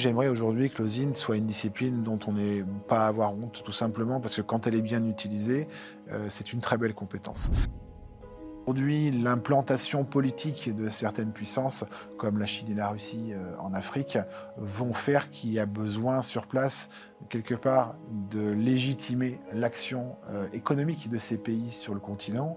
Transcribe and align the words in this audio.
J'aimerais 0.00 0.28
aujourd'hui 0.28 0.70
que 0.70 0.82
l'osine 0.82 1.14
soit 1.14 1.36
une 1.36 1.44
discipline 1.44 2.02
dont 2.02 2.18
on 2.26 2.32
n'ait 2.32 2.64
pas 2.88 3.04
à 3.04 3.08
avoir 3.08 3.34
honte, 3.34 3.62
tout 3.62 3.70
simplement 3.70 4.18
parce 4.18 4.34
que 4.34 4.40
quand 4.40 4.66
elle 4.66 4.74
est 4.74 4.80
bien 4.80 5.04
utilisée, 5.06 5.68
euh, 6.10 6.28
c'est 6.30 6.54
une 6.54 6.62
très 6.62 6.78
belle 6.78 6.94
compétence. 6.94 7.50
Aujourd'hui, 8.70 9.10
l'implantation 9.10 10.04
politique 10.04 10.72
de 10.72 10.88
certaines 10.90 11.32
puissances, 11.32 11.84
comme 12.16 12.38
la 12.38 12.46
Chine 12.46 12.70
et 12.70 12.74
la 12.76 12.86
Russie 12.86 13.32
euh, 13.32 13.56
en 13.58 13.74
Afrique, 13.74 14.16
vont 14.58 14.92
faire 14.92 15.32
qu'il 15.32 15.50
y 15.50 15.58
a 15.58 15.66
besoin 15.66 16.22
sur 16.22 16.46
place, 16.46 16.88
quelque 17.28 17.56
part, 17.56 17.96
de 18.30 18.48
légitimer 18.48 19.40
l'action 19.52 20.14
euh, 20.30 20.46
économique 20.52 21.10
de 21.10 21.18
ces 21.18 21.36
pays 21.36 21.72
sur 21.72 21.94
le 21.94 22.00
continent. 22.00 22.54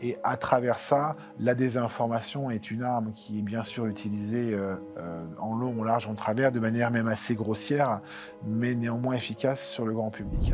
Et 0.00 0.18
à 0.22 0.36
travers 0.36 0.78
ça, 0.78 1.16
la 1.40 1.56
désinformation 1.56 2.48
est 2.48 2.70
une 2.70 2.84
arme 2.84 3.12
qui 3.12 3.40
est 3.40 3.42
bien 3.42 3.64
sûr 3.64 3.86
utilisée 3.86 4.54
euh, 4.54 4.76
en 5.36 5.56
long, 5.56 5.80
en 5.80 5.82
large, 5.82 6.06
en 6.06 6.14
travers, 6.14 6.52
de 6.52 6.60
manière 6.60 6.92
même 6.92 7.08
assez 7.08 7.34
grossière, 7.34 8.02
mais 8.46 8.76
néanmoins 8.76 9.16
efficace 9.16 9.68
sur 9.68 9.84
le 9.84 9.94
grand 9.94 10.12
public. 10.12 10.52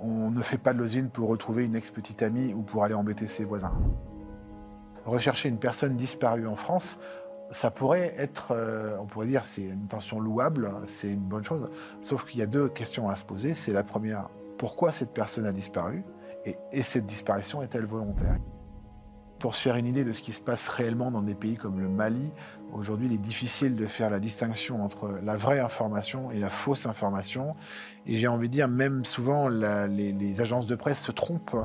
On 0.00 0.30
ne 0.30 0.42
fait 0.42 0.58
pas 0.58 0.72
de 0.72 0.78
l'osine 0.78 1.08
pour 1.08 1.28
retrouver 1.28 1.64
une 1.64 1.74
ex-petite 1.74 2.22
amie 2.22 2.52
ou 2.52 2.62
pour 2.62 2.84
aller 2.84 2.94
embêter 2.94 3.26
ses 3.26 3.44
voisins. 3.44 3.72
Rechercher 5.04 5.48
une 5.48 5.58
personne 5.58 5.96
disparue 5.96 6.46
en 6.46 6.56
France, 6.56 6.98
ça 7.50 7.70
pourrait 7.70 8.14
être, 8.18 8.48
euh, 8.52 8.96
on 9.00 9.06
pourrait 9.06 9.26
dire, 9.26 9.44
c'est 9.44 9.62
une 9.62 9.84
intention 9.84 10.18
louable, 10.18 10.70
c'est 10.86 11.10
une 11.10 11.20
bonne 11.20 11.44
chose. 11.44 11.70
Sauf 12.00 12.24
qu'il 12.24 12.40
y 12.40 12.42
a 12.42 12.46
deux 12.46 12.68
questions 12.68 13.08
à 13.08 13.16
se 13.16 13.24
poser. 13.24 13.54
C'est 13.54 13.72
la 13.72 13.84
première, 13.84 14.28
pourquoi 14.58 14.92
cette 14.92 15.12
personne 15.12 15.46
a 15.46 15.52
disparu? 15.52 16.04
Et 16.72 16.82
cette 16.82 17.06
disparition 17.06 17.62
est-elle 17.62 17.86
volontaire? 17.86 18.36
Pour 19.38 19.54
se 19.54 19.62
faire 19.62 19.76
une 19.76 19.86
idée 19.86 20.04
de 20.04 20.12
ce 20.12 20.20
qui 20.20 20.32
se 20.32 20.40
passe 20.40 20.68
réellement 20.68 21.10
dans 21.10 21.22
des 21.22 21.34
pays 21.34 21.56
comme 21.56 21.80
le 21.80 21.88
Mali, 21.88 22.32
aujourd'hui, 22.74 23.06
il 23.06 23.14
est 23.14 23.18
difficile 23.18 23.76
de 23.76 23.86
faire 23.86 24.10
la 24.10 24.20
distinction 24.20 24.84
entre 24.84 25.18
la 25.22 25.36
vraie 25.36 25.60
information 25.60 26.30
et 26.30 26.38
la 26.38 26.50
fausse 26.50 26.86
information. 26.86 27.54
Et 28.06 28.18
j'ai 28.18 28.26
envie 28.26 28.48
de 28.48 28.52
dire, 28.52 28.68
même 28.68 29.04
souvent, 29.04 29.48
les, 29.48 30.12
les 30.12 30.40
agences 30.40 30.66
de 30.66 30.74
presse 30.74 31.00
se 31.00 31.12
trompent. 31.12 31.56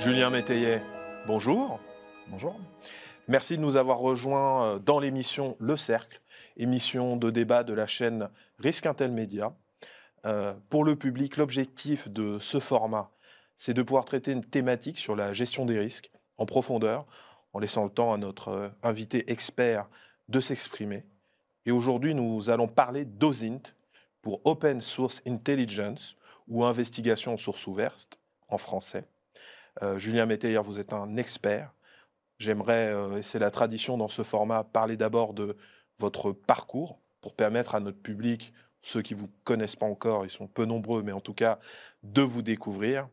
Julien 0.00 0.28
Métayer, 0.28 0.80
bonjour. 1.26 1.80
Bonjour. 2.28 2.60
Merci 3.26 3.56
de 3.56 3.62
nous 3.62 3.76
avoir 3.76 4.00
rejoints 4.00 4.66
euh, 4.66 4.78
dans 4.78 5.00
l'émission 5.00 5.56
Le 5.58 5.78
Cercle, 5.78 6.20
émission 6.58 7.16
de 7.16 7.30
débat 7.30 7.64
de 7.64 7.72
la 7.72 7.86
chaîne 7.86 8.28
Risque 8.58 8.84
Intel 8.84 9.12
Média. 9.12 9.54
Euh, 10.26 10.52
pour 10.68 10.84
le 10.84 10.94
public, 10.94 11.38
l'objectif 11.38 12.06
de 12.08 12.38
ce 12.38 12.60
format, 12.60 13.10
c'est 13.56 13.72
de 13.72 13.82
pouvoir 13.82 14.04
traiter 14.04 14.32
une 14.32 14.44
thématique 14.44 14.98
sur 14.98 15.16
la 15.16 15.32
gestion 15.32 15.64
des 15.64 15.78
risques 15.78 16.10
en 16.36 16.44
profondeur, 16.44 17.06
en 17.54 17.60
laissant 17.60 17.84
le 17.84 17.90
temps 17.90 18.12
à 18.12 18.18
notre 18.18 18.48
euh, 18.48 18.68
invité 18.82 19.32
expert 19.32 19.88
de 20.28 20.40
s'exprimer. 20.40 21.06
Et 21.64 21.70
aujourd'hui, 21.70 22.14
nous 22.14 22.50
allons 22.50 22.68
parler 22.68 23.06
d'OSINT 23.06 23.72
pour 24.20 24.42
Open 24.44 24.82
Source 24.82 25.22
Intelligence 25.26 26.14
ou 26.46 26.62
investigation 26.62 27.38
source 27.38 27.66
ouverte 27.66 28.18
en 28.48 28.58
français. 28.58 29.04
Julien 29.96 30.26
Métayer, 30.26 30.60
vous 30.62 30.78
êtes 30.78 30.92
un 30.92 31.16
expert 31.16 31.72
J'aimerais, 32.38 32.92
euh, 32.92 33.18
et 33.18 33.22
c'est 33.22 33.38
la 33.38 33.50
tradition 33.50 33.96
dans 33.96 34.08
ce 34.08 34.22
format, 34.22 34.64
parler 34.64 34.96
d'abord 34.96 35.34
de 35.34 35.56
votre 35.98 36.32
parcours 36.32 36.98
pour 37.20 37.34
permettre 37.34 37.74
à 37.74 37.80
notre 37.80 38.00
public, 38.00 38.52
ceux 38.82 39.00
qui 39.00 39.14
ne 39.14 39.20
vous 39.20 39.30
connaissent 39.44 39.76
pas 39.76 39.86
encore, 39.86 40.26
ils 40.26 40.30
sont 40.30 40.46
peu 40.46 40.66
nombreux, 40.66 41.02
mais 41.02 41.12
en 41.12 41.20
tout 41.20 41.32
cas, 41.32 41.58
de 42.02 42.20
vous 42.20 42.42
découvrir. 42.42 43.08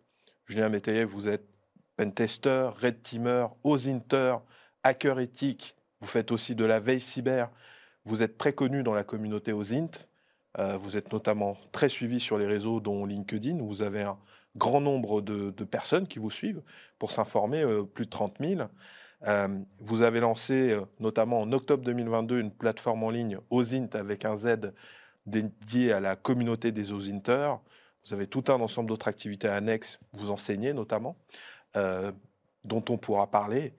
Julien 0.45 0.67
Métayer, 0.67 1.05
vous 1.05 1.30
êtes 1.30 1.47
pentester, 1.96 2.69
red 2.81 3.01
teamer, 3.01 3.47
osinter, 3.63 4.35
hacker 4.84 5.19
éthique. 5.19 5.75
Vous 6.01 6.07
faites 6.07 6.31
aussi 6.31 6.56
de 6.56 6.66
la 6.66 6.79
veille 6.79 7.00
cyber. 7.00 7.50
Vous 8.03 8.23
êtes 8.23 8.38
très 8.38 8.53
connu 8.53 8.84
dans 8.84 8.94
la 8.94 9.03
communauté 9.03 9.53
OSINT. 9.53 9.91
Euh, 10.59 10.75
vous 10.75 10.97
êtes 10.97 11.13
notamment 11.13 11.56
très 11.72 11.88
suivi 11.88 12.19
sur 12.19 12.38
les 12.38 12.47
réseaux, 12.47 12.81
dont 12.81 13.06
LinkedIn, 13.06 13.59
où 13.59 13.67
vous 13.67 13.81
avez 13.81 14.01
un 14.01 14.17
grand 14.57 14.81
nombre 14.81 15.22
de, 15.22 15.51
personnes 15.63 16.07
qui 16.07 16.19
vous 16.19 16.31
suivent 16.31 16.62
pour 17.00 17.12
s'informer, 17.12 17.62
euh, 17.62 17.84
plus 17.84 18.06
de 18.06 18.09
30 18.09 18.38
000. 18.40 18.62
Euh, 19.28 19.59
vous 19.80 20.02
avez 20.02 20.20
lancé, 20.20 20.72
euh, 20.72 20.82
notamment 21.00 21.42
en 21.42 21.52
octobre 21.52 21.84
2022, 21.84 22.40
une 22.40 22.52
plateforme 22.52 23.04
en 23.04 23.09
ligne 23.09 23.38
OSINT 23.50 23.90
avec 23.94 24.26
un 24.26 24.36
Z 24.36 24.74
dédié 25.26 25.94
à 25.94 26.00
la 26.00 26.16
communauté 26.16 26.72
des 26.72 26.92
OSINTers. 26.92 27.59
Vous 28.06 28.14
avez 28.14 28.26
tout 28.28 28.44
un 28.48 28.59
ensemble 28.59 28.90
d'autres 28.90 29.08
activités 29.08 29.48
annexes, 29.48 30.00
vous 30.14 30.32
enseignez 30.32 30.74
notamment, 30.74 31.16
euh, 31.78 32.12
dont 32.64 32.84
on 32.90 32.98
pourra 32.98 33.30
parler. 33.30 33.76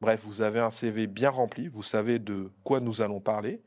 Bref, 0.00 0.20
vous 0.24 0.40
avez 0.40 0.60
un 0.60 0.70
CV 0.70 1.06
bien 1.06 1.30
rempli, 1.30 1.68
vous 1.68 1.82
savez 1.82 2.18
de 2.18 2.50
quoi 2.64 2.80
nous 2.80 3.02
allons 3.02 3.20
parler. 3.20 3.62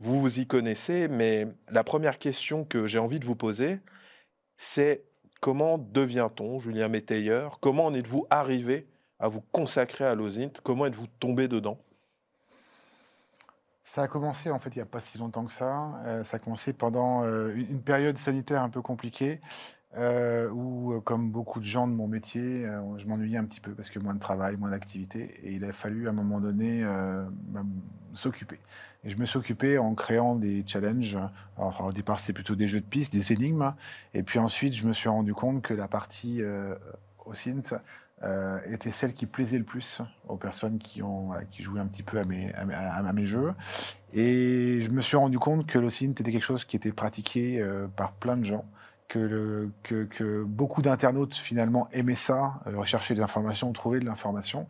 Vous 0.00 0.20
vous 0.20 0.40
y 0.40 0.46
connaissez, 0.46 1.06
mais 1.06 1.46
la 1.70 1.84
première 1.84 2.18
question 2.18 2.64
que 2.64 2.86
j'ai 2.88 2.98
envie 2.98 3.20
de 3.20 3.24
vous 3.24 3.36
poser, 3.36 3.78
c'est 4.56 5.04
comment 5.40 5.78
devient-on 5.78 6.58
Julien 6.58 6.88
Métayer 6.88 7.46
Comment 7.60 7.86
en 7.86 7.94
êtes-vous 7.94 8.26
arrivé 8.30 8.88
à 9.18 9.28
vous 9.28 9.42
consacrer 9.52 10.04
à 10.04 10.14
l'OSINT 10.14 10.52
Comment 10.62 10.86
êtes-vous 10.86 11.06
tombé 11.18 11.48
dedans? 11.48 11.78
Ça 13.86 14.02
a 14.02 14.08
commencé 14.08 14.50
en 14.50 14.58
fait 14.58 14.74
il 14.74 14.78
n'y 14.78 14.82
a 14.82 14.86
pas 14.86 14.98
si 14.98 15.18
longtemps 15.18 15.44
que 15.44 15.52
ça. 15.52 16.00
Euh, 16.06 16.24
ça 16.24 16.38
a 16.38 16.40
commencé 16.40 16.72
pendant 16.72 17.22
euh, 17.22 17.54
une 17.54 17.82
période 17.82 18.16
sanitaire 18.16 18.62
un 18.62 18.70
peu 18.70 18.80
compliquée 18.80 19.42
euh, 19.98 20.48
où, 20.50 21.00
comme 21.02 21.30
beaucoup 21.30 21.60
de 21.60 21.64
gens 21.64 21.86
de 21.86 21.92
mon 21.92 22.08
métier, 22.08 22.66
je 22.96 23.06
m'ennuyais 23.06 23.36
un 23.36 23.44
petit 23.44 23.60
peu 23.60 23.72
parce 23.72 23.90
que 23.90 23.98
moins 23.98 24.14
de 24.14 24.18
travail, 24.18 24.56
moins 24.56 24.70
d'activité 24.70 25.34
et 25.44 25.52
il 25.52 25.64
a 25.64 25.72
fallu 25.72 26.06
à 26.08 26.10
un 26.10 26.14
moment 26.14 26.40
donné 26.40 26.82
bah, 26.82 27.62
s'occuper. 28.14 28.58
Et 29.04 29.10
je 29.10 29.16
me 29.18 29.26
suis 29.26 29.38
occupé 29.38 29.78
en 29.78 29.94
créant 29.94 30.34
des 30.34 30.64
challenges. 30.66 31.18
Alors, 31.56 31.84
au 31.84 31.92
départ, 31.92 32.18
c'était 32.18 32.32
plutôt 32.32 32.56
des 32.56 32.66
jeux 32.66 32.80
de 32.80 32.86
pistes, 32.86 33.12
des 33.12 33.32
énigmes. 33.32 33.72
Et 34.14 34.24
puis 34.24 34.40
ensuite, 34.40 34.74
je 34.74 34.84
me 34.84 34.92
suis 34.92 35.10
rendu 35.10 35.32
compte 35.32 35.62
que 35.62 35.74
la 35.74 35.86
partie 35.86 36.42
OSINT 37.24 37.78
euh, 38.22 38.58
était 38.66 38.92
celle 38.92 39.12
qui 39.12 39.26
plaisait 39.26 39.58
le 39.58 39.64
plus 39.64 40.00
aux 40.28 40.36
personnes 40.36 40.78
qui, 40.78 41.02
ont, 41.02 41.32
qui 41.50 41.62
jouaient 41.62 41.80
un 41.80 41.86
petit 41.86 42.04
peu 42.04 42.18
à 42.18 42.24
mes, 42.24 42.54
à, 42.54 43.12
mes 43.12 43.26
jeux. 43.26 43.52
Et 44.12 44.80
je 44.82 44.90
me 44.90 45.02
suis 45.02 45.16
rendu 45.16 45.38
compte 45.38 45.66
que 45.66 45.78
l'OSINT 45.78 46.12
était 46.12 46.30
quelque 46.30 46.44
chose 46.44 46.64
qui 46.64 46.76
était 46.76 46.92
pratiqué 46.92 47.60
euh, 47.60 47.86
par 47.88 48.12
plein 48.12 48.36
de 48.36 48.44
gens, 48.44 48.64
que, 49.08 49.18
le, 49.18 49.72
que, 49.82 50.44
beaucoup 50.44 50.80
d'internautes 50.80 51.34
finalement 51.34 51.88
aimaient 51.90 52.14
ça, 52.14 52.60
euh, 52.66 52.78
rechercher 52.78 53.14
des 53.14 53.20
informations, 53.20 53.72
trouver 53.72 54.00
de 54.00 54.06
l'information. 54.06 54.68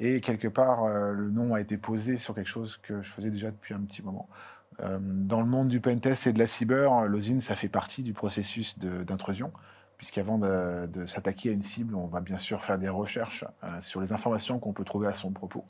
Et 0.00 0.20
quelque 0.20 0.48
part, 0.48 0.88
le 0.88 1.30
nom 1.30 1.52
a 1.52 1.60
été 1.60 1.76
posé 1.76 2.16
sur 2.16 2.34
quelque 2.34 2.48
chose 2.48 2.80
que 2.82 3.02
je 3.02 3.10
faisais 3.10 3.28
déjà 3.28 3.50
depuis 3.50 3.74
un 3.74 3.80
petit 3.80 4.00
moment. 4.00 4.30
dans 4.78 5.42
le 5.42 5.46
monde 5.46 5.68
du 5.68 5.78
pentest 5.78 6.26
et 6.26 6.32
de 6.32 6.38
la 6.38 6.46
cyber, 6.46 7.04
l'OSINT, 7.04 7.40
ça 7.40 7.54
fait 7.54 7.68
partie 7.68 8.02
du 8.02 8.14
processus 8.14 8.78
d'intrusion 8.78 9.52
puisqu'avant 10.00 10.38
de, 10.38 10.86
de 10.86 11.04
s'attaquer 11.04 11.50
à 11.50 11.52
une 11.52 11.60
cible, 11.60 11.94
on 11.94 12.06
va 12.06 12.22
bien 12.22 12.38
sûr 12.38 12.64
faire 12.64 12.78
des 12.78 12.88
recherches 12.88 13.44
euh, 13.62 13.82
sur 13.82 14.00
les 14.00 14.14
informations 14.14 14.58
qu'on 14.58 14.72
peut 14.72 14.82
trouver 14.82 15.06
à 15.06 15.12
son 15.12 15.30
propos. 15.30 15.66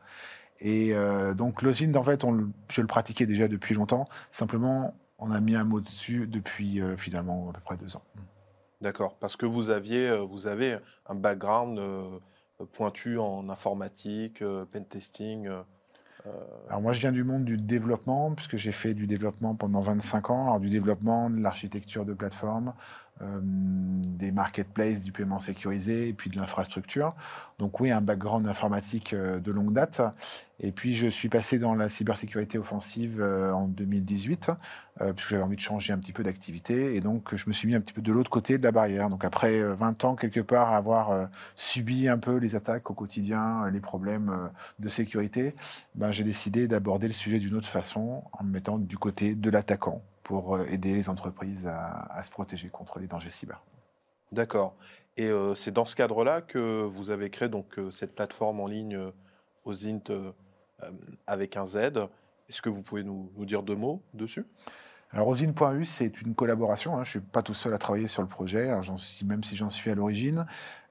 Et 0.61 0.95
euh, 0.95 1.35
donc 1.35 1.63
l'osine, 1.63 1.97
en 1.97 2.03
fait, 2.05 2.23
on, 2.23 2.53
je 2.69 2.81
le 2.81 2.87
pratiquais 2.87 3.27
déjà 3.27 3.49
depuis 3.49 3.75
longtemps. 3.75 4.09
Simplement, 4.31 4.95
on 5.19 5.33
a 5.33 5.41
mis 5.41 5.57
un 5.57 5.65
mot 5.65 5.81
dessus 5.81 6.29
depuis 6.29 6.81
euh, 6.81 6.97
finalement 6.97 7.51
à 7.51 7.55
peu 7.55 7.61
près 7.61 7.77
deux 7.77 7.97
ans. 7.97 8.05
D'accord, 8.81 9.17
parce 9.17 9.35
que 9.35 9.47
vous 9.47 9.69
aviez, 9.69 10.17
vous 10.25 10.47
avez 10.47 10.79
un 11.07 11.17
background 11.17 11.81
pointu 12.73 13.19
en 13.19 13.49
informatique, 13.49 14.45
pentesting. 14.73 15.51
Alors 16.69 16.81
moi, 16.81 16.93
je 16.93 17.01
viens 17.01 17.13
du 17.13 17.25
monde 17.25 17.45
du 17.45 17.57
développement, 17.57 18.33
puisque 18.35 18.57
j'ai 18.57 18.73
fait 18.73 18.95
du 18.95 19.07
développement 19.07 19.55
pendant 19.55 19.81
25 19.81 20.31
ans. 20.31 20.47
Alors 20.47 20.61
du 20.61 20.71
développement, 20.71 21.29
de 21.31 21.41
l'architecture 21.41 22.05
de 22.05 22.15
plateforme, 22.15 22.73
des 23.23 24.33
marketplaces, 24.33 25.01
du 25.01 25.13
paiement 25.13 25.41
sécurisé 25.41 26.09
et 26.09 26.13
puis 26.13 26.31
de 26.31 26.37
l'infrastructure. 26.37 27.15
Donc 27.59 27.81
oui, 27.81 27.91
un 27.91 28.01
background 28.01 28.47
informatique 28.47 29.13
euh, 29.13 29.41
de 29.41 29.51
longue 29.51 29.73
date. 29.73 30.01
Et 30.59 30.73
puis 30.73 30.95
je 30.95 31.07
suis 31.07 31.29
passé 31.29 31.59
dans 31.59 31.75
la 31.75 31.89
cybersécurité 31.89 32.59
offensive 32.59 33.21
euh, 33.21 33.51
en 33.51 33.67
2018, 33.67 34.51
parce 34.99 35.13
que 35.15 35.23
j'avais 35.31 35.43
envie 35.43 35.57
de 35.57 35.61
changer 35.61 35.95
un 35.95 35.99
petit 35.99 36.13
peu 36.13 36.23
d'activité. 36.23 36.95
Et 36.95 37.01
donc 37.01 37.35
je 37.35 37.49
me 37.49 37.55
suis 37.55 37.67
mis 37.67 37.75
un 37.75 37.81
petit 37.81 37.95
peu 37.95 38.03
de 38.03 38.13
l'autre 38.13 38.31
côté 38.31 38.59
de 38.59 38.63
la 38.63 38.73
barrière. 38.73 39.09
Donc 39.09 39.25
après 39.25 39.63
20 39.63 40.05
ans, 40.05 40.15
quelque 40.15 40.41
part, 40.41 40.73
avoir 40.73 41.29
subi 41.55 42.09
un 42.09 42.19
peu 42.19 42.37
les 42.37 42.55
attaques 42.55 42.91
au 42.91 42.95
quotidien, 42.95 43.71
les 43.71 43.81
problèmes 43.81 44.51
de 44.79 44.89
sécurité, 44.91 45.55
ben, 45.95 46.13
j'ai 46.13 46.25
décidé 46.25 46.69
d'aborder 46.69 47.09
le 47.09 47.15
sujet 47.15 47.39
d'une 47.39 47.57
autre 47.57 47.69
façon, 47.69 48.25
en 48.33 48.45
me 48.45 48.51
mettant 48.51 48.79
du 48.79 48.99
côté 48.99 49.35
de 49.35 49.49
l'attaquant 49.49 50.03
pour 50.31 50.55
euh, 50.55 50.65
aider 50.71 50.95
les 50.95 51.09
entreprises 51.09 51.67
à, 51.67 52.23
se 52.23 52.31
protéger 52.31 52.69
contre 52.69 53.01
les 53.01 53.09
dangers 53.09 53.31
cyber. 53.31 53.61
D'accord. 54.31 54.77
Et 55.17 55.27
euh, 55.27 55.57
c'est 55.57 55.73
dans 55.73 55.87
ce 55.87 55.97
cadre-là 55.97 56.41
que 56.41 56.85
vous 56.85 57.11
avez 57.11 57.31
créé 57.31 57.49
donc 57.49 57.81
euh, 57.81 57.91
cette 57.91 58.15
plateforme 58.15 58.61
en 58.61 58.69
ligne 58.69 58.97
OSINT 59.65 60.33
avec 61.27 61.57
un 61.57 61.67
Z. 61.67 61.77
Est-ce 62.49 62.63
que 62.63 62.69
vous 62.69 62.81
pouvez 62.81 63.03
nous, 63.03 63.29
dire 63.39 63.65
deux 63.65 63.75
mots 63.75 64.01
dessus? 64.15 64.47
Alors, 65.13 65.27
Rosine.u, 65.27 65.85
c'est 65.85 66.23
une 66.23 66.37
collaboration. 66.37 66.93
Hein. 66.93 67.03
Je 67.03 67.19
ne 67.19 67.23
suis 67.23 67.31
pas 67.33 67.43
tout 67.43 67.53
seul 67.53 67.75
à 67.75 67.79
travailler 67.79 68.07
sur 68.07 68.23
le 68.23 68.29
projet, 68.29 68.71
même 69.27 69.43
si 69.43 69.57
j'en 69.57 69.69
suis 69.69 69.91
à 69.91 69.97
l'origine. 69.97 70.47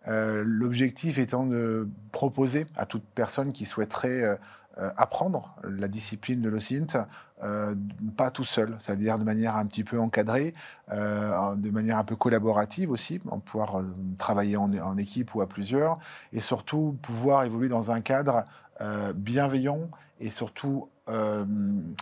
Euh, 0.08 0.44
l'objectif 0.46 1.18
étant 1.18 1.46
de 1.46 1.88
proposer 2.12 2.68
à 2.76 2.86
toute 2.86 3.04
personne 3.04 3.52
qui 3.52 3.66
souhaiterait 3.66 4.22
euh, 4.22 4.34
euh, 4.34 4.69
apprendre 4.98 5.56
la 5.64 5.88
discipline 5.88 6.42
de 6.42 6.50
l'OSINT, 6.50 7.08
pas 8.18 8.32
tout 8.32 8.44
seul, 8.44 8.76
c'est-à-dire 8.80 9.18
de 9.18 9.24
manière 9.24 9.56
un 9.56 9.66
petit 9.66 9.84
peu 9.84 10.00
encadrée, 10.00 10.54
de 10.90 11.70
manière 11.70 11.98
un 11.98 12.04
peu 12.04 12.16
collaborative 12.16 12.92
aussi, 12.92 13.22
en 13.30 13.40
pouvoir 13.40 13.84
travailler 14.18 14.58
en, 14.58 14.98
équipe 14.98 15.36
ou 15.36 15.42
à 15.42 15.48
plusieurs, 15.48 16.00
et 16.34 16.42
surtout 16.42 16.98
pouvoir 17.02 17.44
évoluer 17.44 17.70
dans 17.70 17.92
un 17.92 18.02
cadre 18.02 18.46
bienveillant 19.16 19.90
et 20.20 20.32
surtout 20.32 20.90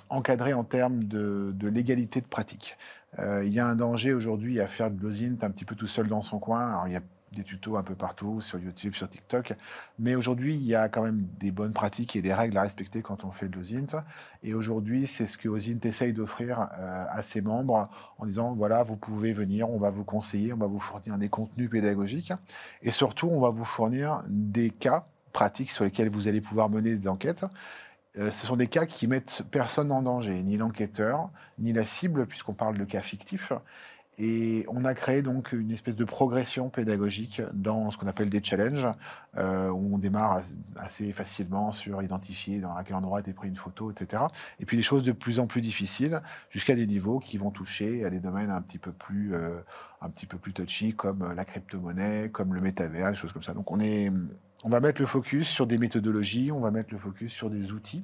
encadré 0.09 0.53
en 0.53 0.63
termes 0.63 1.03
de, 1.03 1.67
légalité 1.67 2.21
de 2.21 2.27
pratique. 2.27 2.77
il 3.19 3.49
y 3.49 3.59
a 3.59 3.67
un 3.67 3.75
danger 3.75 4.13
aujourd'hui 4.13 4.59
à 4.59 4.67
faire 4.67 4.91
de 4.91 5.01
l'OSINT 5.01 5.37
un 5.41 5.51
petit 5.51 5.65
peu 5.65 5.75
tout 5.75 5.87
seul 5.87 6.07
dans 6.07 6.21
son 6.21 6.39
coin. 6.39 6.85
Des 7.31 7.43
tutos 7.43 7.77
un 7.77 7.83
peu 7.83 7.95
partout, 7.95 8.41
sur 8.41 8.59
YouTube, 8.59 8.93
sur 8.93 9.09
TikTok. 9.09 9.53
Mais 9.99 10.15
aujourd'hui, 10.15 10.55
il 10.55 10.63
y 10.63 10.75
a 10.75 10.89
quand 10.89 11.03
même 11.03 11.27
des 11.39 11.51
bonnes 11.51 11.73
pratiques 11.73 12.15
et 12.15 12.21
des 12.21 12.33
règles 12.33 12.57
à 12.57 12.61
respecter 12.61 13.01
quand 13.01 13.23
on 13.23 13.31
fait 13.31 13.47
de 13.47 13.55
l'OSINT. 13.55 14.03
Et 14.43 14.53
aujourd'hui, 14.53 15.07
c'est 15.07 15.27
ce 15.27 15.37
que 15.37 15.49
OSINT 15.49 15.79
essaye 15.83 16.13
d'offrir 16.13 16.69
euh, 16.77 17.05
à 17.09 17.21
ses 17.21 17.41
membres 17.41 17.89
en 18.17 18.25
disant, 18.25 18.53
voilà, 18.53 18.83
vous 18.83 18.97
pouvez 18.97 19.33
venir, 19.33 19.69
on 19.69 19.77
va 19.77 19.89
vous 19.89 20.03
conseiller, 20.03 20.53
on 20.53 20.57
va 20.57 20.67
vous 20.67 20.79
fournir 20.79 21.17
des 21.17 21.29
contenus 21.29 21.69
pédagogiques. 21.69 22.33
Et 22.81 22.91
surtout, 22.91 23.27
on 23.27 23.41
va 23.41 23.49
vous 23.49 23.65
fournir 23.65 24.23
des 24.29 24.69
cas 24.69 25.05
pratiques 25.33 25.71
sur 25.71 25.83
lesquels 25.83 26.09
vous 26.09 26.27
allez 26.27 26.41
pouvoir 26.41 26.69
mener 26.69 26.95
des 26.95 27.07
enquêtes. 27.07 27.45
Euh, 28.17 28.31
ce 28.31 28.47
sont 28.47 28.55
des 28.55 28.67
cas 28.67 28.85
qui 28.85 29.07
mettent 29.07 29.43
personne 29.51 29.91
en 29.91 30.01
danger, 30.01 30.41
ni 30.41 30.57
l'enquêteur, 30.57 31.29
ni 31.59 31.73
la 31.73 31.85
cible, 31.85 32.25
puisqu'on 32.25 32.53
parle 32.53 32.77
de 32.77 32.85
cas 32.85 33.01
fictifs. 33.01 33.53
Et 34.19 34.65
on 34.67 34.83
a 34.83 34.95
créé 34.95 35.21
donc 35.21 35.51
une 35.51 35.71
espèce 35.71 35.95
de 35.95 36.03
progression 36.03 36.69
pédagogique 36.69 37.41
dans 37.53 37.91
ce 37.91 37.97
qu'on 37.97 38.07
appelle 38.07 38.31
des 38.31 38.43
challenges, 38.43 38.87
euh, 39.37 39.69
où 39.69 39.93
on 39.93 39.99
démarre 39.99 40.41
assez 40.75 41.13
facilement 41.13 41.71
sur 41.71 42.01
identifier 42.01 42.59
dans 42.59 42.73
quel 42.83 42.95
endroit 42.95 43.17
a 43.17 43.21
été 43.21 43.33
pris 43.33 43.47
une 43.47 43.55
photo, 43.55 43.91
etc. 43.91 44.23
Et 44.59 44.65
puis 44.65 44.75
des 44.75 44.81
choses 44.81 45.03
de 45.03 45.11
plus 45.11 45.39
en 45.39 45.45
plus 45.45 45.61
difficiles, 45.61 46.19
jusqu'à 46.49 46.73
des 46.73 46.87
niveaux 46.87 47.19
qui 47.19 47.37
vont 47.37 47.51
toucher 47.51 48.05
à 48.05 48.09
des 48.09 48.19
domaines 48.19 48.49
un 48.49 48.61
petit 48.61 48.79
peu 48.79 48.91
plus, 48.91 49.35
euh, 49.35 49.59
un 50.01 50.09
petit 50.09 50.25
peu 50.25 50.39
plus 50.39 50.53
touchy, 50.53 50.95
comme 50.95 51.33
la 51.35 51.45
crypto-monnaie, 51.45 52.29
comme 52.29 52.55
le 52.55 52.61
métavers, 52.61 53.11
des 53.11 53.15
choses 53.15 53.33
comme 53.33 53.43
ça. 53.43 53.53
Donc 53.53 53.69
on, 53.69 53.79
est, 53.79 54.11
on 54.63 54.69
va 54.69 54.79
mettre 54.79 54.99
le 54.99 55.07
focus 55.07 55.47
sur 55.47 55.67
des 55.67 55.77
méthodologies, 55.77 56.51
on 56.51 56.59
va 56.59 56.71
mettre 56.71 56.91
le 56.91 56.97
focus 56.97 57.31
sur 57.31 57.51
des 57.51 57.71
outils, 57.71 58.03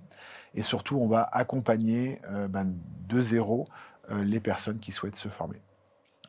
et 0.54 0.62
surtout 0.62 0.98
on 0.98 1.07
va 1.07 1.24
accompagner 1.24 2.21
euh, 2.30 2.48
ben, 2.48 2.71
de 3.10 3.19
zéro 3.19 3.68
les 4.10 4.42
personnes 4.42 4.80
qui 4.80 4.92
souhaitent 4.92 5.15
se 5.15 5.30
former. 5.30 5.62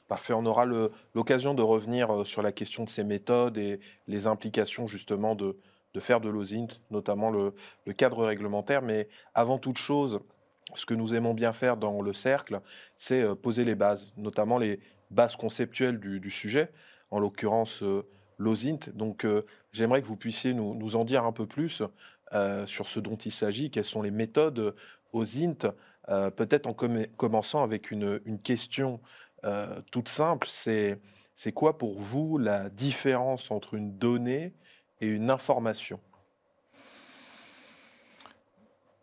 Parfait, 0.09 0.35
on 0.35 0.45
aura 0.45 0.67
l'occasion 1.15 1.55
de 1.55 1.63
revenir 1.63 2.13
euh, 2.15 2.25
sur 2.25 2.43
la 2.43 2.53
question 2.53 2.85
de 2.85 2.91
ces 2.91 3.05
méthodes 3.05 3.57
et 3.57 3.81
les 4.07 4.27
implications 4.27 4.87
justement 4.87 5.35
de, 5.35 5.57
faire 5.99 6.21
de 6.21 6.29
l'OSINT, 6.29 6.69
notamment 6.91 7.31
le, 7.31 7.55
cadre 7.95 8.27
réglementaire. 8.27 8.83
Mais 8.83 9.09
avant 9.33 9.59
toute 9.59 9.79
chose, 9.79 10.21
ce 10.75 10.85
que 10.85 10.93
nous 10.93 11.15
aimons 11.15 11.33
bien 11.33 11.53
faire 11.53 11.79
dans 11.79 12.03
le 12.03 12.13
cercle, 12.13 12.61
c'est 12.99 13.23
euh, 13.23 13.35
poser 13.35 13.65
les 13.65 13.75
bases, 13.75 14.13
notamment 14.19 14.59
les 14.59 14.79
bases 15.11 15.37
conceptuelles 15.37 15.99
du, 15.99 16.31
sujet, 16.31 16.71
en 17.11 17.19
l'occurrence 17.19 17.83
euh, 17.83 18.07
l'OSINT. 18.37 18.91
Donc 18.93 19.27
j'aimerais 19.73 20.03
que 20.03 20.07
vous 20.07 20.17
puissiez 20.17 20.53
nous, 20.53 20.97
en 20.97 21.05
dire 21.05 21.25
un 21.25 21.33
peu 21.33 21.47
plus 21.47 21.83
sur 22.67 22.89
ce 22.89 22.99
dont 22.99 23.15
il 23.15 23.31
s'agit, 23.31 23.71
quelles 23.71 23.85
sont 23.85 24.03
les 24.03 24.11
méthodes 24.11 24.75
OSINT, 25.13 25.73
peut-être 26.09 26.67
en 26.67 26.75
commençant 26.75 27.63
avec 27.63 27.93
une 27.93 28.41
question 28.43 28.99
euh, 29.45 29.81
toute 29.91 30.09
simple, 30.09 30.47
c'est 30.51 30.99
c'est 31.35 31.53
quoi 31.53 31.79
pour 31.79 32.01
vous 32.01 32.39
la 32.39 32.71
différence 32.71 33.51
entre 33.51 33.75
une 33.75 33.99
donnée 33.99 34.55
et 35.01 35.07
une 35.07 35.31
information? 35.31 35.99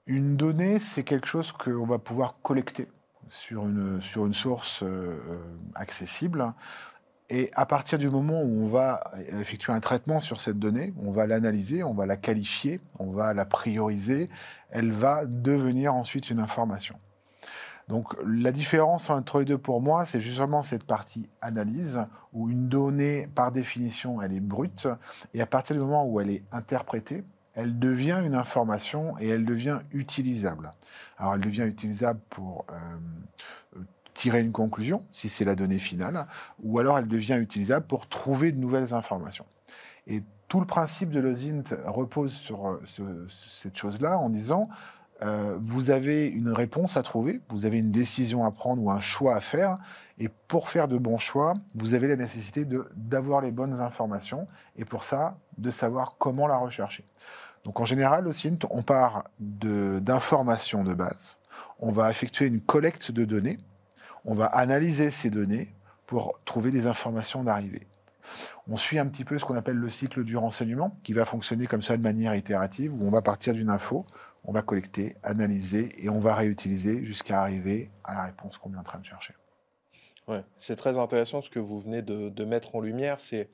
Une 0.08 0.38
donnée, 0.38 0.80
c'est 0.80 1.04
quelque 1.04 1.28
chose 1.28 1.52
qu'on 1.52 1.86
va 1.86 2.00
pouvoir 2.00 2.38
collecter 2.42 2.88
sur 3.30 3.68
une, 3.68 4.02
sur 4.02 4.26
une 4.26 4.34
source 4.34 4.82
euh, 4.82 5.40
accessible. 5.76 6.54
Et 7.30 7.50
à 7.54 7.66
partir 7.66 7.98
du 7.98 8.10
moment 8.10 8.42
où 8.42 8.64
on 8.64 8.68
va 8.68 9.12
effectuer 9.40 9.72
un 9.72 9.80
traitement 9.80 10.20
sur 10.20 10.42
cette 10.42 10.60
donnée, 10.60 10.94
on 11.02 11.12
va 11.12 11.28
l'analyser, 11.28 11.82
on 11.84 11.94
va 11.94 12.06
la 12.06 12.18
qualifier, 12.18 12.82
on 13.00 13.12
va 13.12 13.34
la 13.34 13.46
prioriser, 13.46 14.30
elle 14.70 14.92
va 14.92 15.26
devenir 15.26 15.96
ensuite 15.96 16.30
une 16.30 16.40
information. 16.40 17.00
Donc 17.92 18.16
la 18.26 18.54
différence 18.54 19.10
entre 19.10 19.40
les 19.40 19.46
deux 19.46 19.58
pour 19.58 19.82
moi, 19.82 20.06
c'est 20.06 20.22
justement 20.22 20.64
cette 20.64 20.86
partie 20.86 21.30
analyse, 21.42 22.00
où 22.32 22.50
une 22.50 22.70
donnée, 22.70 23.28
par 23.36 23.52
définition, 23.52 24.22
elle 24.22 24.32
est 24.32 24.40
brute, 24.40 24.88
et 25.34 25.42
à 25.42 25.46
partir 25.46 25.76
du 25.76 25.82
moment 25.82 26.06
où 26.06 26.22
elle 26.22 26.30
est 26.30 26.44
interprétée, 26.54 27.26
elle 27.54 27.80
devient 27.80 28.22
une 28.26 28.34
information 28.34 29.16
et 29.20 29.28
elle 29.28 29.44
devient 29.44 29.80
utilisable. 29.92 30.72
Alors 31.18 31.34
elle 31.36 31.42
devient 31.42 31.64
utilisable 31.64 32.22
pour 32.30 32.64
euh, 32.72 33.82
tirer 34.14 34.40
une 34.40 34.54
conclusion, 34.54 35.04
si 35.12 35.28
c'est 35.28 35.44
la 35.44 35.56
donnée 35.56 35.78
finale, 35.78 36.28
ou 36.64 36.80
alors 36.80 36.98
elle 36.98 37.10
devient 37.10 37.40
utilisable 37.42 37.86
pour 37.88 38.08
trouver 38.08 38.54
de 38.54 38.58
nouvelles 38.58 38.94
informations. 38.94 39.46
Et 40.08 40.24
tout 40.48 40.62
le 40.62 40.66
principe 40.66 41.10
de 41.10 41.20
l'OSINT 41.20 41.76
repose 41.88 42.32
sur, 42.32 42.70
euh, 42.70 43.28
cette 43.50 43.76
chose-là 43.76 44.18
en 44.18 44.30
disant 44.30 44.70
euh, 45.23 45.56
vous 45.62 45.91
avez 45.91 46.27
une 46.27 46.51
réponse 46.51 46.97
à 46.97 47.03
trouver, 47.03 47.41
vous 47.50 47.65
avez 47.65 47.77
une 47.79 47.91
décision 47.91 48.44
à 48.44 48.51
prendre 48.51 48.81
ou 48.81 48.89
un 48.89 49.00
choix 49.00 49.35
à 49.35 49.39
faire. 49.39 49.77
Et 50.18 50.29
pour 50.47 50.69
faire 50.69 50.88
de 50.88 50.97
bons 50.97 51.18
choix, 51.18 51.53
vous 51.75 51.94
avez 51.94 52.07
la 52.07 52.15
nécessité 52.15 52.65
d'avoir 52.95 53.41
les 53.41 53.51
bonnes 53.51 53.79
informations 53.79 54.47
et 54.75 54.85
pour 54.85 55.03
ça, 55.03 55.38
de 55.57 55.71
savoir 55.71 56.15
comment 56.18 56.47
la 56.47 56.57
rechercher. 56.57 57.06
Donc 57.63 57.79
en 57.79 57.85
général, 57.85 58.27
au 58.27 58.31
CINT, 58.31 58.59
on 58.69 58.81
part 58.81 59.25
d'informations 59.39 60.83
de, 60.83 60.94
base, 60.94 61.38
on 61.79 61.91
va 61.91 62.09
effectuer 62.09 62.47
une 62.47 62.62
collecte 62.62 63.12
de 63.12 63.25
données, 63.25 63.59
on 64.25 64.35
va 64.35 64.45
analyser 64.45 65.12
ces 65.12 65.29
données 65.29 65.73
pour 66.07 66.39
trouver 66.45 66.71
des 66.71 66.88
informations 66.88 67.44
d'arrivée. 67.44 67.88
On 68.68 68.77
suit 68.77 69.00
un 69.00 69.06
petit 69.07 69.25
peu 69.25 69.38
ce 69.38 69.45
qu'on 69.45 69.56
appelle 69.56 69.75
le 69.75 69.89
cycle 69.89 70.23
du 70.23 70.38
renseignement, 70.38 70.95
qui 71.03 71.13
va 71.13 71.25
fonctionner 71.25 71.68
comme 71.68 71.81
ça 71.81 71.97
de 71.97 72.01
manière 72.01 72.35
itérative, 72.35 72.94
où 72.94 73.06
on 73.06 73.12
va 73.12 73.21
partir 73.21 73.53
d'une 73.53 73.69
info, 73.69 74.06
on 74.44 74.52
va 74.52 74.62
collecter, 74.62 75.16
analyser 75.24 75.94
et 76.04 76.10
on 76.10 76.20
va 76.20 76.36
réutiliser 76.36 77.04
jusqu'à 77.04 77.42
arriver 77.42 77.92
à 78.04 78.14
la 78.14 78.26
réponse 78.26 78.58
qu'on 78.58 78.74
est 78.74 78.78
en 78.78 78.84
train 78.84 79.00
de 79.00 79.06
chercher. 79.06 79.36
Ouais, 80.28 80.44
c'est 80.60 80.76
très 80.76 80.98
intéressant 80.98 81.42
ce 81.42 81.50
que 81.50 81.60
vous 81.60 81.80
venez 81.80 82.02
de, 82.02 82.45
mettre 82.45 82.76
en 82.76 82.80
lumière. 82.80 83.19
C'est 83.19 83.50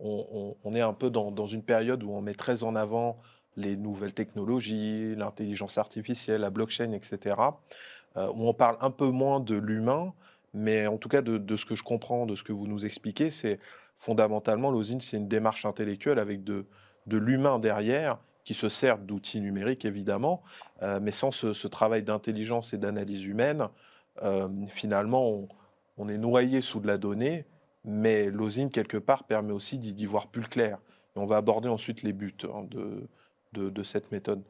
on, 0.00 0.54
est 0.74 0.80
un 0.80 0.92
peu 0.92 1.10
dans, 1.10 1.46
une 1.46 1.62
période 1.62 2.02
où 2.02 2.10
on 2.10 2.20
met 2.20 2.34
très 2.34 2.62
en 2.62 2.76
avant 2.76 3.18
les 3.56 3.76
nouvelles 3.76 4.14
technologies, 4.14 5.16
l'intelligence 5.16 5.78
artificielle, 5.78 6.42
la 6.42 6.50
blockchain, 6.50 6.92
etc. 6.92 7.36
Euh, 8.16 8.28
où 8.28 8.48
on 8.48 8.54
parle 8.54 8.76
un 8.80 8.92
peu 8.92 9.08
moins 9.08 9.40
de 9.40 9.56
l'humain, 9.56 10.12
mais 10.54 10.86
en 10.86 10.96
tout 10.96 11.08
cas 11.08 11.22
de, 11.22 11.56
ce 11.56 11.64
que 11.64 11.74
je 11.74 11.82
comprends, 11.82 12.26
de 12.26 12.36
ce 12.36 12.44
que 12.44 12.52
vous 12.52 12.68
nous 12.68 12.86
expliquez, 12.86 13.30
c'est 13.30 13.58
fondamentalement 13.96 14.70
l'osine, 14.70 15.00
c'est 15.00 15.16
une 15.16 15.26
démarche 15.26 15.64
intellectuelle 15.64 16.20
avec 16.20 16.44
de, 16.44 16.66
de 17.06 17.16
l'humain 17.16 17.58
derrière 17.58 18.18
qui 18.48 18.54
se 18.54 18.70
servent 18.70 19.04
d'outils 19.04 19.42
numériques 19.42 19.84
évidemment, 19.84 20.42
euh, 20.80 21.00
mais 21.02 21.10
sans 21.10 21.30
ce, 21.30 21.66
travail 21.66 22.02
d'intelligence 22.02 22.72
et 22.72 22.78
d'analyse 22.78 23.22
humaine, 23.22 23.68
euh, 24.22 24.48
finalement, 24.68 25.46
on, 25.98 26.08
est 26.08 26.16
noyé 26.16 26.62
sous 26.62 26.80
de 26.80 26.86
la 26.86 26.96
donnée, 26.96 27.44
mais 27.84 28.30
l'osine, 28.30 28.70
quelque 28.70 28.96
part, 28.96 29.24
permet 29.24 29.52
aussi 29.52 29.76
d'y 29.76 30.06
voir 30.06 30.28
plus 30.28 30.48
clair. 30.48 30.78
Et 31.14 31.18
on 31.18 31.26
va 31.26 31.36
aborder 31.36 31.68
ensuite 31.68 32.02
les 32.02 32.14
buts 32.14 32.38
hein, 32.44 32.66
de, 33.52 33.82
cette 33.82 34.10
méthode. 34.12 34.40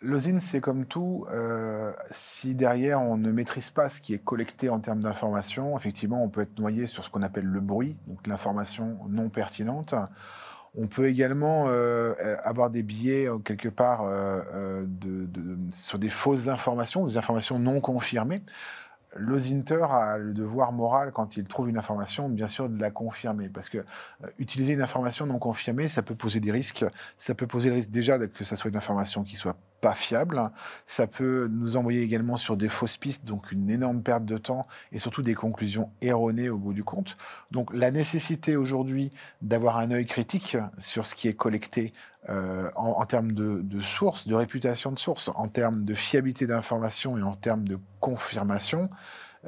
L'osine, 0.00 0.40
c'est 0.40 0.60
comme 0.60 0.84
tout, 0.86 1.24
euh, 1.30 1.92
si 2.10 2.56
derrière 2.56 3.00
on 3.00 3.18
ne 3.18 3.30
maîtrise 3.30 3.70
pas 3.70 3.88
ce 3.88 4.00
qui 4.00 4.14
est 4.14 4.24
collecté 4.24 4.68
en 4.68 4.80
termes 4.80 5.02
d'information, 5.02 5.76
effectivement, 5.76 6.24
on 6.24 6.28
peut 6.28 6.40
être 6.40 6.58
noyé 6.58 6.88
sur 6.88 7.04
ce 7.04 7.10
qu'on 7.10 7.22
appelle 7.22 7.46
le 7.46 7.60
bruit, 7.60 7.96
donc 8.08 8.26
l'information 8.26 8.98
non 9.08 9.28
pertinente. 9.28 9.94
On 10.74 10.86
peut 10.86 11.06
également 11.06 11.68
euh, 11.68 12.14
euh, 12.18 12.36
avoir 12.42 12.70
des 12.70 12.82
biais 12.82 13.28
euh, 13.28 13.38
quelque 13.38 13.68
part 13.68 14.06
sur 15.70 15.98
des 15.98 16.08
fausses 16.08 16.48
informations, 16.48 17.06
des 17.06 17.16
informations 17.16 17.58
non 17.58 17.80
confirmées. 17.80 18.42
L'osinter 19.14 19.84
a 19.90 20.16
le 20.16 20.32
devoir 20.32 20.72
moral, 20.72 21.12
quand 21.12 21.36
il 21.36 21.44
trouve 21.44 21.68
une 21.68 21.76
information, 21.76 22.30
bien 22.30 22.48
sûr, 22.48 22.70
de 22.70 22.80
la 22.80 22.90
confirmer. 22.90 23.50
Parce 23.50 23.68
que 23.68 23.84
utiliser 24.38 24.72
une 24.72 24.80
information 24.80 25.26
non 25.26 25.38
confirmée, 25.38 25.88
ça 25.88 26.02
peut 26.02 26.14
poser 26.14 26.40
des 26.40 26.50
risques. 26.50 26.86
Ça 27.18 27.34
peut 27.34 27.46
poser 27.46 27.68
le 27.68 27.74
risque 27.74 27.90
déjà 27.90 28.18
que 28.18 28.44
ça 28.44 28.56
soit 28.56 28.70
une 28.70 28.76
information 28.76 29.22
qui 29.22 29.36
soit 29.36 29.56
pas 29.82 29.94
fiable. 29.94 30.50
Ça 30.86 31.06
peut 31.06 31.48
nous 31.52 31.76
envoyer 31.76 32.00
également 32.00 32.38
sur 32.38 32.56
des 32.56 32.68
fausses 32.68 32.96
pistes, 32.96 33.26
donc 33.26 33.52
une 33.52 33.68
énorme 33.68 34.02
perte 34.02 34.24
de 34.24 34.38
temps 34.38 34.66
et 34.92 34.98
surtout 34.98 35.22
des 35.22 35.34
conclusions 35.34 35.90
erronées 36.00 36.48
au 36.48 36.56
bout 36.56 36.72
du 36.72 36.84
compte. 36.84 37.18
Donc 37.50 37.74
la 37.74 37.90
nécessité 37.90 38.56
aujourd'hui 38.56 39.12
d'avoir 39.42 39.76
un 39.76 39.90
œil 39.90 40.06
critique 40.06 40.56
sur 40.78 41.04
ce 41.04 41.14
qui 41.14 41.28
est 41.28 41.34
collecté 41.34 41.92
euh, 42.28 42.70
en, 42.76 43.04
termes 43.04 43.32
de, 43.32 43.80
sources, 43.80 44.28
de 44.28 44.36
réputation 44.36 44.92
de 44.92 44.98
source, 44.98 45.30
en 45.34 45.48
termes 45.48 45.84
de 45.84 45.94
fiabilité 45.94 46.46
d'information 46.46 47.18
et 47.18 47.22
en 47.22 47.34
termes 47.34 47.66
de 47.66 47.78
confirmation, 47.98 48.88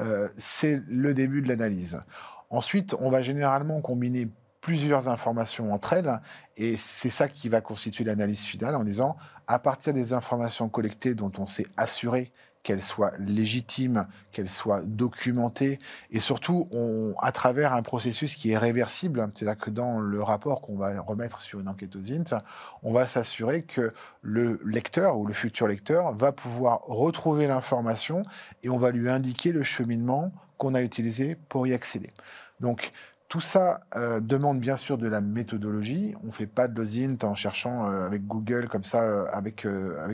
euh, 0.00 0.28
c'est 0.36 0.82
le 0.88 1.14
début 1.14 1.42
de 1.42 1.48
l'analyse. 1.48 2.02
Ensuite, 2.50 2.96
on 2.98 3.08
va 3.08 3.22
généralement 3.22 3.80
combiner 3.80 4.28
plusieurs 4.64 5.10
informations 5.10 5.74
entre 5.74 5.92
elles, 5.92 6.20
et 6.56 6.78
c'est 6.78 7.10
ça 7.10 7.28
qui 7.28 7.50
va 7.50 7.60
constituer 7.60 8.02
l'analyse 8.02 8.44
finale 8.44 8.76
en 8.76 8.82
disant, 8.82 9.18
à 9.46 9.58
partir 9.58 9.92
des 9.92 10.14
informations 10.14 10.70
collectées 10.70 11.14
dont 11.14 11.30
on 11.36 11.46
s'est 11.46 11.66
assuré 11.76 12.32
qu'elles 12.62 12.80
soient 12.80 13.12
légitimes, 13.18 14.06
qu'elles 14.32 14.48
soient 14.48 14.80
documentées, 14.80 15.80
et 16.10 16.18
surtout 16.18 16.66
on, 16.72 17.14
à 17.20 17.30
travers 17.30 17.74
un 17.74 17.82
processus 17.82 18.36
qui 18.36 18.52
est 18.52 18.56
réversible, 18.56 19.28
c'est-à-dire 19.34 19.62
que 19.62 19.68
dans 19.68 20.00
le 20.00 20.22
rapport 20.22 20.62
qu'on 20.62 20.78
va 20.78 20.98
remettre 20.98 21.42
sur 21.42 21.60
une 21.60 21.68
enquête 21.68 21.94
aux 21.94 22.10
INT, 22.10 22.42
on 22.82 22.94
va 22.94 23.06
s'assurer 23.06 23.64
que 23.64 23.92
le 24.22 24.62
lecteur 24.64 25.18
ou 25.18 25.26
le 25.26 25.34
futur 25.34 25.68
lecteur 25.68 26.14
va 26.14 26.32
pouvoir 26.32 26.80
retrouver 26.86 27.46
l'information 27.46 28.22
et 28.62 28.70
on 28.70 28.78
va 28.78 28.92
lui 28.92 29.10
indiquer 29.10 29.52
le 29.52 29.62
cheminement 29.62 30.32
qu'on 30.56 30.72
a 30.72 30.80
utilisé 30.80 31.36
pour 31.50 31.66
y 31.66 31.74
accéder. 31.74 32.14
Donc 32.60 32.92
tout 33.34 33.40
ça 33.40 33.80
euh, 33.96 34.20
demande 34.20 34.60
bien 34.60 34.76
sûr 34.76 34.96
de 34.96 35.08
la 35.08 35.20
méthodologie. 35.20 36.14
On 36.22 36.26
ne 36.26 36.30
fait 36.30 36.46
pas 36.46 36.68
de 36.68 36.76
lozint 36.76 37.16
en 37.24 37.34
cherchant 37.34 37.90
euh, 37.90 38.06
avec 38.06 38.24
Google 38.28 38.68
comme 38.68 38.84
ça 38.84 39.02
euh, 39.02 39.26
avec, 39.32 39.66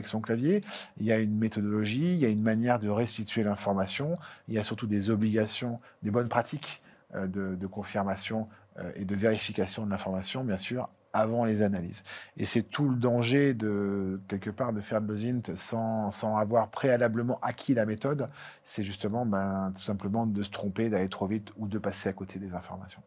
son 0.07 0.21
clavier. 0.21 0.63
Il 0.97 1.05
y 1.05 1.11
a 1.11 1.19
une 1.19 1.37
méthodologie, 1.37 2.15
il 2.15 2.17
y 2.17 2.25
a 2.25 2.29
une 2.29 2.41
manière 2.41 2.79
de 2.79 2.89
restituer 2.89 3.43
l'information. 3.43 4.17
Il 4.47 4.55
y 4.55 4.57
a 4.57 4.63
surtout 4.63 4.87
des 4.87 5.11
obligations, 5.11 5.79
des 6.01 6.09
bonnes 6.09 6.29
pratiques 6.29 6.81
de, 7.13 7.67
confirmation 7.67 8.47
et 8.95 9.05
de 9.05 9.13
vérification 9.13 9.85
de 9.85 9.91
l'information, 9.91 10.43
bien 10.43 10.57
sûr, 10.57 10.89
avant 11.13 11.45
les 11.45 11.61
analyses. 11.61 12.03
Et 12.37 12.45
c'est 12.45 12.63
tout 12.63 12.87
le 12.87 12.95
danger 12.95 13.53
de, 13.53 14.19
quelque 14.27 14.49
part, 14.49 14.73
de 14.73 14.81
faire 14.81 15.01
de 15.01 15.07
l'OSINT 15.07 15.55
sans, 15.55 16.11
sans, 16.11 16.37
avoir 16.37 16.69
préalablement 16.69 17.39
acquis 17.41 17.73
la 17.73 17.85
méthode. 17.85 18.29
C'est 18.63 18.83
justement, 18.83 19.25
ben, 19.25 19.71
tout 19.75 19.81
simplement, 19.81 20.25
de 20.25 20.43
se 20.43 20.51
tromper, 20.51 20.89
d'aller 20.89 21.09
trop 21.09 21.27
vite 21.27 21.51
ou 21.57 21.67
de 21.67 21.77
passer 21.77 22.09
à 22.09 22.13
côté 22.13 22.39
des 22.39 22.53
informations. 22.53 23.01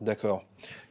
D'accord. 0.00 0.44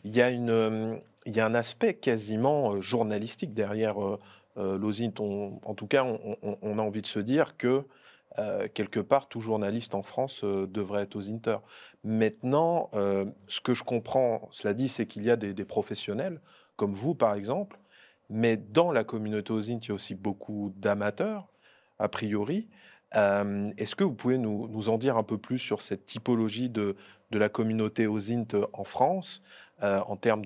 Il 0.04 0.15
y 0.15 0.22
a 0.22 0.27
euh, 0.27 0.98
y 1.25 1.39
a 1.39 1.46
un 1.46 1.56
aspect 1.56 1.94
quasiment 1.94 2.74
euh, 2.74 2.82
journalistique 2.82 3.54
derrière 3.54 4.01
euh, 4.04 4.20
l'OSINT. 4.58 5.13
en 5.20 5.74
tout 5.75 5.88
cas, 5.88 6.04
on, 6.04 6.80
a 6.80 6.82
envie 6.82 7.01
de 7.01 7.08
se 7.08 7.20
dire 7.20 7.58
que 7.58 7.84
quelque 8.74 9.00
part, 9.00 9.27
tout 9.30 9.39
journaliste 9.39 9.96
en 9.96 10.01
France 10.01 10.44
devrait 10.44 11.04
être 11.04 11.15
OSINTer. 11.15 11.58
Maintenant, 12.04 12.89
ce 13.48 13.62
que 13.62 13.74
je 13.74 13.84
comprends, 13.84 14.50
cela 14.51 14.74
dit, 14.74 14.89
c'est 14.89 15.06
qu'il 15.06 15.24
y 15.24 15.32
a 15.32 15.36
des, 15.36 15.65
professionnels, 15.65 16.42
comme 16.75 16.92
vous 16.92 17.15
par 17.15 17.36
exemple, 17.36 17.80
mais 18.30 18.58
dans 18.58 18.92
la 18.92 19.04
communauté 19.04 19.54
OSINT, 19.54 19.80
il 19.84 19.88
y 19.88 19.92
a 19.92 19.96
aussi 19.96 20.15
beaucoup 20.15 20.74
d'amateurs, 20.77 21.48
a 22.00 22.10
priori. 22.10 22.68
Est-ce 23.13 23.96
que 23.96 24.04
vous 24.04 24.13
pouvez 24.13 24.38
nous, 24.38 24.89
en 24.89 24.98
dire 24.98 25.18
un 25.18 25.24
peu 25.24 25.38
plus 25.38 25.60
sur 25.60 25.82
cette 25.82 26.06
typologie 26.06 26.70
de, 26.70 26.96
la 27.32 27.50
communauté 27.50 28.08
OSINT 28.08 28.48
en 28.72 28.84
France, 28.86 29.42
euh, 29.84 30.00
en, 30.08 30.15
termes 30.15 30.46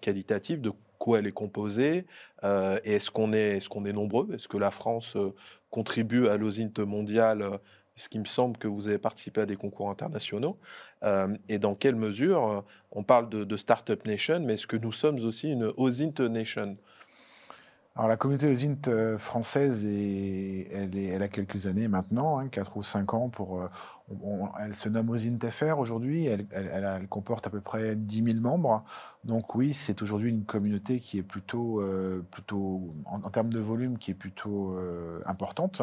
qualitatifs, 0.00 0.60
quoi 1.02 1.18
elle 1.18 1.26
est 1.26 1.32
composée, 1.32 2.06
euh, 2.44 2.78
et 2.84 2.92
est-ce 2.92 3.10
qu'on 3.10 3.32
est, 3.32 3.56
est, 3.56 3.68
qu'on 3.68 3.84
est 3.86 3.92
nombreux? 3.92 4.28
Est-ce 4.32 4.46
que 4.46 4.56
la 4.56 4.70
France 4.70 5.16
euh, 5.16 5.34
contribue 5.68 6.28
à 6.28 6.36
l'OSINT 6.36 6.78
mondial 6.86 7.58
ce 7.96 8.08
qui 8.08 8.20
me 8.20 8.24
semble 8.24 8.56
que 8.56 8.68
vous 8.68 8.86
avez 8.86 8.98
participé 8.98 9.40
à 9.40 9.46
des 9.46 9.56
concours 9.56 9.90
internationaux, 9.90 10.56
et 11.48 11.58
dans 11.58 11.74
quelle 11.74 11.94
mesure, 11.94 12.64
on 12.90 13.02
parle 13.02 13.28
de, 13.28 13.44
de 13.44 13.56
Startup 13.58 14.02
Nation, 14.06 14.40
mais 14.40 14.54
est-ce 14.54 14.66
que 14.66 14.78
nous 14.78 14.92
sommes 14.92 15.18
aussi 15.26 15.50
une 15.50 15.70
OSINT 15.76 16.14
Nation? 16.20 16.78
Alors 17.94 18.08
la 18.08 18.16
communauté 18.16 18.50
OSINT 18.50 19.18
française, 19.18 19.84
est, 19.84 20.68
elle, 20.72 20.96
est, 20.96 21.08
elle, 21.08 21.22
a 21.22 21.28
quelques 21.28 21.66
années 21.66 21.86
maintenant, 21.86 22.38
hein, 22.38 22.48
4 22.48 22.78
ou 22.78 22.82
5 22.82 23.12
ans. 23.12 23.28
Pour, 23.28 23.68
elle 24.60 24.74
se 24.74 24.88
nomme 24.88 25.10
OSINT 25.10 25.38
FR 25.50 25.78
aujourd'hui, 25.78 26.26
elle, 26.26 27.06
comporte 27.08 27.46
à 27.46 27.50
peu 27.50 27.60
près 27.60 27.96
10 27.96 28.24
000 28.32 28.40
membres. 28.40 28.84
Donc 29.24 29.54
oui, 29.54 29.74
c'est 29.74 30.02
aujourd'hui 30.02 30.30
une 30.30 30.44
communauté 30.44 31.00
qui 31.00 31.18
est 31.18 31.22
plutôt, 31.22 31.80
euh, 31.80 32.24
plutôt 32.30 32.94
en, 33.04 33.18
termes 33.30 33.52
de 33.52 33.60
volume, 33.60 33.98
qui 33.98 34.10
est 34.10 34.14
plutôt 34.14 34.76
euh, 34.76 35.20
importante. 35.26 35.82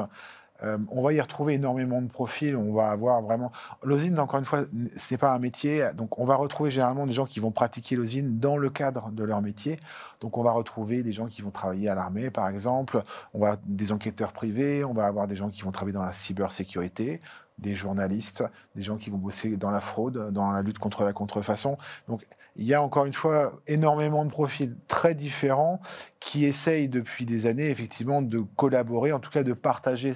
Euh, 0.64 0.78
on 0.90 1.02
va 1.02 1.14
y 1.14 1.22
retrouver 1.22 1.54
énormément 1.54 2.02
de 2.02 2.08
profils. 2.08 2.56
On 2.56 2.74
va 2.74 2.90
avoir 2.90 3.22
vraiment. 3.22 3.52
L'osine, 3.84 4.20
encore 4.20 4.40
une 4.40 4.46
fois, 4.46 4.64
ce 4.98 5.14
n'est 5.14 5.18
pas 5.18 5.34
un 5.34 5.40
métier. 5.40 5.90
Donc, 5.96 6.20
on 6.20 6.26
va 6.26 6.36
retrouver 6.36 6.70
généralement 6.70 7.08
des 7.08 7.14
gens 7.14 7.26
qui 7.26 7.40
vont 7.40 7.52
pratiquer 7.52 7.96
l'osine 7.96 8.40
dans 8.40 8.58
le 8.58 8.70
cadre 8.70 9.10
de 9.12 9.24
leur 9.24 9.42
métier. 9.42 9.80
Donc, 10.20 10.38
on 10.38 10.44
va 10.44 10.52
retrouver 10.52 11.04
des 11.04 11.14
gens 11.14 11.28
qui 11.28 11.42
vont 11.42 11.52
travailler 11.52 11.90
à 11.90 11.96
l'armée, 11.96 12.30
par 12.30 12.48
exemple. 12.48 13.04
On 13.34 13.40
va 13.40 13.58
des 13.66 13.92
enquêteurs 13.92 14.34
privés. 14.34 14.84
On 14.84 14.94
va 14.94 15.06
avoir 15.06 15.28
des 15.28 15.36
gens 15.36 15.50
qui 15.50 15.62
vont 15.62 15.72
travailler 15.72 15.96
dans 15.96 16.04
la 16.04 16.14
cybersécurité 16.14 17.22
des 17.60 17.76
journalistes, 17.76 18.44
des 18.76 18.82
gens 18.82 18.98
qui 18.98 19.10
vont 19.10 19.18
bosser 19.18 19.58
dans 19.58 19.72
la 19.72 19.82
fraude, 19.82 20.32
dans 20.32 20.52
la 20.52 20.62
lutte 20.62 20.80
contre 20.80 21.04
la 21.04 21.14
contrefaçon. 21.14 21.78
Donc, 22.08 22.26
il 22.56 22.66
y 22.66 22.74
a 22.74 22.82
encore 22.82 23.06
une 23.06 23.14
fois 23.14 23.62
énormément 23.68 24.26
de 24.26 24.30
profils 24.30 24.76
très 24.88 25.16
différents 25.16 25.80
qui 26.20 26.44
essayent 26.46 26.90
depuis 26.90 27.26
des 27.26 27.46
années 27.46 27.70
effectivement 27.70 28.22
de 28.22 28.40
collaborer, 28.40 29.14
en 29.14 29.20
tout 29.20 29.30
cas 29.30 29.44
de 29.44 29.54
partager 29.54 30.14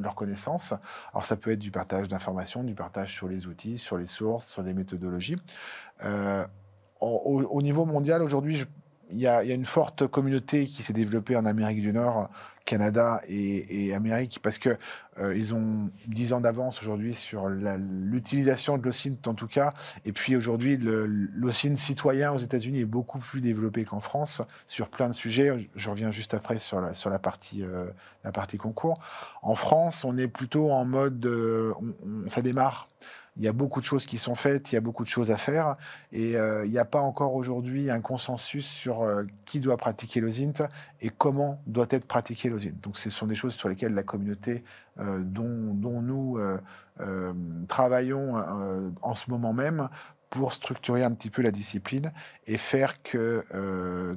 leurs 0.00 0.14
connaissances. 0.14 0.72
Alors 1.12 1.24
ça 1.24 1.36
peut 1.36 1.50
être 1.50 1.58
du 1.58 1.72
partage 1.72 2.06
d'informations, 2.06 2.62
du 2.62 2.74
partage 2.74 3.12
sur 3.12 3.26
les 3.26 3.46
outils, 3.46 3.78
sur 3.78 3.96
les 3.96 4.06
sources, 4.06 4.46
sur 4.46 4.62
les 4.62 4.72
méthodologies. 4.72 5.36
Euh, 6.04 6.46
au, 7.00 7.60
niveau 7.60 7.84
mondial, 7.84 8.22
aujourd'hui, 8.22 8.64
il 9.10 9.18
y, 9.18 9.26
a, 9.26 9.42
une 9.42 9.64
forte 9.64 10.06
communauté 10.06 10.66
qui 10.66 10.82
s'est 10.82 10.92
développée 10.92 11.36
en 11.36 11.44
Amérique 11.44 11.80
du 11.80 11.92
Nord, 11.92 12.30
Canada 12.64 13.20
et, 13.28 13.94
Amérique, 13.94 14.40
parce 14.42 14.58
que 14.58 14.78
euh, 15.18 15.36
ils 15.36 15.52
ont 15.52 15.90
10 16.08 16.32
ans 16.32 16.40
d'avance 16.40 16.80
aujourd'hui 16.80 17.14
sur 17.14 17.48
l'utilisation 17.48 18.78
de 18.78 18.82
l'OSINT 18.82 19.18
en 19.26 19.34
tout 19.34 19.46
cas. 19.46 19.74
Et 20.04 20.12
puis 20.12 20.34
aujourd'hui, 20.34 20.78
l'OSINT 20.78 21.76
citoyen 21.76 22.32
aux 22.32 22.38
États-Unis 22.38 22.80
est 22.80 22.86
beaucoup 22.86 23.18
plus 23.18 23.40
développé 23.40 23.84
qu'en 23.84 24.00
France 24.00 24.40
sur 24.66 24.88
plein 24.88 25.08
de 25.08 25.14
sujets. 25.14 25.68
Je 25.74 25.90
reviens 25.90 26.10
juste 26.10 26.32
après 26.32 26.58
sur 26.58 26.78
euh, 26.78 27.90
la 28.24 28.32
partie 28.32 28.56
concours. 28.56 28.98
En 29.42 29.54
France, 29.54 30.04
on 30.04 30.16
est 30.16 30.28
plutôt 30.28 30.70
en 30.70 30.84
mode, 30.84 31.24
euh, 31.26 31.74
ça 32.28 32.40
démarre 32.40 32.88
il 33.36 33.42
y 33.42 33.48
a 33.48 33.52
beaucoup 33.52 33.80
de 33.80 33.84
choses 33.84 34.06
qui 34.06 34.16
sont 34.16 34.34
faites, 34.34 34.70
il 34.70 34.76
y 34.76 34.78
a 34.78 34.80
beaucoup 34.80 35.02
de 35.02 35.08
choses 35.08 35.30
à 35.30 35.36
faire, 35.36 35.76
et 36.12 36.36
euh, 36.36 36.64
il 36.64 36.70
n'y 36.70 36.78
a 36.78 36.84
pas 36.84 37.00
encore 37.00 37.34
aujourd'hui 37.34 37.90
un 37.90 38.00
consensus 38.00 38.64
sur 38.64 39.02
euh, 39.02 39.24
qui 39.44 39.60
doit 39.60 39.76
pratiquer 39.76 40.20
l'OSINT 40.20 40.68
et 41.00 41.10
comment 41.10 41.60
doit 41.66 41.86
être 41.90 42.04
pratiqué 42.04 42.48
l'OSINT. 42.48 42.80
Donc 42.82 42.96
ce 42.96 43.10
sont 43.10 43.26
des 43.26 43.34
choses 43.34 43.54
sur 43.54 43.68
lesquelles 43.68 43.94
la 43.94 44.04
communauté 44.04 44.62
euh, 45.00 45.18
dont, 45.18 45.42
nous 45.44 46.38
travaillons 47.66 48.34
en 49.02 49.14
ce 49.14 49.30
moment 49.30 49.52
même 49.52 49.88
pour 50.30 50.52
structurer 50.52 51.02
un 51.02 51.10
petit 51.10 51.30
peu 51.30 51.42
la 51.42 51.50
discipline 51.50 52.12
et 52.46 52.56
faire 52.56 53.02
que, 53.02 53.44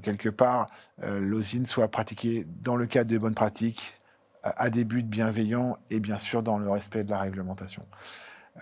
quelque 0.04 0.30
part, 0.30 0.68
l'OSINT 1.02 1.66
soit 1.66 1.88
pratiqué 1.88 2.46
dans 2.62 2.76
le 2.76 2.86
cadre 2.86 3.10
des 3.10 3.20
bonnes 3.20 3.36
pratiques, 3.36 3.98
à 4.44 4.70
des 4.70 4.86
buts 4.86 5.04
bienveillants 5.04 5.78
et 5.90 6.00
bien 6.00 6.18
sûr 6.18 6.44
dans 6.44 6.58
le 6.60 6.70
respect 6.70 7.04
de 7.04 7.10
la 7.10 7.20
réglementation. 7.20 7.84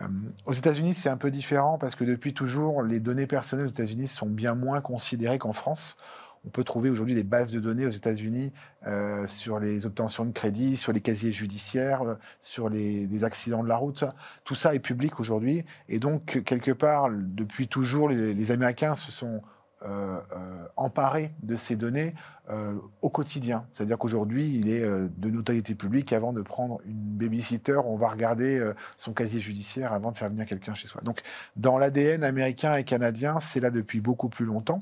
Euh, 0.01 0.07
aux 0.45 0.53
États-Unis, 0.53 0.93
c'est 0.93 1.09
un 1.09 1.17
peu 1.17 1.31
différent 1.31 1.77
parce 1.77 1.95
que 1.95 2.03
depuis 2.03 2.33
toujours, 2.33 2.83
les 2.83 2.99
données 2.99 3.27
personnelles 3.27 3.65
aux 3.65 3.69
États-Unis 3.69 4.07
sont 4.07 4.27
bien 4.27 4.55
moins 4.55 4.81
considérées 4.81 5.37
qu'en 5.37 5.53
France. 5.53 5.97
On 6.45 6.49
peut 6.49 6.63
trouver 6.63 6.91
aujourd'hui 6.91 7.15
des 7.15 7.23
bases 7.23 7.51
de 7.51 7.59
données 7.59 7.87
aux 7.87 7.91
États-Unis 7.91 8.53
euh, 8.85 9.27
sur 9.27 9.59
les 9.59 9.87
obtentions 9.87 10.25
de 10.25 10.31
crédit, 10.31 10.77
sur 10.77 10.93
les 10.93 11.01
casiers 11.01 11.31
judiciaires, 11.31 12.17
sur 12.39 12.69
les, 12.69 13.23
accidents 13.23 13.63
de 13.63 13.67
la 13.67 13.77
route. 13.77 14.03
Tout 14.43 14.53
ça 14.53 14.75
est 14.75 14.79
public 14.79 15.19
aujourd'hui. 15.19 15.65
Et 15.89 15.97
donc, 15.97 16.43
quelque 16.45 16.71
part, 16.71 17.09
depuis 17.09 17.67
toujours, 17.67 18.09
les 18.09 18.51
Américains 18.51 18.93
se 18.93 19.11
sont 19.11 19.41
euh, 19.83 20.21
euh, 20.31 20.67
emparé 20.77 21.33
de 21.43 21.57
ces 21.57 21.75
données 21.75 22.15
euh, 22.49 22.75
au 23.01 23.09
quotidien. 23.09 23.65
C'est-à-dire 23.73 23.97
qu'aujourd'hui, 23.97 24.57
il 24.57 24.69
est 24.69 24.87
de 24.87 25.29
notoriété 25.29 25.75
publique. 25.75 26.13
Avant 26.13 26.31
de 26.31 26.41
prendre 26.41 26.79
une 26.85 27.17
babysitter, 27.17 27.81
on 27.85 27.97
va 27.97 28.07
regarder 28.07 28.71
son 28.95 29.11
casier 29.11 29.41
judiciaire 29.41 29.91
avant 29.91 30.11
de 30.11 30.17
faire 30.17 30.29
venir 30.29 30.45
quelqu'un 30.45 30.73
chez 30.73 30.87
soi. 30.87 31.01
Donc, 31.03 31.21
dans 31.57 31.77
l'ADN 31.77 32.23
américain 32.23 32.75
et 32.75 32.85
canadien, 32.85 33.41
c'est 33.41 33.59
là 33.59 33.69
depuis 33.69 33.99
beaucoup 33.99 34.29
plus 34.29 34.45
longtemps. 34.45 34.81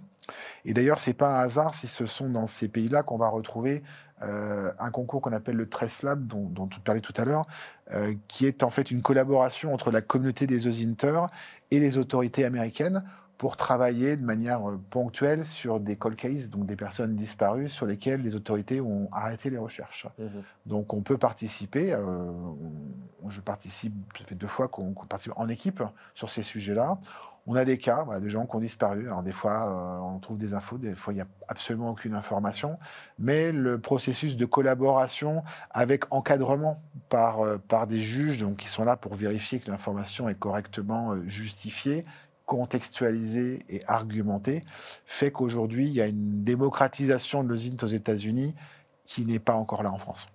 Et 0.64 0.74
d'ailleurs, 0.74 1.00
c'est 1.00 1.14
pas 1.14 1.40
un 1.40 1.42
hasard 1.42 1.74
si 1.74 1.88
ce 1.88 2.06
sont 2.06 2.30
dans 2.30 2.46
ces 2.46 2.68
pays-là 2.68 3.02
qu'on 3.02 3.18
va 3.18 3.30
retrouver 3.30 3.82
un 4.22 4.90
concours 4.92 5.22
qu'on 5.22 5.34
appelle 5.34 5.58
le 5.58 5.68
TRESLAB, 5.68 6.28
dont, 6.28 6.46
dont 6.46 6.68
tu 6.68 6.80
parlais 6.80 7.02
tout 7.02 7.14
à 7.18 7.26
l'heure, 7.26 7.46
qui 8.30 8.46
est 8.46 8.64
en 8.64 8.70
fait 8.70 8.90
une 8.90 9.02
collaboration 9.02 9.74
entre 9.74 9.92
la 9.92 10.02
communauté 10.02 10.48
des 10.48 10.66
OSINTER 10.68 11.26
et 11.72 11.80
les 11.80 11.98
autorités 11.98 12.46
américaines 12.46 13.04
pour 13.44 13.58
travailler 13.58 14.16
de 14.16 14.24
manière 14.24 14.70
euh, 14.70 14.80
ponctuelle 14.90 15.44
sur 15.44 15.82
des 15.82 15.98
cold 15.98 16.16
cases, 16.16 16.48
donc 16.48 16.66
des 16.66 16.78
personnes 16.78 17.14
disparues 17.14 17.68
sur 17.68 17.86
lesquelles 17.86 18.22
les 18.22 18.36
autorités 18.36 18.80
ont 18.80 19.10
arrêté 19.12 19.50
les 19.50 19.58
recherches. 19.58 20.08
Mmh 20.18 20.28
donc 20.66 20.94
on 20.94 21.02
peut 21.02 21.18
participer, 21.18 21.92
euh, 21.92 22.32
je 23.28 23.42
participe, 23.42 23.94
ça 24.18 24.24
fait 24.24 24.36
deux 24.36 24.48
fois 24.48 24.70
qu'on 24.70 24.94
participe 24.94 25.34
en 25.36 25.50
équipe 25.50 25.84
sur 26.14 26.30
ces 26.30 26.42
sujets-là. 26.42 26.98
On 27.46 27.58
a 27.58 27.66
des 27.66 27.78
cas, 27.78 28.04
voilà, 28.04 28.22
des 28.22 28.30
gens 28.30 28.46
qui 28.46 28.56
ont 28.56 28.62
disparu. 28.62 29.08
Alors 29.08 29.24
des 29.24 29.34
fois, 29.34 29.58
euh, 29.68 30.16
on 30.16 30.20
trouve 30.20 30.38
des 30.38 30.54
infos, 30.54 30.78
des 30.78 30.96
fois, 30.96 31.12
il 31.12 31.18
n'y 31.18 31.22
a 31.22 31.28
absolument 31.50 31.90
aucune 31.90 32.16
information. 32.16 32.80
Mais 33.20 33.52
le 33.52 33.78
processus 33.78 34.38
de 34.38 34.46
collaboration 34.46 35.44
avec 35.70 36.06
encadrement 36.12 36.82
par, 37.10 37.42
par 37.68 37.88
des 37.88 38.00
juges 38.00 38.40
donc, 38.40 38.56
qui 38.56 38.70
sont 38.70 38.86
là 38.86 38.96
pour 38.96 39.16
vérifier 39.16 39.60
que 39.60 39.70
l'information 39.70 40.30
est 40.30 40.40
correctement 40.40 41.18
justifiée, 41.26 42.06
contextualisé 42.46 43.66
et 43.70 43.82
argumenté, 43.88 44.64
fait 45.06 45.32
qu'aujourd'hui, 45.32 45.88
il 45.88 45.94
y 45.94 46.02
a 46.02 46.08
une 46.08 46.44
démocratisation 46.44 47.44
de 47.44 47.50
l'OSINT 47.50 47.84
aux 47.84 47.88
États-Unis 47.88 48.56
qui 49.06 49.26
n'est 49.26 49.40
pas 49.40 49.54
encore 49.54 49.84
là 49.84 49.92
en 49.92 49.98
France. 49.98 50.28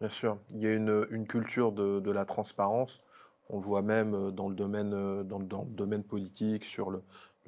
Bien 0.00 0.08
sûr, 0.08 0.38
il 0.50 0.62
y 0.62 0.66
a 0.66 0.72
une, 0.72 1.26
culture 1.26 1.72
de, 1.72 2.10
la 2.10 2.24
transparence. 2.24 3.00
On 3.48 3.58
le 3.58 3.64
voit 3.64 3.82
même 3.82 4.32
dans 4.32 4.48
le 4.48 4.54
domaine, 4.54 4.90
le, 4.90 5.24
dans 5.24 5.38
le 5.38 5.74
domaine 5.74 6.02
politique, 6.02 6.64
sur 6.64 6.90
le, 6.90 7.02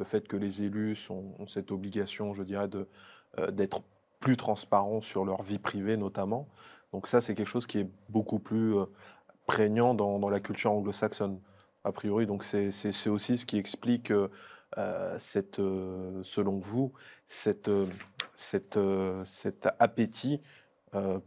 fait 0.04 0.28
que 0.28 0.36
les 0.36 0.62
élus 0.62 1.08
ont 1.10 1.46
cette 1.48 1.70
obligation, 1.70 2.34
je 2.34 2.42
dirais, 2.42 2.68
euh, 3.38 3.50
d'être 3.50 3.82
plus 4.20 4.36
transparents 4.36 5.00
sur 5.00 5.24
leur 5.24 5.42
vie 5.42 5.58
privée 5.58 5.96
notamment. 5.96 6.48
Donc 6.92 7.06
ça, 7.06 7.20
c'est 7.20 7.34
quelque 7.34 7.48
chose 7.48 7.66
qui 7.66 7.80
est 7.80 7.88
beaucoup 8.08 8.38
plus 8.38 8.76
euh, 8.76 8.84
prégnant 9.46 9.94
dans 9.94 10.28
la 10.28 10.40
culture 10.40 10.72
anglo-saxonne 10.72 11.38
a 11.86 11.92
priori. 11.92 12.26
Donc 12.26 12.44
c'est 12.44 13.08
aussi 13.08 13.38
ce 13.38 13.46
qui 13.46 13.58
explique, 13.58 14.12
euh, 14.78 15.16
cette, 15.18 15.58
euh, 15.60 16.20
selon 16.22 16.58
vous, 16.58 16.92
euh, 17.56 17.86
cet 19.24 19.68
appétit 19.78 20.42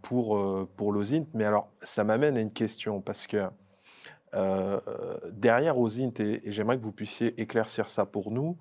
pour, 0.01 0.67
pour. 0.75 1.03
Mais 1.33 1.45
alors, 1.45 1.69
ça 1.81 2.03
m'amène 2.03 2.37
à 2.37 2.41
une 2.41 2.51
question, 2.51 3.01
parce 3.01 3.27
que 3.27 3.49
derrière 5.31 5.77
OSINT, 5.77 6.13
et, 6.19 6.47
et 6.47 6.51
j'aimerais 6.51 6.77
que 6.77 6.83
vous 6.83 6.91
puissiez 6.91 7.39
éclaircir 7.39 7.89
ça 7.89 8.05
pour 8.05 8.31
nous, 8.31 8.57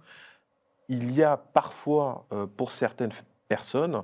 il 0.88 1.14
y 1.14 1.23
a 1.23 1.37
parfois, 1.37 2.26
pour 2.57 2.73
certaines 2.73 3.12
personnes, 3.49 4.02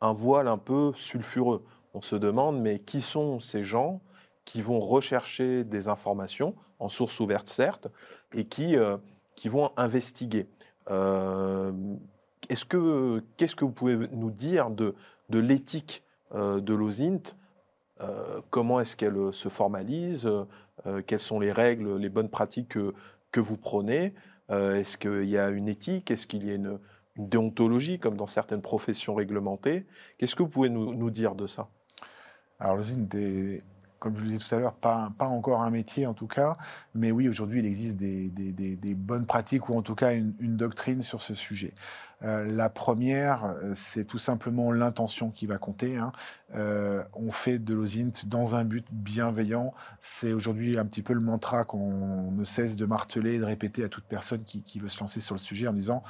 un 0.00 0.12
voile 0.12 0.48
un 0.48 0.58
peu 0.58 0.92
sulfureux. 0.94 1.64
On 1.92 2.00
se 2.00 2.16
demande, 2.16 2.60
mais 2.60 2.78
qui 2.78 3.00
sont 3.00 3.40
ces 3.40 3.64
gens 3.64 4.00
qui 4.44 4.62
vont 4.62 4.80
rechercher 4.80 5.64
des 5.64 5.88
informations, 5.88 6.54
en 6.78 6.88
source 6.88 7.18
ouverte 7.20 7.48
certes, 7.48 7.88
et 8.32 8.44
qui, 8.44 8.76
euh, 8.76 8.96
qui 9.34 9.48
vont 9.48 9.72
investiguer. 9.76 10.48
Euh, 10.90 11.72
est-ce 12.48 12.64
que, 12.64 13.22
qu'est-ce 13.36 13.56
que 13.56 13.64
vous 13.64 13.72
pouvez 13.72 13.96
nous 14.12 14.30
dire 14.30 14.70
de, 14.70 14.94
de 15.30 15.38
l'éthique 15.38 16.04
euh, 16.34 16.60
de 16.60 16.74
l'OSINT? 16.74 17.36
Comment 18.50 18.80
est-ce 18.80 18.96
qu'elle 18.96 19.32
se 19.32 19.48
formalise? 19.48 20.28
Quelles 21.06 21.20
sont 21.20 21.40
les 21.40 21.52
règles, 21.52 21.96
les 21.96 22.10
bonnes 22.10 22.28
pratiques 22.28 22.70
que, 22.70 22.92
que 23.30 23.40
vous 23.40 23.56
prenez? 23.56 24.12
Est-ce 24.50 24.98
qu'il 24.98 25.24
y 25.24 25.38
a 25.38 25.48
une 25.48 25.68
éthique? 25.68 26.10
Est-ce 26.10 26.26
qu'il 26.26 26.44
y 26.44 26.50
a 26.50 26.54
une, 26.54 26.78
déontologie, 27.16 27.98
comme 27.98 28.16
dans 28.16 28.26
certaines 28.26 28.62
professions 28.62 29.14
réglementées? 29.14 29.86
Qu'est-ce 30.18 30.34
que 30.34 30.42
vous 30.42 30.48
pouvez 30.48 30.68
nous, 30.68 30.94
nous 30.94 31.10
dire 31.10 31.34
de 31.34 31.46
ça? 31.46 31.68
Alors, 32.58 32.76
l'OSINT 32.76 33.08
est 33.14 33.62
comme 34.04 34.16
je 34.16 34.20
vous 34.20 34.26
disais 34.26 34.46
tout 34.46 34.54
à 34.54 34.58
l'heure, 34.58 34.74
pas, 34.74 35.10
encore 35.18 35.62
un 35.62 35.70
métier 35.70 36.06
en 36.06 36.12
tout 36.12 36.26
cas, 36.26 36.58
mais 36.94 37.10
oui, 37.10 37.26
aujourd'hui, 37.26 37.60
il 37.60 37.64
existe 37.64 37.96
des, 37.96 38.94
bonnes 38.94 39.24
pratiques 39.24 39.70
ou 39.70 39.78
en 39.78 39.80
tout 39.80 39.94
cas 39.94 40.12
une, 40.12 40.56
doctrine 40.58 41.00
sur 41.00 41.22
ce 41.22 41.32
sujet. 41.32 41.72
Euh, 42.22 42.44
la 42.44 42.68
première, 42.68 43.44
euh, 43.46 43.72
c'est 43.74 44.04
tout 44.04 44.18
simplement 44.18 44.72
l'intention 44.72 45.30
qui 45.30 45.46
va 45.46 45.56
compter. 45.56 45.96
Hein. 45.96 46.12
Euh, 46.54 47.02
on 47.14 47.32
fait 47.32 47.58
de 47.58 47.72
l'OSINT 47.72 48.26
dans 48.26 48.54
un 48.54 48.64
but 48.64 48.86
bienveillant. 48.92 49.72
C'est 50.02 50.34
aujourd'hui 50.34 50.78
un 50.78 50.84
petit 50.84 51.02
peu 51.02 51.14
le 51.14 51.20
mantra 51.20 51.64
qu'on 51.64 52.30
ne 52.30 52.44
cesse 52.44 52.76
de 52.76 52.84
marteler 52.84 53.36
et 53.36 53.38
de 53.38 53.44
répéter 53.44 53.84
à 53.84 53.88
toute 53.88 54.04
personne 54.04 54.44
qui, 54.44 54.78
veut 54.78 54.88
se 54.88 55.00
lancer 55.00 55.20
sur 55.20 55.34
le 55.34 55.40
sujet 55.40 55.66
en 55.66 55.72
disant 55.72 56.02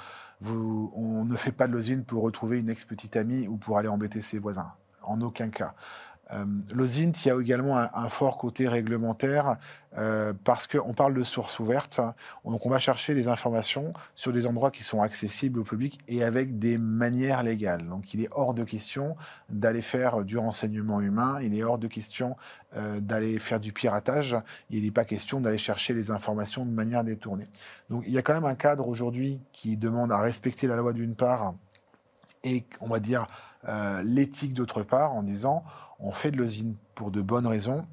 on 0.45 1.25
ne 1.25 1.37
fait 1.37 1.53
pas 1.53 1.69
de 1.69 1.73
l'OSINT 1.73 2.03
pour 2.03 2.25
retrouver 2.25 2.59
une 2.59 2.69
ex-petite 2.69 3.17
amie 3.17 3.47
ou 3.47 3.57
pour 3.57 3.79
aller 3.79 3.89
embêter 3.89 4.21
ses 4.21 4.41
voisins. 4.41 4.73
En 5.03 5.21
aucun 5.21 5.49
cas. 5.51 5.75
Euh, 6.33 6.45
L'OSINT, 6.73 7.13
il 7.25 7.29
y 7.29 7.31
a 7.31 7.41
également 7.41 7.77
un, 7.77 8.09
fort 8.09 8.39
côté 8.39 8.69
réglementaire 8.69 9.57
euh, 9.97 10.33
parce 10.45 10.67
qu'on 10.67 10.95
parle 10.95 11.15
de 11.15 11.23
sources 11.23 11.59
ouvertes. 11.59 12.01
Donc, 12.45 12.65
on 12.65 12.71
va 12.71 12.79
chercher 12.79 13.15
des 13.15 13.29
informations 13.29 13.93
sur 14.15 14.33
des 14.33 14.47
endroits 14.47 14.71
qui 14.71 14.83
sont 14.83 15.03
accessibles 15.03 15.61
au 15.61 15.65
public 15.65 15.99
et 16.09 16.25
avec 16.25 16.59
des 16.59 16.79
manières 16.79 17.43
légales. 17.43 17.87
Donc, 17.89 18.15
il 18.15 18.23
est 18.23 18.29
hors 18.33 18.55
de 18.55 18.65
question 18.65 19.17
d'aller 19.51 19.83
faire 19.83 20.25
du 20.25 20.39
renseignement 20.39 21.01
humain. 21.01 21.39
Il 21.43 21.57
est 21.57 21.63
hors 21.63 21.79
de 21.79 21.89
question 21.89 22.37
euh, 22.77 23.01
d'aller 23.01 23.39
faire 23.39 23.61
du 23.61 23.73
piratage. 23.73 24.37
Il 24.71 24.85
n'est 24.85 24.91
pas 24.91 25.05
question 25.05 25.41
d'aller 25.41 25.59
chercher 25.59 25.93
les 25.93 26.11
informations 26.11 26.65
de 26.65 26.71
manière 26.71 27.05
détournée. 27.05 27.47
Donc, 27.91 28.05
il 28.07 28.13
y 28.13 28.19
a 28.19 28.23
quand 28.23 28.35
même 28.35 28.47
un 28.47 28.55
cadre 28.55 28.89
aujourd'hui 28.89 29.41
qui 29.53 29.77
demande 29.77 30.11
à 30.11 30.19
respecter 30.19 30.67
la 30.67 30.77
loi 30.77 30.93
d'une 30.93 31.15
part 31.15 31.55
et, 32.43 32.65
on 32.81 32.89
va 32.89 33.01
dire, 33.01 33.27
l'éthique 34.03 34.53
d'autre 34.53 34.83
part 34.83 35.15
en 35.15 35.23
disant 35.23 35.65
on 35.99 36.13
fait 36.13 36.31
de 36.31 36.37
l'osine 36.37 36.75
pour 36.95 37.11
de 37.11 37.23
bonnes 37.23 37.47
raisons. 37.47 37.87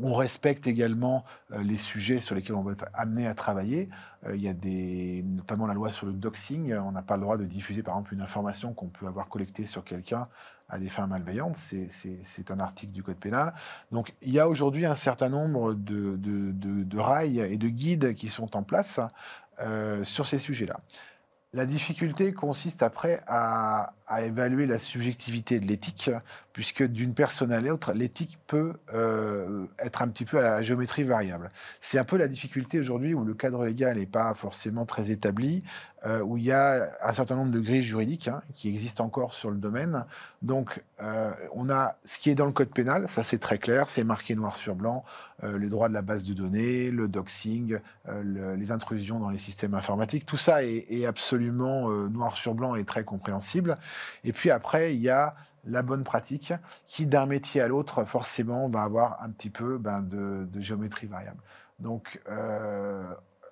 On 0.00 0.14
respecte 0.14 0.66
également 0.68 1.24
euh, 1.52 1.62
les 1.62 1.76
sujets 1.76 2.20
sur 2.20 2.36
lesquels 2.36 2.54
on 2.54 2.62
va 2.62 2.72
être 2.72 2.86
amené 2.94 3.26
à 3.26 3.34
travailler. 3.34 3.88
Euh, 4.26 4.36
il 4.36 4.42
y 4.42 4.48
a 4.48 4.54
des, 4.54 5.24
notamment 5.24 5.66
la 5.66 5.74
loi 5.74 5.90
sur 5.90 6.06
le 6.06 6.12
doxing. 6.12 6.72
On 6.74 6.92
n'a 6.92 7.02
pas 7.02 7.16
le 7.16 7.22
droit 7.22 7.36
de 7.36 7.44
diffuser, 7.44 7.82
par 7.82 7.94
exemple, 7.94 8.14
une 8.14 8.20
information 8.20 8.72
qu'on 8.74 8.88
peut 8.88 9.06
avoir 9.06 9.28
collectée 9.28 9.66
sur 9.66 9.84
quelqu'un 9.84 10.28
à 10.68 10.78
des 10.78 10.88
fins 10.88 11.06
malveillantes. 11.06 11.56
C'est 11.56 12.50
un 12.50 12.60
article 12.60 12.92
du 12.92 13.02
Code 13.02 13.16
pénal. 13.16 13.54
Donc, 13.90 14.14
il 14.22 14.32
y 14.32 14.38
a 14.38 14.48
aujourd'hui 14.48 14.86
un 14.86 14.94
certain 14.94 15.28
nombre 15.28 15.74
de, 15.74 16.98
rails 16.98 17.40
et 17.40 17.58
de 17.58 17.68
guides 17.68 18.14
qui 18.14 18.28
sont 18.28 18.56
en 18.56 18.62
place 18.62 19.00
euh, 19.60 20.04
sur 20.04 20.26
ces 20.26 20.38
sujets-là. 20.38 20.78
La 21.54 21.64
difficulté 21.64 22.34
consiste 22.34 22.82
après 22.82 23.22
à, 23.26 23.94
évaluer 24.16 24.66
la 24.66 24.78
subjectivité 24.78 25.60
de 25.60 25.66
l'éthique, 25.66 26.10
puisque 26.58 26.82
d'une 26.82 27.14
personne 27.14 27.52
à 27.52 27.60
l'autre, 27.60 27.92
l'éthique 27.92 28.36
peut 28.48 28.72
euh, 28.92 29.66
être 29.78 30.02
un 30.02 30.08
petit 30.08 30.24
peu 30.24 30.44
à 30.44 30.60
géométrie 30.60 31.04
variable. 31.04 31.52
C'est 31.80 31.98
un 32.00 32.04
peu 32.04 32.16
la 32.16 32.26
difficulté 32.26 32.80
aujourd'hui 32.80 33.14
où 33.14 33.24
le 33.24 33.34
cadre 33.34 33.64
légal 33.64 33.96
n'est 33.96 34.06
pas 34.06 34.34
forcément 34.34 34.84
très 34.84 35.12
établi, 35.12 35.62
euh, 36.04 36.20
où 36.22 36.36
il 36.36 36.42
y 36.42 36.52
a 36.52 36.90
un 37.00 37.12
certain 37.12 37.36
nombre 37.36 37.52
de 37.52 37.60
grilles 37.60 37.82
juridiques 37.82 38.26
hein, 38.26 38.42
qui 38.54 38.68
existent 38.68 39.04
encore 39.04 39.34
sur 39.34 39.50
le 39.50 39.56
domaine. 39.56 40.04
Donc, 40.42 40.82
euh, 41.00 41.32
on 41.52 41.70
a 41.70 41.96
ce 42.04 42.18
qui 42.18 42.30
est 42.30 42.34
dans 42.34 42.46
le 42.46 42.52
code 42.52 42.70
pénal, 42.70 43.06
ça 43.06 43.22
c'est 43.22 43.38
très 43.38 43.58
clair, 43.58 43.88
c'est 43.88 44.04
marqué 44.04 44.34
noir 44.34 44.56
sur 44.56 44.74
blanc, 44.74 45.04
les 45.44 45.68
droits 45.68 45.88
de 45.88 45.94
la 45.94 46.02
base 46.02 46.24
de 46.24 46.34
données, 46.34 46.90
le 46.90 47.06
doxing, 47.06 47.78
les 48.08 48.70
intrusions 48.72 49.20
dans 49.20 49.30
les 49.30 49.38
systèmes 49.38 49.74
informatiques, 49.74 50.26
tout 50.26 50.36
ça 50.36 50.64
est, 50.64 51.06
absolument 51.06 51.88
noir 52.08 52.36
sur 52.36 52.54
blanc 52.54 52.74
et 52.74 52.84
très 52.84 53.04
compréhensible. 53.04 53.78
Et 54.24 54.32
puis 54.32 54.50
après, 54.50 54.94
il 54.94 55.00
y 55.00 55.08
a 55.08 55.34
la 55.64 55.82
bonne 55.82 56.04
pratique 56.04 56.52
qui, 56.86 57.06
d'un 57.06 57.26
métier 57.26 57.60
à 57.60 57.68
l'autre, 57.68 58.04
forcément, 58.04 58.68
va 58.68 58.82
avoir 58.82 59.22
un 59.22 59.30
petit 59.30 59.50
peu 59.50 59.78
ben, 59.78 60.02
de, 60.02 60.46
géométrie 60.60 61.06
variable. 61.06 61.40
Donc, 61.78 62.20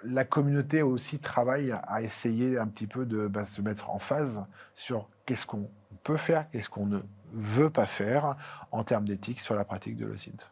la 0.05 0.25
communauté 0.25 0.83
aussi 0.83 1.19
travaille 1.19 1.73
à 1.73 2.03
essayer 2.03 2.59
un 2.59 2.67
petit 2.67 2.87
peu 2.87 3.07
de 3.07 3.27
bah, 3.27 3.45
se 3.45 3.61
mettre 3.61 3.91
en 3.91 3.99
phase 3.99 4.45
sur 4.75 5.09
qu'est-ce 5.25 5.47
qu'on 5.47 5.69
peut 6.05 6.17
faire, 6.17 6.49
qu'est-ce 6.51 6.71
qu'on 6.71 6.87
ne 6.87 7.01
veut 7.33 7.71
pas 7.71 7.87
faire 7.87 8.37
en 8.71 8.85
termes 8.85 9.07
d'éthique 9.07 9.41
sur 9.41 9.55
la 9.55 9.65
pratique 9.65 9.97
de 9.97 10.07
l'OSINT. 10.07 10.51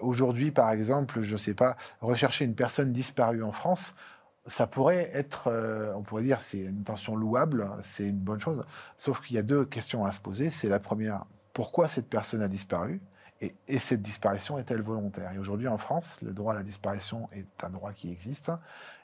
Aujourd'hui, 0.00 0.50
par 0.50 0.70
exemple, 0.70 1.22
je 1.22 1.32
ne 1.32 1.36
sais 1.36 1.54
pas, 1.54 1.76
rechercher 2.00 2.44
une 2.44 2.54
personne 2.54 2.92
disparue 2.92 3.42
en 3.42 3.52
France, 3.52 3.94
ça 4.50 4.66
pourrait 4.66 5.10
être, 5.14 5.48
euh, 5.48 5.92
on 5.94 6.02
pourrait 6.02 6.22
dire, 6.22 6.40
c'est 6.40 6.58
une 6.58 6.80
intention 6.80 7.16
louable, 7.16 7.68
c'est 7.82 8.06
une 8.06 8.18
bonne 8.18 8.40
chose. 8.40 8.64
Sauf 8.96 9.20
qu'il 9.20 9.36
y 9.36 9.38
a 9.38 9.42
deux 9.42 9.64
questions 9.64 10.04
à 10.04 10.12
se 10.12 10.20
poser. 10.20 10.50
C'est 10.50 10.68
la 10.68 10.80
première, 10.80 11.24
pourquoi 11.52 11.88
cette 11.88 12.08
personne 12.08 12.42
a 12.42 12.48
disparu? 12.48 13.00
Et, 13.40 13.78
cette 13.78 14.02
disparition 14.02 14.58
est-elle 14.58 14.82
volontaire? 14.82 15.32
Et 15.32 15.38
aujourd'hui, 15.38 15.66
en 15.66 15.78
France, 15.78 16.18
le 16.20 16.32
droit 16.32 16.52
à 16.52 16.56
la 16.56 16.62
disparition 16.62 17.26
est 17.32 17.64
un 17.64 17.70
droit 17.70 17.92
qui 17.92 18.10
existe. 18.10 18.52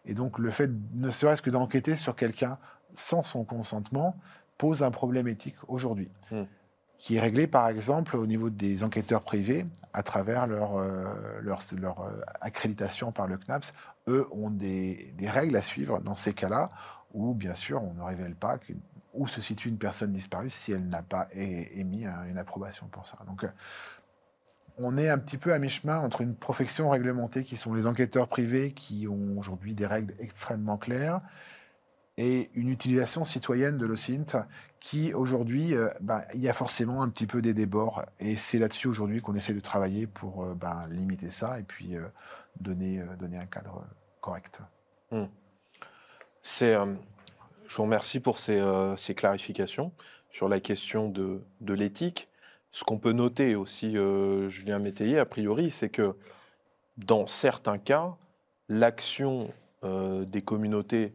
Et 0.04 0.12
donc, 0.12 0.38
le 0.38 0.50
fait, 0.50 0.70
ne 0.92 1.10
serait-ce 1.10 1.40
que 1.40 1.48
d'enquêter 1.48 1.96
sur 1.96 2.14
quelqu'un 2.14 2.58
sans 2.94 3.22
son 3.22 3.44
consentement, 3.44 4.16
pose 4.58 4.82
un 4.82 4.90
problème 4.90 5.28
éthique 5.28 5.56
aujourd'hui, 5.68 6.08
hmm. 6.30 6.44
Qui 6.98 7.16
est 7.16 7.20
réglé, 7.20 7.46
par 7.46 7.68
exemple, 7.68 8.16
au 8.16 8.26
niveau 8.26 8.50
des 8.50 8.82
enquêteurs 8.82 9.22
privés, 9.22 9.66
à 9.92 10.02
travers 10.02 10.46
leur, 10.46 10.76
euh, 10.76 11.04
euh, 11.44 12.20
accréditation 12.40 13.12
par 13.12 13.26
le 13.26 13.36
CNAPS. 13.36 13.72
Eux 14.08 14.26
ont 14.32 14.50
des, 14.50 15.12
des 15.16 15.28
règles 15.28 15.56
à 15.56 15.62
suivre 15.62 16.00
dans 16.00 16.16
ces 16.16 16.32
cas-là, 16.32 16.70
où, 17.12 17.34
bien 17.34 17.54
sûr, 17.54 17.82
on 17.82 17.94
ne 17.94 18.02
révèle 18.02 18.34
pas 18.34 18.58
où 19.16 19.26
se 19.26 19.40
situe 19.40 19.68
une 19.68 19.78
personne 19.78 20.12
disparue 20.12 20.50
si 20.50 20.72
elle 20.72 20.88
n'a 20.88 21.02
pas 21.02 21.28
émis 21.32 22.06
une 22.28 22.38
approbation 22.38 22.86
pour 22.86 23.06
ça. 23.06 23.18
Donc, 23.26 23.44
euh, 23.44 23.48
on 24.78 24.98
est 24.98 25.08
un 25.08 25.18
petit 25.18 25.38
peu 25.38 25.54
à 25.54 25.58
mi-chemin 25.58 25.98
entre 25.98 26.20
une 26.20 26.34
profession 26.34 26.90
réglementée 26.90 27.42
qui 27.42 27.56
sont 27.56 27.72
les 27.72 27.86
enquêteurs 27.86 28.28
privés 28.28 28.72
qui 28.72 29.08
ont 29.08 29.38
aujourd'hui 29.38 29.74
des 29.74 29.86
règles 29.86 30.14
extrêmement 30.18 30.76
claires 30.76 31.22
et 32.18 32.50
une 32.54 32.70
utilisation 32.70 33.24
citoyenne 33.24 33.76
de 33.76 33.86
l'OSINT 33.86 34.46
qui 34.80 35.12
aujourd'hui, 35.12 35.74
euh, 35.74 35.88
ben, 36.00 36.22
il 36.34 36.40
y 36.40 36.48
a 36.48 36.52
forcément 36.52 37.02
un 37.02 37.08
petit 37.08 37.26
peu 37.26 37.42
des 37.42 37.54
débords 37.54 38.04
et 38.20 38.36
c'est 38.36 38.58
là-dessus 38.58 38.88
aujourd'hui 38.88 39.20
qu'on 39.20 39.34
essaie 39.34 39.54
de 39.54 39.60
travailler 39.60 40.06
pour 40.06 40.44
euh, 40.44 40.54
ben, 40.54 40.86
limiter 40.88 41.30
ça 41.30 41.58
et 41.58 41.62
puis 41.62 41.96
euh, 41.96 42.06
donner, 42.60 43.02
donner 43.18 43.38
un 43.38 43.46
cadre 43.46 43.84
correct. 44.20 44.60
Hmm. 45.10 45.24
C'est, 46.42 46.74
je 47.66 47.76
vous 47.76 47.82
remercie 47.82 48.20
pour 48.20 48.38
ces, 48.38 48.62
ces, 48.96 49.14
clarifications 49.14 49.92
sur 50.30 50.48
la 50.48 50.60
question 50.60 51.08
de, 51.08 51.42
de 51.60 51.74
l'éthique. 51.74 52.28
Ce 52.70 52.84
qu'on 52.84 52.98
peut 52.98 53.10
noter 53.10 53.56
aussi, 53.56 53.96
Julien 54.48 54.78
Métayer, 54.78 55.18
a 55.18 55.26
priori, 55.26 55.70
c'est 55.70 55.88
que 55.88 56.14
dans 56.98 57.26
certains 57.26 57.78
cas, 57.78 58.14
l'action 58.68 59.52
des 59.82 60.42
communautés 60.42 61.12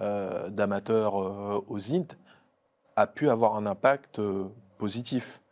euh, 0.00 0.48
d'amateurs 0.48 1.20
euh, 1.20 1.64
aux 1.66 1.92
INT 1.92 2.06
a 2.94 3.08
pu 3.08 3.28
avoir 3.30 3.56
un 3.56 3.66
impact 3.66 4.20
euh, 4.20 4.44
positif. 4.78 5.42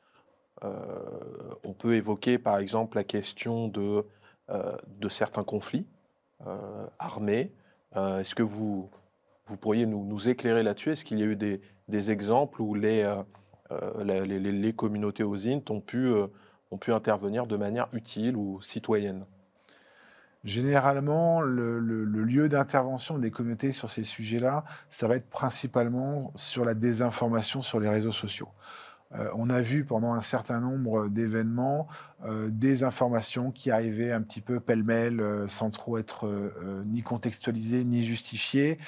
on 1.64 1.72
peut 1.72 1.94
évoquer 1.94 2.38
par 2.38 2.58
exemple 2.58 2.96
la 2.96 3.04
question 3.04 3.68
de, 3.68 4.04
de 4.48 5.08
certains 5.08 5.44
conflits 5.44 5.86
armés. 6.98 7.52
Est-ce 7.94 8.34
que 8.34 8.42
vous, 8.42 8.88
vous 9.46 9.56
pourriez 9.56 9.86
nous, 9.86 10.04
nous 10.04 10.28
éclairer 10.28 10.62
là-dessus? 10.62 10.92
Est-ce 10.92 11.04
qu'il 11.04 11.18
y 11.18 11.22
a 11.22 11.26
eu 11.26 11.36
des, 11.36 11.60
des 11.88 12.10
exemples 12.10 12.62
où 12.62 12.74
les, 12.74 13.04
les, 14.02 14.38
les, 14.38 14.72
communautés 14.72 15.24
aux 15.24 15.46
INT 15.46 15.70
ont 15.70 15.80
pu, 15.80 16.10
ont 16.70 16.78
pu 16.78 16.92
intervenir 16.92 17.46
de 17.46 17.56
manière 17.56 17.88
utile 17.92 18.36
ou 18.36 18.60
citoyenne? 18.62 19.26
Généralement, 20.46 21.40
le, 21.40 21.80
lieu 21.80 22.48
d'intervention 22.48 23.18
des 23.18 23.32
communautés 23.32 23.72
sur 23.72 23.90
ces 23.90 24.04
sujets-là, 24.04 24.62
ça 24.90 25.08
va 25.08 25.16
être 25.16 25.28
principalement 25.28 26.30
sur 26.36 26.64
la 26.64 26.74
désinformation 26.74 27.62
sur 27.62 27.80
les 27.80 27.88
réseaux 27.88 28.12
sociaux. 28.12 28.48
Euh, 29.14 29.28
on 29.34 29.50
a 29.50 29.60
vu 29.60 29.84
pendant 29.84 30.12
un 30.12 30.22
certain 30.22 30.60
nombre 30.60 31.08
d'événements 31.08 31.86
euh, 32.24 32.48
des 32.50 32.82
informations 32.82 33.52
qui 33.52 33.70
arrivaient 33.70 34.12
un 34.12 34.22
petit 34.22 34.40
peu 34.40 34.58
pêle-mêle, 34.58 35.20
euh, 35.20 35.46
sans 35.46 35.70
trop 35.70 35.98
être 35.98 36.28
ni 36.86 37.02
contextualisées 37.02 37.84
ni 37.84 38.04
justifiées. 38.04 38.78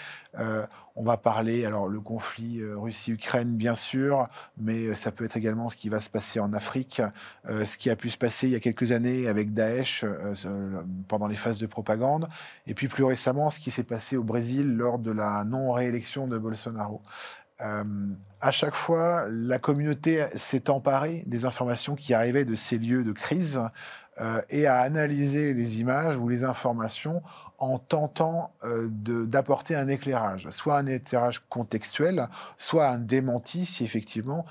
on 0.96 1.04
va 1.04 1.16
parler, 1.16 1.64
alors 1.64 1.88
le 1.88 2.00
conflit 2.00 2.62
Russie-Ukraine 2.64 3.56
bien 3.56 3.74
sûr, 3.74 4.28
mais 4.56 4.94
ça 4.94 5.12
peut 5.12 5.24
être 5.24 5.36
également 5.36 5.68
ce 5.68 5.76
qui 5.76 5.88
va 5.88 6.00
se 6.00 6.10
passer 6.10 6.40
en 6.40 6.52
Afrique, 6.52 7.02
ce 7.46 7.76
qui 7.76 7.90
a 7.90 7.96
pu 7.96 8.10
se 8.10 8.18
passer 8.18 8.48
il 8.48 8.52
y 8.52 8.56
a 8.56 8.60
quelques 8.60 8.92
années 8.92 9.28
avec 9.28 9.52
Daesh 9.52 10.04
pendant 11.08 11.28
les 11.28 11.36
phases 11.36 11.58
de 11.58 11.66
propagande, 11.66 12.28
et 12.66 12.74
puis 12.74 12.88
plus 12.88 13.04
récemment 13.04 13.50
ce 13.50 13.60
qui 13.60 13.70
s'est 13.70 13.84
passé 13.84 14.16
au 14.16 14.24
Brésil 14.24 14.76
lors 14.76 14.98
de 14.98 15.12
la 15.12 15.44
non-réélection 15.44 16.26
de 16.26 16.38
Bolsonaro. 16.38 17.02
Euh, 17.60 17.84
à 18.40 18.52
chaque 18.52 18.74
fois, 18.74 19.26
la 19.28 19.58
communauté 19.58 20.26
s'est 20.34 20.70
emparée 20.70 21.24
des 21.26 21.44
informations 21.44 21.96
qui 21.96 22.14
arrivaient 22.14 22.44
de 22.44 22.54
ces 22.54 22.78
lieux 22.78 23.02
de 23.02 23.12
crise 23.12 23.60
euh, 24.20 24.40
et 24.48 24.66
a 24.66 24.78
analysé 24.80 25.54
les 25.54 25.80
images 25.80 26.16
ou 26.16 26.28
les 26.28 26.44
informations 26.44 27.22
en 27.58 27.78
tentant 27.78 28.52
euh, 28.62 28.88
d'apporter 28.90 29.74
un 29.74 29.88
éclairage, 29.88 30.48
soit 30.50 30.78
un 30.78 30.86
éclairage 30.86 31.42
contextuel, 31.48 32.28
soit 32.56 32.88
un 32.88 32.98
démenti 32.98 33.66
si 33.66 33.84
effectivement 33.84 34.46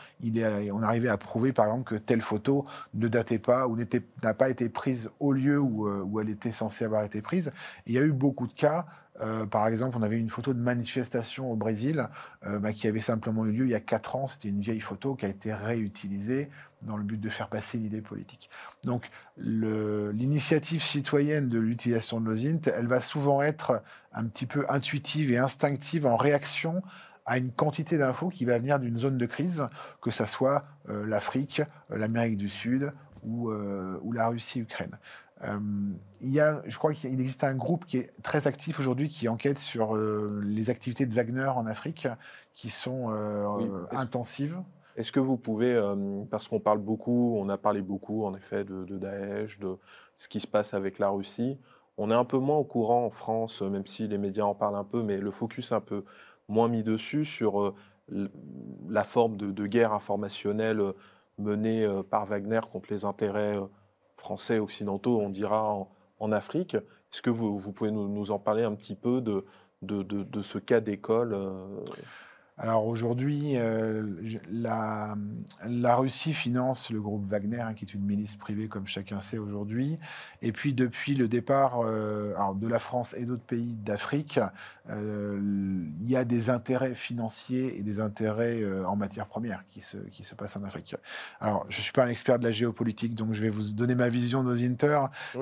on 0.74 0.84
arrivait 0.84 1.08
à 1.08 1.18
prouver 1.18 1.54
par 1.54 1.68
exemple 1.68 1.86
que 1.86 1.96
telle 1.96 2.22
photo 2.22 2.66
ne 2.94 3.08
datait 3.08 3.40
pas 3.40 3.68
ou 3.68 3.78
n'a 4.24 4.34
pas 4.34 4.50
été 4.50 4.68
prise 4.68 5.10
au 5.22 5.32
lieu 5.32 5.58
où 5.60 6.20
elle 6.20 6.30
était 6.30 6.52
censée 6.52 6.84
avoir 6.84 7.04
été 7.04 7.22
prise. 7.22 7.54
il 7.86 7.94
y 7.94 7.98
a 7.98 8.02
eu 8.02 8.12
beaucoup 8.12 8.48
de 8.48 8.54
cas 8.54 8.86
euh, 9.22 9.46
par 9.46 9.68
exemple, 9.68 9.98
on 9.98 10.04
avait 10.04 10.18
une 10.18 10.30
photo 10.30 10.54
de 10.54 10.60
manifestation 10.60 11.52
au 11.52 11.56
Brésil 11.56 12.08
euh, 12.46 12.60
bah, 12.60 12.72
qui 12.72 12.88
avait 12.88 13.00
simplement 13.00 13.46
eu 13.46 13.52
lieu 13.52 13.66
il 13.66 13.72
y 13.72 13.76
a 13.76 13.80
quatre 13.80 14.16
ans. 14.16 14.28
C'était 14.28 14.50
une 14.50 14.62
vieille 14.62 14.82
photo 14.82 15.16
qui 15.16 15.26
a 15.26 15.30
été 15.30 15.54
réutilisée 15.54 16.50
dans 16.86 16.98
le 16.98 17.04
but 17.04 17.20
de 17.20 17.30
faire 17.30 17.50
passer 17.50 17.78
une 17.78 17.86
idée 17.86 18.02
politique. 18.02 18.50
Donc, 18.84 19.08
l'initiative 19.38 20.84
citoyenne 20.84 21.50
de 21.50 21.58
l'utilisation 21.58 22.22
de 22.22 22.30
l'OSINT, 22.30 22.72
elle 22.76 22.88
va 22.88 23.02
souvent 23.02 23.42
être 23.42 23.82
un 24.14 24.26
petit 24.26 24.46
peu 24.46 24.66
intuitive 24.70 25.32
et 25.32 25.38
instinctive 25.38 26.06
en 26.06 26.18
réaction 26.18 26.84
à 27.26 27.38
une 27.38 27.52
quantité 27.52 27.98
d'infos 27.98 28.30
qui 28.30 28.46
va 28.46 28.58
venir 28.58 28.80
d'une 28.80 28.98
zone 28.98 29.18
de 29.18 29.26
crise, 29.26 29.66
que 30.02 30.12
ce 30.12 30.26
soit 30.26 30.66
euh, 30.90 31.06
l'Afrique, 31.06 31.62
l'Amérique 31.90 32.38
du 32.38 32.50
Sud 32.50 32.94
ou 33.24 33.52
la 34.14 34.30
Russie-Ukraine. 34.30 34.98
Euh, 35.44 35.60
il 36.22 36.30
y 36.30 36.40
a, 36.40 36.62
je 36.66 36.78
crois 36.78 36.94
qu'il 36.94 37.14
existe 37.14 37.44
un 37.44 37.54
groupe 37.54 37.86
qui 37.86 37.98
est 37.98 38.12
très 38.24 38.48
actif 38.48 38.80
aujourd'hui 38.80 39.08
qui 39.08 39.28
enquête 39.28 39.60
sur 39.60 39.96
euh, 39.96 40.42
les 40.44 40.70
activités 40.70 41.06
de 41.06 41.14
Wagner 41.14 41.48
en 41.48 41.68
Afrique 41.68 42.08
qui 42.54 42.70
sont 42.70 43.12
euh, 43.12 43.86
intensives. 43.92 44.62
Est-ce 44.96 45.12
que 45.12 45.20
vous 45.20 45.38
pouvez, 45.38 45.80
parce 46.32 46.48
qu'on 46.48 46.60
parle 46.60 46.80
beaucoup, 46.80 47.38
on 47.38 47.50
a 47.50 47.58
parlé 47.60 47.84
beaucoup 47.84 48.26
en 48.26 48.36
effet 48.36 48.64
de, 48.64 48.84
de, 48.84 48.98
Daesh, 48.98 49.60
de 49.60 49.78
ce 50.16 50.28
qui 50.28 50.40
se 50.40 50.48
passe 50.48 50.74
avec 50.74 50.98
la 50.98 51.10
Russie, 51.10 51.60
on 51.98 52.10
est 52.10 52.16
un 52.16 52.26
peu 52.26 52.40
moins 52.40 52.58
au 52.58 52.64
courant 52.64 53.06
en 53.06 53.12
France, 53.12 53.62
même 53.62 53.86
si 53.86 54.08
les 54.08 54.18
médias 54.18 54.46
en 54.46 54.56
parlent 54.56 54.76
un 54.76 54.84
peu, 54.84 55.04
mais 55.04 55.18
le 55.20 55.30
focus 55.30 55.72
est 55.72 55.76
un 55.76 55.82
peu 55.82 56.04
moins 56.48 56.68
mis 56.68 56.82
dessus 56.82 57.26
sur 57.26 57.76
la 58.10 59.04
forme 59.04 59.38
de, 59.38 59.52
de 59.52 59.68
guerre 59.68 59.94
informationnelle 59.94 60.82
menée 61.38 61.88
par 62.10 62.26
Wagner 62.26 62.62
contre 62.72 62.92
les 62.92 63.06
intérêts 63.06 63.60
français 64.18 64.60
occidentaux, 64.60 65.20
on 65.20 65.30
dira 65.30 65.88
en, 66.20 66.32
Afrique. 66.32 66.76
Est-ce 66.76 67.22
que 67.22 67.30
vous, 67.30 67.60
pouvez 67.72 67.92
nous, 67.92 68.32
en 68.32 68.40
parler 68.40 68.64
un 68.64 68.74
petit 68.74 68.96
peu 68.96 69.22
de, 69.22 69.44
ce 70.42 70.58
cas 70.58 70.82
d'école 70.82 71.34
euh, 71.34 71.86
alors 72.60 72.88
aujourd'hui, 72.88 73.52
euh, 73.56 74.02
la, 74.50 75.16
la, 75.68 75.96
Russie 75.96 76.34
finance 76.34 76.90
le 76.90 77.00
groupe 77.00 77.24
Wagner, 77.28 77.60
hein, 77.60 77.76
qui 77.76 77.86
est 77.86 77.94
une 77.94 78.02
milice 78.02 78.36
privée, 78.36 78.68
comme 78.68 78.88
chacun 78.88 79.22
sait 79.22 79.38
aujourd'hui. 79.38 80.00
Et 80.42 80.52
puis 80.52 80.74
depuis 80.74 81.14
le 81.14 81.28
départ 81.28 81.82
euh, 81.82 82.34
de 82.56 82.68
la 82.68 82.80
France 82.80 83.14
et 83.16 83.26
d'autres 83.26 83.44
pays 83.44 83.76
d'Afrique, 83.76 84.40
euh, 84.90 85.40
il 86.00 86.10
y 86.10 86.16
a 86.16 86.26
des 86.26 86.50
intérêts 86.50 86.96
financiers 86.96 87.78
et 87.78 87.84
des 87.84 88.00
intérêts 88.00 88.64
en 88.86 88.96
matière 88.96 89.28
première 89.28 89.64
qui 89.70 89.82
se, 89.82 89.98
qui 89.98 90.24
se 90.24 90.34
passent 90.34 90.56
en 90.56 90.64
Afrique. 90.64 90.96
Alors 91.40 91.64
je 91.70 91.78
ne 91.78 91.84
suis 91.84 91.94
pas 91.94 92.06
un 92.06 92.10
expert 92.10 92.40
de 92.40 92.44
la 92.44 92.52
géopolitique, 92.52 93.14
donc 93.14 93.34
je 93.34 93.42
vais 93.42 93.50
vous 93.50 93.74
donner 93.74 93.94
ma 93.94 94.10
vision 94.10 94.42
nos 94.42 94.64
Inter. 94.64 95.02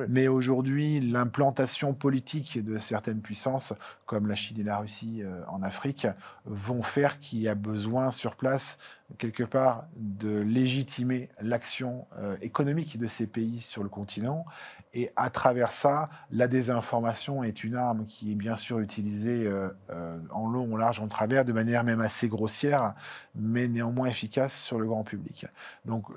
Mais 0.09 0.27
aujourd'hui, 0.27 0.99
l'implantation 0.99 1.93
politique 1.93 2.61
de 2.61 2.77
certaines 2.77 3.21
puissances, 3.21 3.73
comme 4.05 4.27
la 4.27 4.35
Chine 4.35 4.59
et 4.59 4.63
la 4.63 4.79
Russie 4.79 5.23
en 5.47 5.63
Afrique, 5.63 6.07
vont 6.45 6.83
faire 6.83 7.04
qu'il 7.19 7.39
y 7.39 7.47
a 7.47 7.55
besoin 7.55 8.11
sur 8.11 8.35
place, 8.35 8.77
quelque 9.17 9.43
part, 9.43 9.85
de 9.95 10.37
légitimer 10.39 11.29
l'action 11.39 12.07
euh, 12.17 12.35
économique 12.41 12.97
de 12.97 13.07
ces 13.07 13.27
pays 13.27 13.61
sur 13.61 13.83
le 13.83 13.89
continent. 13.89 14.45
Et 14.93 15.11
à 15.15 15.29
travers 15.29 15.71
ça, 15.71 16.09
la 16.31 16.47
désinformation 16.47 17.43
est 17.43 17.63
une 17.63 17.75
arme 17.75 18.05
qui 18.05 18.31
est 18.31 18.35
bien 18.35 18.55
sûr 18.55 18.79
utilisée 18.79 19.45
euh, 19.45 19.69
euh, 19.89 20.17
en 20.31 20.49
long, 20.49 20.73
en 20.73 20.77
large, 20.77 20.99
en 20.99 21.07
travers, 21.07 21.45
de 21.45 21.53
manière 21.53 21.83
même 21.83 22.01
assez 22.01 22.27
grossière, 22.27 22.93
mais 23.35 23.67
néanmoins 23.67 24.07
efficace 24.07 24.57
sur 24.59 24.79
le 24.79 24.87
grand 24.87 25.03
public. 25.03 25.45
Donc 25.85 26.07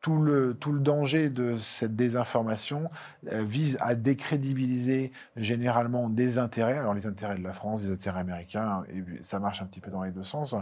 tout 0.00 0.20
le, 0.20 0.56
danger 0.80 1.28
de 1.28 1.56
cette 1.56 1.96
désinformation 1.96 2.88
euh, 3.32 3.42
vise 3.42 3.76
à 3.80 3.94
décrédibiliser 3.94 5.12
généralement 5.36 6.08
des 6.08 6.38
intérêts, 6.38 6.78
alors 6.78 6.94
les 6.94 7.06
intérêts 7.06 7.36
de 7.36 7.42
la 7.42 7.52
France, 7.52 7.82
des 7.82 7.92
intérêts 7.92 8.20
américains, 8.20 8.84
et 8.90 9.02
ça 9.22 9.40
marche 9.40 9.60
un 9.60 9.66
petit 9.66 9.80
peu 9.80 9.90
dans 9.90 10.04
les 10.04 10.12
deux 10.12 10.22
sens. 10.22 10.54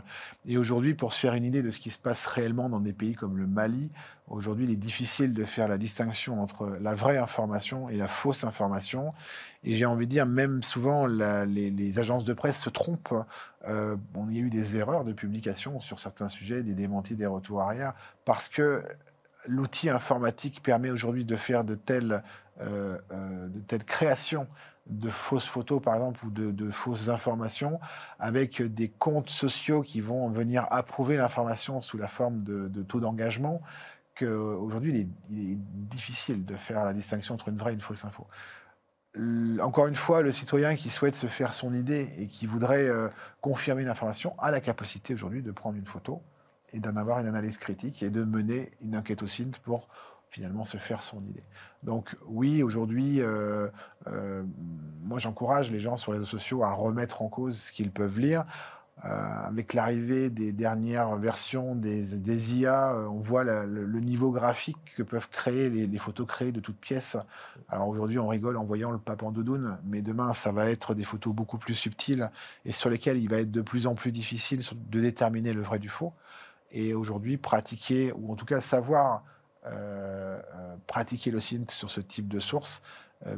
Et 0.46 0.56
aujourd'hui, 0.56 0.94
pour 0.94 1.12
se 1.12 1.20
faire 1.20 1.34
une 1.34 1.44
idée 1.44 1.62
de 1.62 1.70
ce 1.70 1.80
qui 1.80 1.90
se 1.90 1.98
passe 1.98 2.26
réellement 2.26 2.68
dans 2.70 2.80
des 2.80 2.94
pays 2.94 3.14
comme 3.14 3.36
le 3.36 3.46
Mali, 3.46 3.90
aujourd'hui, 4.28 4.64
il 4.64 4.70
est 4.70 4.76
difficile 4.76 5.34
de 5.34 5.44
faire 5.44 5.68
la 5.68 5.76
distinction 5.76 6.42
entre 6.42 6.78
la 6.80 6.94
vraie 6.94 7.18
information 7.18 7.90
et 7.90 7.96
la 7.96 8.08
fausse 8.08 8.42
information. 8.42 9.12
Et 9.64 9.76
j'ai 9.76 9.84
envie 9.84 10.06
de 10.06 10.10
dire, 10.10 10.26
même 10.26 10.62
souvent, 10.62 11.06
les, 11.06 11.98
agences 11.98 12.24
de 12.24 12.32
presse 12.32 12.58
se 12.58 12.70
trompent. 12.70 13.14
Euh, 13.68 13.96
on 14.14 14.28
y 14.28 14.38
a 14.38 14.40
eu 14.40 14.50
des 14.50 14.76
erreurs 14.76 15.04
de 15.04 15.12
publication 15.12 15.80
sur 15.80 15.98
certains 15.98 16.28
sujets, 16.28 16.62
des 16.62 16.74
démentis, 16.74 17.16
des 17.16 17.26
retours 17.26 17.60
arrière, 17.60 17.94
parce 18.24 18.48
que 18.48 18.82
l'outil 19.46 19.90
informatique 19.90 20.62
permet 20.62 20.90
aujourd'hui 20.90 21.24
de 21.24 21.36
faire 21.36 21.64
de 21.64 21.74
telles, 21.74 22.22
euh, 22.60 22.98
euh, 23.12 23.48
de 23.48 23.60
telles 23.60 23.84
créations 23.84 24.46
de 24.86 25.10
fausses 25.10 25.46
photos, 25.46 25.82
par 25.82 25.94
exemple, 25.94 26.24
ou 26.24 26.30
de, 26.30 26.70
fausses 26.70 27.08
informations, 27.08 27.80
avec 28.20 28.62
des 28.62 28.88
comptes 28.88 29.30
sociaux 29.30 29.82
qui 29.82 30.00
vont 30.00 30.28
venir 30.28 30.64
approuver 30.70 31.16
l'information 31.16 31.80
sous 31.80 31.98
la 31.98 32.06
forme 32.06 32.44
de, 32.44 32.82
taux 32.84 33.00
d'engagement, 33.00 33.60
qu'aujourd'hui, 34.14 35.10
il, 35.28 35.36
il, 35.36 35.52
est 35.54 35.58
difficile 35.58 36.44
de 36.44 36.54
faire 36.54 36.84
la 36.84 36.92
distinction 36.92 37.34
entre 37.34 37.48
une 37.48 37.56
vraie 37.56 37.72
et 37.72 37.74
une 37.74 37.80
fausse 37.80 38.04
info. 38.04 38.28
Encore 39.62 39.86
une 39.86 39.94
fois, 39.94 40.20
le 40.20 40.30
citoyen 40.30 40.74
qui 40.76 40.90
souhaite 40.90 41.14
se 41.14 41.26
faire 41.26 41.54
son 41.54 41.72
idée 41.72 42.10
et 42.18 42.26
qui 42.26 42.46
voudrait 42.46 42.86
euh, 42.86 43.08
confirmer 43.40 43.82
une 43.82 43.88
information 43.88 44.34
a 44.38 44.50
la 44.50 44.60
capacité 44.60 45.14
aujourd'hui 45.14 45.42
de 45.42 45.50
prendre 45.52 45.78
une 45.78 45.86
photo, 45.86 46.20
et 46.76 46.80
d'en 46.80 46.96
avoir 46.96 47.18
une 47.18 47.26
analyse 47.26 47.56
critique 47.56 48.02
et 48.02 48.10
de 48.10 48.22
mener 48.22 48.70
une 48.82 48.96
enquête 48.96 49.22
au 49.22 49.26
CINT 49.26 49.52
pour 49.64 49.88
finalement 50.28 50.66
se 50.66 50.76
faire 50.76 51.02
son 51.02 51.22
idée. 51.24 51.44
Donc 51.82 52.16
oui, 52.26 52.62
aujourd'hui, 52.62 53.20
euh, 53.20 53.68
euh, 54.08 54.42
moi 55.02 55.18
j'encourage 55.18 55.70
les 55.70 55.80
gens 55.80 55.96
sur 55.96 56.12
les 56.12 56.18
réseaux 56.18 56.30
sociaux 56.30 56.62
à 56.62 56.72
remettre 56.72 57.22
en 57.22 57.28
cause 57.28 57.58
ce 57.58 57.72
qu'ils 57.72 57.90
peuvent 57.90 58.18
lire. 58.18 58.44
Euh, 59.04 59.08
avec 59.08 59.74
l'arrivée 59.74 60.30
des 60.30 60.52
dernières 60.52 61.16
versions 61.16 61.74
des, 61.74 62.56
IA, 62.56 62.96
on 63.10 63.20
voit 63.20 63.44
le, 63.44 64.00
niveau 64.00 64.32
graphique 64.32 64.78
que 64.96 65.02
peuvent 65.02 65.28
créer 65.28 65.68
les, 65.68 65.98
photos 65.98 66.26
créées 66.26 66.52
de 66.52 66.60
toutes 66.60 66.80
pièces. 66.80 67.18
Alors 67.68 67.88
aujourd'hui, 67.88 68.18
on 68.18 68.26
rigole 68.26 68.56
en 68.56 68.64
voyant 68.64 68.90
le 68.90 68.98
pape 68.98 69.22
en 69.22 69.32
doudoune, 69.32 69.76
mais 69.84 70.00
demain, 70.00 70.32
ça 70.32 70.50
va 70.50 70.70
être 70.70 70.94
des 70.94 71.04
photos 71.04 71.34
beaucoup 71.34 71.58
plus 71.58 71.74
subtiles 71.74 72.30
et 72.64 72.72
sur 72.72 72.88
lesquelles 72.88 73.18
il 73.18 73.28
va 73.28 73.38
être 73.38 73.50
de 73.50 73.60
plus 73.60 73.86
en 73.86 73.94
plus 73.94 74.12
difficile 74.12 74.62
de 74.90 75.00
déterminer 75.00 75.52
le 75.52 75.60
vrai 75.60 75.78
du 75.78 75.90
faux. 75.90 76.14
Et 76.70 76.94
aujourd'hui, 76.94 77.36
pratiquer, 77.36 78.12
ou 78.12 78.32
en 78.32 78.36
tout 78.36 78.46
cas 78.46 78.60
savoir 78.60 79.24
euh, 79.66 80.40
pratiquer 80.86 81.30
le 81.30 81.40
synth 81.40 81.70
sur 81.70 81.90
ce 81.90 82.00
type 82.00 82.28
de 82.28 82.40
source, 82.40 82.82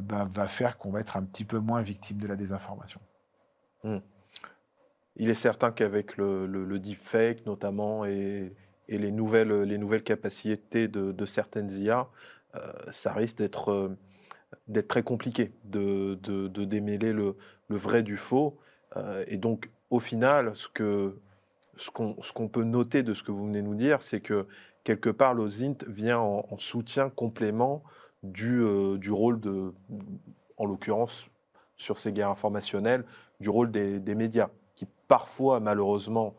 ben, 0.00 0.26
va 0.26 0.48
faire 0.48 0.76
qu'on 0.76 0.90
va 0.90 1.00
être 1.00 1.16
un 1.16 1.22
petit 1.22 1.44
peu 1.44 1.60
moins 1.60 1.82
victime 1.82 2.18
de 2.18 2.26
la 2.26 2.34
désinformation. 2.34 3.00
Hmm. 3.84 3.98
Il 5.18 5.30
est 5.30 5.34
certain 5.34 5.72
qu'avec 5.72 6.16
le, 6.16 6.78
deepfake 6.78 7.44
notamment 7.44 8.04
et, 8.04 8.54
les, 8.88 9.10
nouvelles, 9.10 9.62
les 9.62 9.76
nouvelles 9.76 10.04
capacités 10.04 10.88
de, 10.88 11.26
certaines 11.26 11.70
IA, 11.70 12.08
euh, 12.54 12.72
ça 12.92 13.12
risque 13.12 13.36
d'être 13.36 13.70
euh, 13.70 13.98
d'être 14.66 14.88
très 14.88 15.02
compliqué 15.02 15.52
de, 15.64 16.14
démêler 16.64 17.12
le, 17.12 17.36
vrai 17.68 18.02
du 18.02 18.16
faux. 18.16 18.58
Euh, 18.96 19.24
et 19.26 19.36
donc, 19.36 19.70
au 19.90 20.00
final, 20.00 20.56
ce 20.56 20.68
que 20.68 21.18
ce 21.78 22.32
qu'on 22.32 22.48
peut 22.48 22.64
noter 22.64 23.02
de 23.02 23.14
ce 23.14 23.22
que 23.22 23.32
vous 23.32 23.46
venez 23.46 23.62
de 23.62 23.66
nous 23.66 23.74
dire, 23.74 24.02
c'est 24.02 24.20
que 24.20 24.46
quelque 24.84 25.10
part, 25.10 25.34
l'OSINT 25.34 25.84
vient 25.86 26.18
en, 26.18 26.58
soutien 26.58 27.08
complément 27.08 27.82
du, 28.22 28.62
du 28.98 29.10
rôle 29.10 29.40
de, 29.40 29.72
en 30.56 30.66
l'occurrence, 30.66 31.28
sur 31.76 31.98
ces 31.98 32.12
guerres 32.12 32.30
informationnelles, 32.30 33.04
du 33.40 33.48
rôle 33.48 33.70
des, 33.70 34.00
des 34.00 34.14
médias 34.14 34.50
qui 34.74 34.86
parfois, 35.06 35.60
malheureusement, 35.60 36.34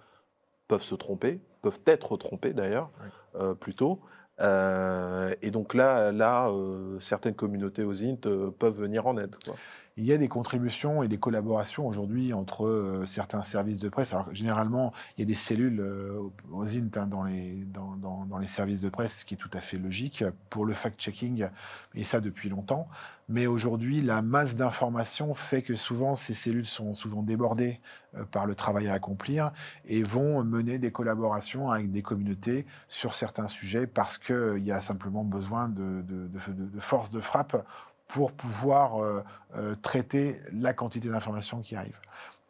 peuvent 0.68 0.84
se 0.84 0.96
tromper, 0.96 1.42
peuvent 1.62 1.82
être 1.86 2.16
trompés 2.18 2.54
d'ailleurs, 2.54 2.90
euh, 3.36 3.54
plutôt. 3.54 4.00
Euh, 4.40 5.36
et 5.42 5.52
donc 5.52 5.74
là, 5.74 6.14
là 6.14 6.50
euh, 6.50 6.98
certaines 7.02 7.36
communautés 7.36 7.84
aux 7.84 8.04
INT 8.04 8.52
peuvent 8.58 8.80
venir 8.80 9.08
en 9.08 9.18
aide. 9.18 9.36
Quoi 9.44 9.56
il 10.00 10.06
y 10.06 10.14
a 10.14 10.18
des 10.18 10.30
contributions 10.30 11.04
et 11.04 11.10
des 11.10 11.18
collaborations 11.18 11.86
aujourd'hui 11.86 12.32
entre 12.32 12.66
euh, 12.66 13.06
certains 13.06 13.44
services 13.44 13.80
de 13.80 13.90
presse. 13.90 14.14
Alors, 14.14 14.34
généralement, 14.34 14.94
il 15.18 15.22
y 15.22 15.24
a 15.24 15.26
des 15.26 15.36
cellules 15.36 15.82
euh, 15.82 16.22
aux 16.52 16.66
INT 16.66 16.90
hein, 16.96 17.06
dans, 17.06 17.24
les, 17.24 17.66
dans, 17.66 17.98
dans, 17.98 18.38
les 18.38 18.48
services 18.48 18.80
de 18.80 18.88
presse, 18.88 19.20
ce 19.20 19.26
qui 19.26 19.34
est 19.34 19.38
tout 19.38 19.50
à 19.52 19.60
fait 19.60 19.78
logique 19.78 20.24
pour 20.50 20.66
le 20.66 20.74
fact-checking, 20.74 21.50
et 21.96 22.06
ça 22.06 22.22
depuis 22.22 22.48
longtemps. 22.48 22.88
Mais 23.28 23.46
aujourd'hui, 23.46 24.02
la 24.02 24.22
masse 24.22 24.56
d'informations 24.56 25.34
fait 25.34 25.62
que 25.62 25.76
souvent, 25.76 26.16
ces 26.16 26.34
cellules 26.34 26.66
sont 26.66 26.96
souvent 26.96 27.22
débordées 27.22 27.82
euh, 28.16 28.24
par 28.24 28.46
le 28.46 28.56
travail 28.56 28.88
à 28.88 28.94
accomplir 28.94 29.52
et 29.86 30.02
vont 30.02 30.46
mener 30.46 30.80
des 30.80 30.92
collaborations 30.92 31.70
avec 31.70 31.92
des 31.92 32.02
communautés 32.02 32.66
sur 32.88 33.14
certains 33.14 33.48
sujets 33.48 33.86
parce 33.86 34.18
qu'il 34.18 34.64
y 34.64 34.72
a 34.72 34.80
simplement 34.80 35.26
besoin 35.26 35.68
de, 35.68 36.02
de, 36.02 36.28
de, 36.28 36.40
de 36.54 36.80
force 36.80 37.12
de 37.12 37.20
frappe 37.20 37.68
pour 38.10 38.32
pouvoir 38.32 39.02
euh, 39.02 39.24
euh, 39.56 39.76
traiter 39.82 40.42
la 40.52 40.74
quantité 40.74 41.08
d'informations 41.10 41.62
qui 41.62 41.76
arrivent. 41.76 42.02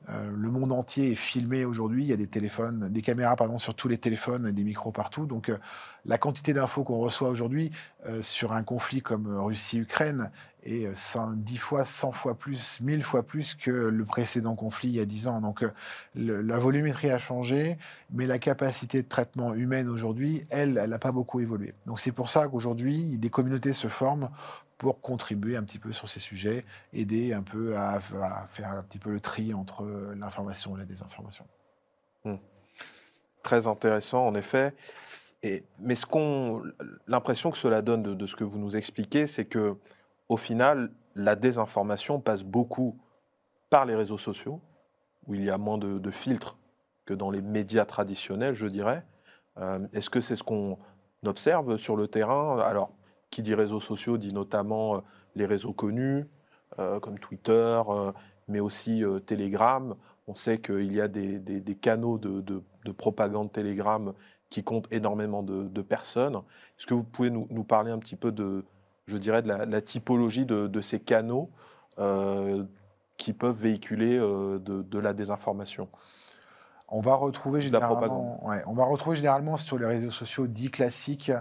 Euh, 0.08 0.32
le 0.34 0.50
monde 0.50 0.72
entier 0.72 1.12
est 1.12 1.16
filmé 1.16 1.66
aujourd'hui. 1.66 2.04
Il 2.06 2.10
y 2.10 2.14
a 2.14 2.18
des 2.18 2.28
téléphones, 2.28 2.88
des 2.88 3.02
caméras 3.02 3.36
pardon, 3.36 3.58
sur 3.58 3.76
tous 3.76 3.90
les 3.90 3.98
téléphones, 3.98 4.52
des 4.52 4.64
micros 4.64 4.94
partout. 4.94 5.26
Donc, 5.26 5.52
la 6.06 6.18
quantité 6.18 6.54
d'infos 6.54 6.86
qu'on 6.86 6.98
reçoit 7.00 7.28
aujourd'hui 7.28 7.72
sur 8.22 8.54
un 8.54 8.64
conflit 8.64 9.02
comme 9.02 9.28
Russie-Ukraine 9.28 10.32
est 10.64 10.90
10 10.90 11.58
fois, 11.58 11.84
100 11.84 12.14
fois 12.14 12.36
plus, 12.36 12.80
1000 12.80 13.04
fois 13.04 13.24
plus 13.24 13.54
que 13.54 13.70
le 13.70 14.06
précédent 14.06 14.56
conflit 14.56 14.88
il 14.88 14.96
y 14.96 15.02
a 15.02 15.06
10 15.06 15.28
ans. 15.28 15.42
Donc, 15.42 15.66
la 16.16 16.58
volumétrie 16.58 17.12
a 17.12 17.20
changé, 17.20 17.78
mais 18.12 18.26
la 18.26 18.40
capacité 18.40 19.04
de 19.04 19.08
traitement 19.08 19.54
humaine 19.54 19.90
aujourd'hui, 19.90 20.44
elle, 20.50 20.80
elle 20.82 20.90
n'a 20.90 21.00
pas 21.00 21.12
beaucoup 21.12 21.42
évolué. 21.42 21.74
Donc, 21.86 22.00
c'est 22.00 22.14
pour 22.14 22.30
ça 22.30 22.48
qu'aujourd'hui, 22.48 23.18
des 23.18 23.30
communautés 23.30 23.74
se 23.74 23.90
forment 23.90 24.30
pour 24.80 25.02
contribuer 25.02 25.58
un 25.58 25.64
petit 25.64 25.78
peu 25.78 25.92
sur 25.92 26.08
ces 26.08 26.22
sujets, 26.22 26.66
aider 26.94 27.34
un 27.34 27.44
peu 27.44 27.76
à, 27.76 28.00
faire 28.00 28.72
un 28.72 28.82
petit 28.82 28.98
peu 28.98 29.12
le 29.12 29.20
tri 29.20 29.54
entre 29.54 29.86
l'information 30.16 30.76
et 30.78 30.80
la 30.80 30.86
désinformation. 30.86 31.46
Hmm. 32.24 32.38
Très 33.44 33.68
intéressant, 33.68 34.26
en 34.26 34.34
effet. 34.36 34.74
Et, 35.44 35.66
mais 35.80 35.96
ce 35.96 36.06
qu'on, 36.06 36.64
l'impression 37.08 37.52
que 37.52 37.58
cela 37.58 37.82
donne 37.82 38.04
de, 38.04 38.26
ce 38.26 38.38
que 38.38 38.46
vous 38.46 38.58
nous 38.58 38.78
expliquez, 38.78 39.28
c'est 39.28 39.44
que, 39.44 39.76
au 40.30 40.38
final, 40.38 40.92
la 41.14 41.36
désinformation 41.36 42.22
passe 42.22 42.44
beaucoup 42.44 42.98
par 43.70 43.86
les 43.86 43.96
réseaux 43.96 44.18
sociaux, 44.18 44.62
où 45.28 45.36
il 45.36 45.44
y 45.44 45.50
a 45.50 45.58
moins 45.58 45.78
de, 45.78 46.10
filtres 46.10 46.58
que 47.06 47.14
dans 47.14 47.32
les 47.32 47.42
médias 47.42 47.86
traditionnels, 47.86 48.54
je 48.54 48.68
dirais. 48.68 49.06
Euh, 49.58 49.86
est-ce 49.92 50.10
que 50.10 50.22
c'est 50.22 50.38
ce 50.38 50.44
qu'on 50.44 50.80
observe 51.26 51.76
sur 51.76 51.98
le 51.98 52.08
terrain? 52.08 52.58
Alors, 52.60 52.94
qui 53.30 53.42
dit 53.42 53.54
réseaux 53.54 53.80
sociaux 53.80 54.18
dit 54.18 54.34
notamment 54.34 54.96
euh, 54.96 55.00
les 55.36 55.46
réseaux 55.46 55.74
connus, 55.74 56.26
euh, 56.80 57.00
comme 57.00 57.20
Twitter, 57.20 57.82
euh, 57.90 58.12
mais 58.48 58.60
aussi 58.60 59.04
Telegram. 59.26 59.96
On 60.28 60.36
sait 60.36 60.60
qu'il 60.60 60.92
y 60.92 61.02
a 61.02 61.08
des, 61.08 61.78
canaux 61.80 62.18
de, 62.18 62.64
propagande 62.98 63.52
Telegram 63.52 64.14
qui 64.50 64.64
comptent 64.64 64.88
énormément 64.92 65.44
de, 65.44 65.82
personnes. 65.82 66.36
Est-ce 66.78 66.88
que 66.88 66.96
vous 66.96 67.04
pouvez 67.04 67.30
nous, 67.30 67.64
parler 67.64 67.92
un 67.92 68.00
petit 68.00 68.16
peu 68.16 68.32
de, 68.32 68.66
je 69.06 69.18
dirais, 69.18 69.44
de 69.44 69.48
la, 69.48 69.82
typologie 69.82 70.46
de, 70.46 70.82
ces 70.82 71.00
canaux 71.00 71.52
qui 73.18 73.34
peuvent 73.34 73.56
véhiculer 73.56 74.18
de, 74.18 75.00
la 75.00 75.14
désinformation? 75.14 75.88
On 76.88 77.02
va 77.02 77.14
retrouver 77.14 77.62
généralement, 77.62 78.44
on 78.66 78.74
va 78.74 78.86
retrouver 78.86 79.16
généralement 79.16 79.58
sur 79.58 79.78
les 79.78 79.86
réseaux 79.86 80.10
sociaux 80.10 80.48
dits 80.48 80.72
classiques 80.72 81.32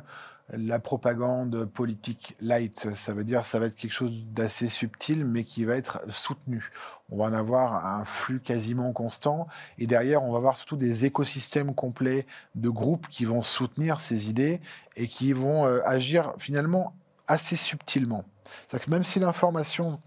la 0.51 0.79
propagande 0.79 1.67
politique 1.67 2.37
light. 2.41 2.95
Ça 2.95 3.13
veut 3.13 3.25
dire 3.25 3.45
ça 3.45 3.59
va 3.59 3.67
être 3.67 3.75
quelque 3.75 3.93
chose 3.93 4.25
d'assez 4.33 4.69
subtil, 4.69 5.25
mais 5.25 5.45
qui 5.45 5.65
va 5.65 5.77
être 5.77 6.01
soutenu. 6.09 6.71
On 7.11 7.19
va 7.19 7.25
en 7.25 7.33
avoir 7.33 7.87
un 7.87 8.05
flux 8.05 8.41
quasiment 8.41 8.93
constant. 8.93 9.47
Et 9.79 9.87
derrière, 9.87 10.23
on 10.23 10.33
va 10.33 10.39
avoir 10.39 10.57
surtout 10.57 10.77
des 10.77 11.05
écosystèmes 11.05 11.75
complets 11.75 12.27
de 12.55 12.69
groupes 12.69 13.09
qui 13.09 13.25
vont 13.25 13.43
soutenir 13.43 14.01
ces 14.01 14.29
idées 14.29 14.61
et 14.97 15.07
qui 15.07 15.33
vont 15.33 15.67
euh, 15.67 15.81
agir 15.85 16.35
finalement 16.39 16.95
assez 17.27 17.57
subtilement. 17.57 18.25
Que 18.71 18.91
même 18.91 19.05
si 19.05 19.19
l'information 19.19 20.01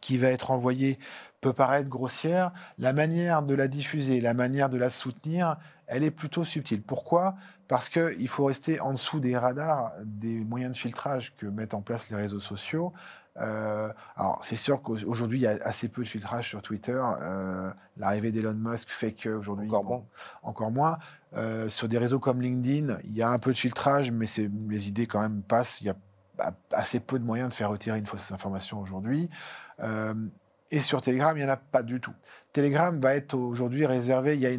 qui 0.00 0.16
va 0.16 0.28
être 0.28 0.50
envoyée 0.50 0.98
peut 1.40 1.52
paraître 1.52 1.88
grossière, 1.88 2.52
la 2.78 2.92
manière 2.92 3.42
de 3.42 3.54
la 3.54 3.68
diffuser, 3.68 4.20
la 4.20 4.34
manière 4.34 4.68
de 4.68 4.78
la 4.78 4.90
soutenir, 4.90 5.56
elle 5.86 6.04
est 6.04 6.10
plutôt 6.10 6.44
subtile. 6.44 6.82
Pourquoi? 6.82 7.34
Parce 7.68 7.88
qu'il 7.88 8.28
faut 8.28 8.44
rester 8.44 8.80
en 8.80 8.92
dessous 8.92 9.18
des 9.20 9.36
radars 9.36 9.92
des 10.04 10.44
moyens 10.44 10.72
de 10.72 10.78
filtrage 10.78 11.34
que 11.36 11.46
mettent 11.46 11.74
en 11.74 11.82
place 11.82 12.08
les 12.10 12.16
réseaux 12.16 12.40
sociaux. 12.40 12.92
Euh, 13.40 13.92
alors, 14.16 14.38
c'est 14.42 14.56
sûr 14.56 14.80
qu'aujourd'hui, 14.80 15.40
il 15.40 15.42
y 15.42 15.46
a 15.46 15.58
assez 15.62 15.88
peu 15.88 16.02
de 16.02 16.08
filtrage 16.08 16.48
sur 16.48 16.62
Twitter. 16.62 17.00
Euh, 17.20 17.70
l'arrivée 17.96 18.30
d'Elon 18.30 18.54
Musk 18.54 18.88
fait 18.88 19.12
qu'aujourd'hui, 19.12 19.68
encore 19.68 19.84
moins. 19.84 20.04
Encore 20.42 20.70
moins. 20.70 20.98
Euh, 21.36 21.68
sur 21.68 21.88
des 21.88 21.98
réseaux 21.98 22.20
comme 22.20 22.40
LinkedIn, 22.40 22.98
il 23.04 23.14
y 23.14 23.22
a 23.22 23.28
un 23.28 23.38
peu 23.38 23.52
de 23.52 23.58
filtrage, 23.58 24.10
mais 24.10 24.26
les 24.68 24.88
idées 24.88 25.06
quand 25.06 25.20
même 25.20 25.42
passent. 25.42 25.80
Il 25.80 25.88
y 25.88 25.90
a 25.90 25.96
assez 26.70 27.00
peu 27.00 27.18
de 27.18 27.24
moyens 27.24 27.50
de 27.50 27.54
faire 27.54 27.70
retirer 27.70 27.98
une 27.98 28.06
fausse 28.06 28.30
information 28.32 28.80
aujourd'hui. 28.80 29.28
Et 30.70 30.80
sur 30.80 31.00
Telegram, 31.00 31.36
il 31.36 31.44
n'y 31.44 31.48
en 31.48 31.52
a 31.52 31.56
pas 31.56 31.82
du 31.82 32.00
tout. 32.00 32.14
Telegram 32.56 32.98
va 32.98 33.14
être 33.14 33.34
aujourd'hui 33.34 33.84
réservé. 33.84 34.34
Il 34.34 34.40
y 34.40 34.46
a 34.46 34.50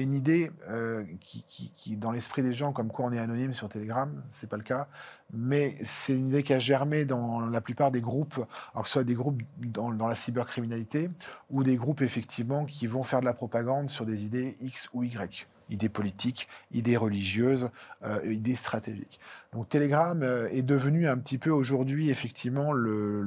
une, 0.00 0.14
idée 0.14 0.50
euh, 0.68 1.04
qui, 1.20 1.96
dans 1.96 2.10
l'esprit 2.10 2.42
des 2.42 2.52
gens, 2.52 2.72
comme 2.72 2.88
quoi 2.88 3.04
on 3.06 3.12
est 3.12 3.18
anonyme 3.20 3.54
sur 3.54 3.68
Telegram, 3.68 4.24
c'est 4.30 4.48
pas 4.48 4.56
le 4.56 4.64
cas, 4.64 4.88
mais 5.32 5.76
c'est 5.84 6.14
une 6.14 6.26
idée 6.26 6.42
qui 6.42 6.52
a 6.52 6.58
germé 6.58 7.04
dans 7.04 7.46
la 7.46 7.60
plupart 7.60 7.92
des 7.92 8.00
groupes, 8.00 8.44
alors 8.72 8.82
que 8.82 8.88
ce 8.88 8.94
soit 8.94 9.04
des 9.04 9.14
groupes 9.14 9.40
dans, 9.58 9.92
la 9.92 10.16
cybercriminalité 10.16 11.10
ou 11.48 11.62
des 11.62 11.76
groupes 11.76 12.02
effectivement 12.02 12.64
qui 12.64 12.88
vont 12.88 13.04
faire 13.04 13.20
de 13.20 13.24
la 13.24 13.34
propagande 13.34 13.88
sur 13.88 14.04
des 14.04 14.24
idées 14.24 14.56
X 14.60 14.90
ou 14.92 15.04
Y 15.04 15.46
idées 15.70 15.88
politiques, 15.88 16.46
idées 16.72 16.98
religieuses, 16.98 17.70
euh, 18.02 18.20
idées 18.30 18.54
stratégiques. 18.54 19.18
Donc 19.54 19.70
Telegram 19.70 20.22
euh, 20.22 20.46
est 20.50 20.62
devenu 20.62 21.08
un 21.08 21.16
petit 21.16 21.38
peu 21.38 21.48
aujourd'hui 21.48 22.10
effectivement 22.10 22.72
le, 22.72 23.22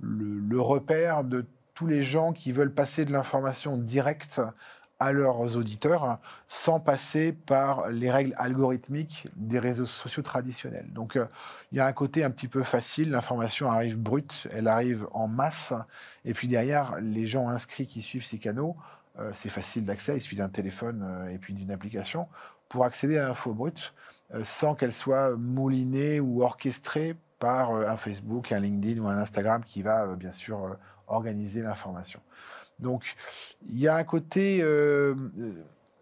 le 0.00 0.60
repère 0.60 1.24
de 1.24 1.44
tous 1.78 1.86
les 1.86 2.02
gens 2.02 2.32
qui 2.32 2.50
veulent 2.50 2.74
passer 2.74 3.04
de 3.04 3.12
l'information 3.12 3.76
directe 3.76 4.40
à 4.98 5.12
leurs 5.12 5.56
auditeurs 5.56 6.18
sans 6.48 6.80
passer 6.80 7.32
par 7.32 7.86
les 7.86 8.10
règles 8.10 8.34
algorithmiques 8.36 9.28
des 9.36 9.60
réseaux 9.60 9.86
sociaux 9.86 10.24
traditionnels. 10.24 10.92
Donc 10.92 11.14
euh, 11.14 11.26
il 11.70 11.78
y 11.78 11.80
a 11.80 11.86
un 11.86 11.92
côté 11.92 12.24
un 12.24 12.32
petit 12.32 12.48
peu 12.48 12.64
facile, 12.64 13.10
l'information 13.10 13.70
arrive 13.70 13.96
brute, 13.96 14.48
elle 14.50 14.66
arrive 14.66 15.06
en 15.12 15.28
masse, 15.28 15.72
et 16.24 16.34
puis 16.34 16.48
derrière, 16.48 16.96
les 17.00 17.28
gens 17.28 17.48
inscrits 17.48 17.86
qui 17.86 18.02
suivent 18.02 18.24
ces 18.24 18.38
canaux, 18.38 18.74
euh, 19.20 19.30
c'est 19.32 19.48
facile 19.48 19.84
d'accès, 19.84 20.16
il 20.16 20.20
suffit 20.20 20.34
d'un 20.34 20.48
téléphone 20.48 21.04
euh, 21.08 21.28
et 21.28 21.38
puis 21.38 21.54
d'une 21.54 21.70
application 21.70 22.26
pour 22.68 22.84
accéder 22.84 23.18
à 23.18 23.28
l'info 23.28 23.54
brute 23.54 23.94
sans 24.42 24.74
qu'elle 24.74 24.92
soit 24.92 25.36
moulinée 25.36 26.18
ou 26.18 26.42
orchestrée 26.42 27.14
par 27.38 27.70
un 27.70 27.96
Facebook, 27.96 28.50
un 28.50 28.58
LinkedIn 28.58 29.00
ou 29.00 29.06
un 29.06 29.16
Instagram 29.16 29.62
qui 29.64 29.80
va 29.80 30.16
bien 30.16 30.32
sûr 30.32 30.76
organiser 31.08 31.62
l'information. 31.62 32.20
Donc 32.78 33.16
il 33.66 33.78
y 33.78 33.88
a 33.88 33.96
un 33.96 34.04
côté 34.04 34.62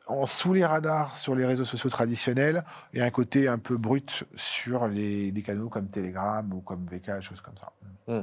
en 0.07 0.27
sous 0.27 0.53
les 0.53 0.64
radars 0.64 1.16
sur 1.16 1.35
les 1.35 1.45
réseaux 1.45 1.64
sociaux 1.64 1.90
traditionnels 1.90 2.64
et 2.95 3.03
un 3.03 3.11
côté 3.11 3.49
un 3.49 3.59
peu 3.59 3.77
brut 3.77 4.25
sur 4.37 4.87
les, 4.87 5.33
des 5.33 5.42
canaux 5.42 5.69
comme 5.69 5.88
Telegram 5.88 6.53
ou 6.53 6.61
comme 6.61 6.87
VK, 6.87 7.21
choses 7.21 7.40
comme 7.40 7.57
ça. 7.57 7.73
Mmh. 8.07 8.21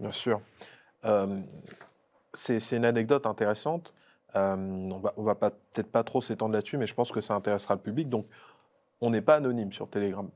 Bien 0.00 0.12
sûr. 0.12 0.40
Euh, 1.04 1.40
c'est 2.34 2.72
une 2.72 2.84
anecdote 2.84 3.26
intéressante. 3.26 3.94
Euh, 4.34 4.56
on 4.56 4.98
va, 4.98 5.14
va 5.16 5.34
peut-être 5.34 5.90
pas 5.90 6.02
trop 6.02 6.20
s'étendre 6.20 6.52
là-dessus, 6.52 6.76
mais 6.76 6.86
je 6.86 6.94
pense 6.94 7.12
que 7.12 7.20
ça 7.20 7.34
intéressera 7.34 7.74
le 7.74 7.80
public. 7.80 8.08
Donc, 8.08 8.26
on 9.00 9.10
n'est 9.10 9.22
pas 9.22 9.36
anonyme 9.36 9.72
sur 9.72 9.88
Telegram. 9.88 10.28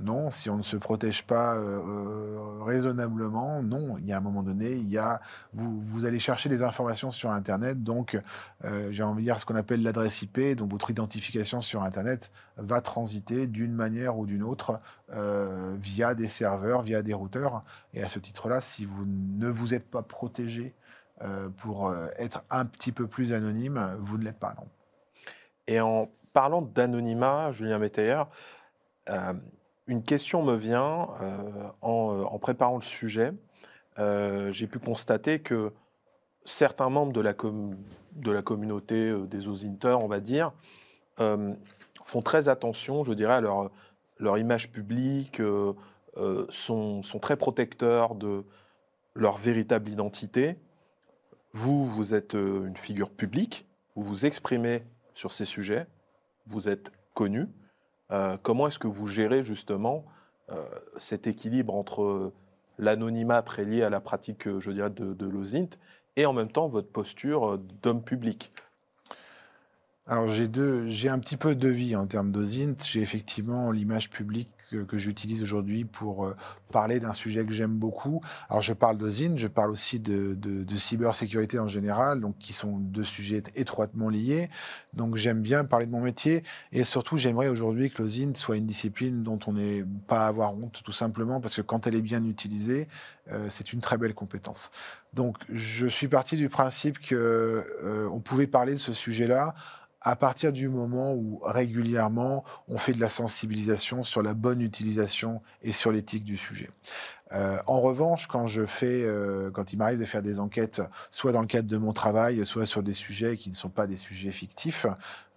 Non, 0.00 0.30
si 0.30 0.48
on 0.48 0.56
ne 0.56 0.62
se 0.62 0.76
protège 0.76 1.24
pas 1.24 1.56
euh, 1.56 1.78
euh, 1.78 2.62
raisonnablement, 2.62 3.62
non. 3.62 3.98
Il 3.98 4.06
y 4.06 4.14
a 4.14 4.16
un 4.16 4.22
moment 4.22 4.42
donné, 4.42 4.72
il 4.72 4.88
y 4.88 4.96
a, 4.96 5.20
vous, 5.52 6.06
allez 6.06 6.18
chercher 6.18 6.48
des 6.48 6.62
informations 6.62 7.10
sur 7.10 7.30
Internet, 7.30 7.82
donc 7.82 8.18
euh, 8.64 8.88
j'ai 8.92 9.02
envie 9.02 9.22
de 9.22 9.26
dire 9.26 9.38
ce 9.38 9.44
qu'on 9.44 9.56
appelle 9.56 9.82
l'adresse 9.82 10.22
IP, 10.22 10.56
donc 10.56 10.70
votre 10.70 10.90
identification 10.90 11.60
sur 11.60 11.82
Internet 11.82 12.30
va 12.56 12.80
transiter 12.80 13.46
d'une 13.46 13.74
manière 13.74 14.16
ou 14.16 14.24
d'une 14.26 14.42
autre 14.42 14.80
via 15.78 16.14
des 16.14 16.28
serveurs, 16.28 16.82
via 16.82 17.02
des 17.02 17.14
routeurs. 17.14 17.62
Et 17.94 18.02
à 18.02 18.08
ce 18.08 18.18
titre-là, 18.18 18.60
si 18.60 18.84
vous 18.84 19.04
ne 19.06 19.48
vous 19.48 19.74
êtes 19.74 19.90
pas 19.90 20.02
protégé 20.02 20.74
pour 21.56 21.94
être 22.16 22.44
un 22.50 22.64
petit 22.64 22.92
peu 22.92 23.06
plus 23.06 23.32
anonyme, 23.32 23.96
vous 23.98 24.18
ne 24.18 24.24
l'êtes 24.24 24.38
pas, 24.38 24.54
non. 24.56 24.66
Et 25.66 25.80
en 25.80 26.08
parlant 26.32 26.62
d'anonymat, 26.62 27.50
Julien 27.52 27.78
Métayer, 27.78 28.22
une 29.90 30.04
question 30.04 30.44
me 30.44 30.54
vient 30.54 31.08
euh, 31.20 31.42
euh, 31.82 32.24
en, 32.24 32.38
préparant 32.38 32.76
le 32.76 32.82
sujet. 32.82 33.32
Euh, 33.98 34.52
j'ai 34.52 34.68
pu 34.68 34.78
constater 34.78 35.40
que 35.40 35.72
certains 36.44 36.88
membres 36.88 37.12
de 37.12 37.20
la, 37.20 38.42
communauté 38.42 39.12
des 39.26 39.48
Osinter, 39.48 39.98
on 40.00 40.06
va 40.06 40.20
dire, 40.20 40.52
font 41.18 42.22
très 42.22 42.48
attention, 42.48 43.04
je 43.04 43.12
dirais, 43.12 43.34
à 43.34 43.40
leur, 43.40 43.70
leur 44.18 44.38
image 44.38 44.70
publique, 44.70 45.42
sont, 46.48 47.02
sont, 47.02 47.18
très 47.18 47.36
protecteurs 47.36 48.14
de 48.14 48.44
leur 49.14 49.36
véritable 49.36 49.90
identité. 49.90 50.56
Vous, 51.52 51.84
vous 51.84 52.14
êtes 52.14 52.34
une 52.34 52.76
figure 52.76 53.10
publique, 53.10 53.66
vous 53.96 54.02
vous 54.02 54.24
exprimez 54.24 54.82
sur 55.14 55.32
ces 55.32 55.44
sujets, 55.44 55.86
vous 56.46 56.68
êtes 56.68 56.90
connu. 57.12 57.48
Euh, 58.12 58.36
comment 58.42 58.66
est-ce 58.66 58.78
que 58.78 58.88
vous 58.88 59.06
gérez 59.06 59.42
justement 59.42 60.04
euh, 60.50 60.64
cet 60.98 61.26
équilibre 61.26 61.74
entre 61.74 62.32
l'anonymat 62.78 63.42
très 63.42 63.64
lié 63.64 63.82
à 63.82 63.90
la 63.90 64.00
pratique, 64.00 64.46
euh, 64.46 64.60
je 64.60 64.70
dirais, 64.70 64.90
de, 64.90 65.14
de 65.14 65.68
et 66.16 66.26
en 66.26 66.32
même 66.32 66.50
temps 66.50 66.68
votre 66.68 66.88
posture 66.88 67.58
d'homme 67.82 68.02
public? 68.02 68.52
Alors 70.06 70.28
j'ai 70.28 71.08
un 71.08 71.18
petit 71.20 71.36
peu 71.36 71.54
de 71.54 71.68
vie 71.68 71.94
en 71.94 72.06
termes 72.06 72.32
d'OSINT. 72.32 72.74
J'ai 72.84 73.00
effectivement 73.00 73.70
l'image 73.70 74.10
publique 74.10 74.50
que, 74.70 74.98
j'utilise 74.98 75.42
aujourd'hui 75.42 75.84
pour 75.84 76.26
euh, 76.26 76.36
parler 76.72 77.00
d'un 77.00 77.12
sujet 77.12 77.44
que 77.44 77.52
j'aime 77.52 77.76
beaucoup. 77.76 78.20
Alors 78.48 78.62
je 78.62 78.72
parle 78.72 78.96
d'OSINT, 78.96 79.36
je 79.36 79.48
parle 79.48 79.70
aussi 79.70 80.00
de, 80.00 80.34
de, 80.34 80.76
cybersécurité 80.76 81.58
en 81.58 81.66
général, 81.66 82.20
donc 82.20 82.38
qui 82.38 82.52
sont 82.52 82.78
deux 82.78 83.04
sujets 83.04 83.42
étroitement 83.54 84.08
liés. 84.08 84.50
Donc 84.94 85.16
j'aime 85.16 85.40
bien 85.40 85.64
parler 85.64 85.86
de 85.86 85.92
mon 85.92 86.00
métier 86.00 86.42
et 86.72 86.84
surtout 86.84 87.16
j'aimerais 87.16 87.48
aujourd'hui 87.48 87.90
que 87.90 88.02
l'OSINT 88.02 88.34
soit 88.34 88.56
une 88.56 88.66
discipline 88.66 89.22
dont 89.22 89.38
on 89.46 89.52
n'est 89.52 89.84
pas 90.06 90.24
à 90.24 90.28
avoir 90.28 90.54
honte, 90.54 90.80
tout 90.84 90.92
simplement 90.92 91.40
parce 91.40 91.56
que 91.56 91.62
quand 91.62 91.86
elle 91.86 91.94
est 91.94 92.02
bien 92.02 92.24
utilisée, 92.24 92.88
euh, 93.32 93.46
c'est 93.50 93.72
une 93.72 93.80
très 93.80 93.96
belle 93.96 94.14
compétence. 94.14 94.70
Donc 95.14 95.36
je 95.52 95.86
suis 95.86 96.08
parti 96.08 96.36
du 96.36 96.48
principe 96.48 96.98
que 96.98 97.64
euh, 97.84 98.08
on 98.12 98.20
pouvait 98.20 98.46
parler 98.46 98.72
de 98.74 98.78
ce 98.78 98.92
sujet-là 98.92 99.54
à 100.00 100.16
partir 100.16 100.52
du 100.52 100.68
moment 100.68 101.12
où 101.14 101.40
régulièrement 101.44 102.44
on 102.68 102.78
fait 102.78 102.92
de 102.92 103.00
la 103.00 103.08
sensibilisation 103.08 104.02
sur 104.02 104.22
la 104.22 104.34
bonne 104.34 104.60
utilisation 104.60 105.42
et 105.62 105.72
sur 105.72 105.92
l'éthique 105.92 106.24
du 106.24 106.36
sujet. 106.36 106.70
Euh, 107.32 107.58
en 107.66 107.80
revanche, 107.80 108.26
quand 108.26 108.46
je 108.46 108.66
fais, 108.66 109.04
euh, 109.04 109.50
quand 109.52 109.72
il 109.72 109.76
m'arrive 109.76 110.00
de 110.00 110.04
faire 110.04 110.22
des 110.22 110.40
enquêtes, 110.40 110.82
soit 111.10 111.32
dans 111.32 111.42
le 111.42 111.46
cadre 111.46 111.68
de 111.68 111.76
mon 111.76 111.92
travail, 111.92 112.44
soit 112.44 112.66
sur 112.66 112.82
des 112.82 112.92
sujets 112.92 113.36
qui 113.36 113.50
ne 113.50 113.54
sont 113.54 113.68
pas 113.68 113.86
des 113.86 113.96
sujets 113.96 114.32
fictifs, 114.32 114.86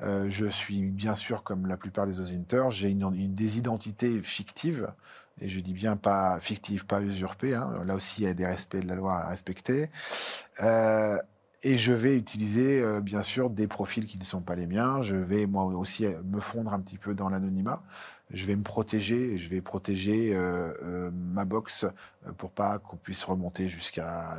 euh, 0.01 0.25
je 0.29 0.47
suis 0.47 0.81
bien 0.81 1.15
sûr, 1.15 1.43
comme 1.43 1.67
la 1.67 1.77
plupart 1.77 2.07
des 2.07 2.19
osinters, 2.19 2.71
j'ai 2.71 2.89
une, 2.89 3.03
une, 3.15 3.35
des 3.35 3.57
identités 3.57 4.21
fictives. 4.21 4.91
Et 5.41 5.49
je 5.49 5.59
dis 5.59 5.73
bien 5.73 5.95
pas 5.95 6.39
fictives, 6.39 6.85
pas 6.85 7.01
usurpées. 7.01 7.55
Hein. 7.55 7.81
Là 7.85 7.95
aussi, 7.95 8.21
il 8.21 8.25
y 8.25 8.27
a 8.27 8.35
des 8.35 8.45
respects 8.45 8.77
de 8.77 8.87
la 8.87 8.95
loi 8.95 9.15
à 9.15 9.29
respecter. 9.29 9.89
Et 11.63 11.77
je 11.77 11.93
vais 11.93 12.17
utiliser, 12.17 12.81
euh, 12.81 12.99
bien 12.99 13.23
sûr, 13.23 13.49
des 13.49 13.67
profils 13.67 14.05
qui 14.05 14.17
ne 14.17 14.23
sont 14.23 14.41
pas 14.41 14.55
les 14.55 14.67
miens. 14.67 15.01
Je 15.01 15.15
vais, 15.15 15.45
moi 15.45 15.63
aussi, 15.65 16.05
me 16.25 16.41
fondre 16.41 16.73
un 16.73 16.79
petit 16.79 16.97
peu 16.97 17.13
dans 17.13 17.29
l'anonymat. 17.29 17.81
Je 18.31 18.45
vais 18.45 18.55
me 18.55 18.63
protéger, 18.63 19.37
je 19.37 19.49
vais 19.49 19.61
protéger 19.61 20.35
euh, 20.35 20.73
euh, 20.83 21.11
ma 21.13 21.45
box 21.45 21.85
pour 22.37 22.51
pas 22.51 22.79
qu'on 22.79 22.97
puisse 22.97 23.23
remonter 23.23 23.69
jusqu'à 23.69 24.37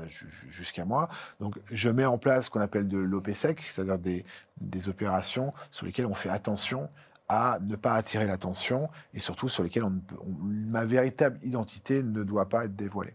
jusqu'à 0.48 0.84
moi. 0.84 1.08
Donc, 1.40 1.58
je 1.70 1.88
mets 1.88 2.04
en 2.04 2.18
place 2.18 2.46
ce 2.46 2.50
qu'on 2.50 2.60
appelle 2.60 2.88
de 2.88 2.98
l'OPSEC, 2.98 3.62
c'est-à-dire 3.68 3.98
des, 3.98 4.24
des 4.60 4.88
opérations 4.88 5.52
sur 5.70 5.86
lesquelles 5.86 6.06
on 6.06 6.14
fait 6.14 6.30
attention 6.30 6.88
à 7.28 7.58
ne 7.62 7.76
pas 7.76 7.94
attirer 7.94 8.26
l'attention 8.26 8.88
et 9.14 9.20
surtout 9.20 9.48
sur 9.48 9.62
lesquelles 9.62 9.84
ma 10.28 10.84
véritable 10.84 11.38
identité 11.42 12.02
ne 12.02 12.22
doit 12.22 12.48
pas 12.48 12.66
être 12.66 12.76
dévoilée. 12.76 13.14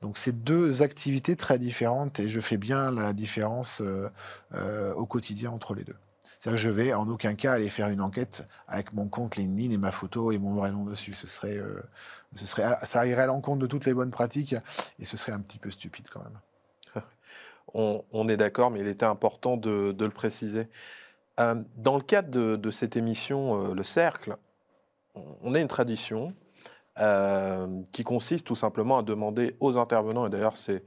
Donc 0.00 0.16
c'est 0.16 0.44
deux 0.44 0.82
activités 0.82 1.36
très 1.36 1.58
différentes 1.58 2.20
et 2.20 2.28
je 2.28 2.40
fais 2.40 2.56
bien 2.56 2.90
la 2.90 3.12
différence 3.12 3.82
euh, 3.82 4.08
euh, 4.54 4.94
au 4.94 5.04
quotidien 5.04 5.50
entre 5.50 5.74
les 5.74 5.84
deux. 5.84 5.96
C'est-à-dire 6.38 6.56
que 6.56 6.62
je 6.62 6.70
vais 6.70 6.94
en 6.94 7.06
aucun 7.08 7.34
cas 7.34 7.52
aller 7.52 7.68
faire 7.68 7.88
une 7.88 8.00
enquête 8.00 8.46
avec 8.66 8.94
mon 8.94 9.08
compte 9.08 9.36
LinkedIn 9.36 9.74
et 9.74 9.76
ma 9.76 9.90
photo 9.90 10.32
et 10.32 10.38
mon 10.38 10.54
vrai 10.54 10.72
nom 10.72 10.84
dessus. 10.84 11.12
Ce 11.12 11.26
serait, 11.26 11.58
euh, 11.58 11.82
ce 12.34 12.46
serait, 12.46 12.76
ça 12.84 13.06
irait 13.06 13.22
à 13.22 13.26
l'encontre 13.26 13.58
de 13.58 13.66
toutes 13.66 13.84
les 13.84 13.92
bonnes 13.92 14.10
pratiques 14.10 14.54
et 14.98 15.04
ce 15.04 15.18
serait 15.18 15.32
un 15.32 15.40
petit 15.40 15.58
peu 15.58 15.70
stupide 15.70 16.08
quand 16.08 16.22
même. 16.22 17.04
On, 17.74 18.26
est 18.28 18.38
d'accord, 18.38 18.70
mais 18.70 18.80
il 18.80 18.88
était 18.88 19.04
important 19.04 19.56
de, 19.56 19.94
le 19.96 20.10
préciser. 20.10 20.66
dans 21.38 21.96
le 21.96 22.02
cadre 22.02 22.56
de 22.56 22.70
cette 22.72 22.96
émission, 22.96 23.72
Le 23.72 23.84
Cercle, 23.84 24.36
on 25.14 25.54
a 25.54 25.60
une 25.60 25.68
tradition 25.68 26.34
euh, 27.00 27.66
qui 27.92 28.04
consiste 28.04 28.46
tout 28.46 28.56
simplement 28.56 28.98
à 28.98 29.02
demander 29.02 29.56
aux 29.58 29.78
intervenants, 29.78 30.26
et 30.26 30.28
d'ailleurs 30.28 30.58
c'est, 30.58 30.84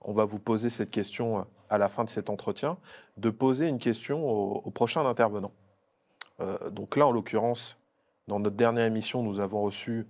on 0.00 0.14
va 0.14 0.24
vous 0.24 0.38
poser 0.38 0.70
cette 0.70 0.90
question 0.90 1.40
euh, 1.40 1.42
à 1.68 1.76
la 1.76 1.90
fin 1.90 2.02
de 2.02 2.08
cet 2.08 2.30
entretien, 2.30 2.78
de 3.18 3.28
poser 3.28 3.68
une 3.68 3.78
question 3.78 4.26
au, 4.26 4.70
prochain 4.70 5.04
intervenant. 5.04 5.52
Euh, 6.40 6.70
donc 6.70 6.96
là, 6.96 7.06
en 7.06 7.12
l'occurrence, 7.12 7.76
dans 8.26 8.40
notre 8.40 8.56
dernière 8.56 8.86
émission, 8.86 9.22
nous 9.22 9.38
avons 9.38 9.60
reçu 9.60 10.06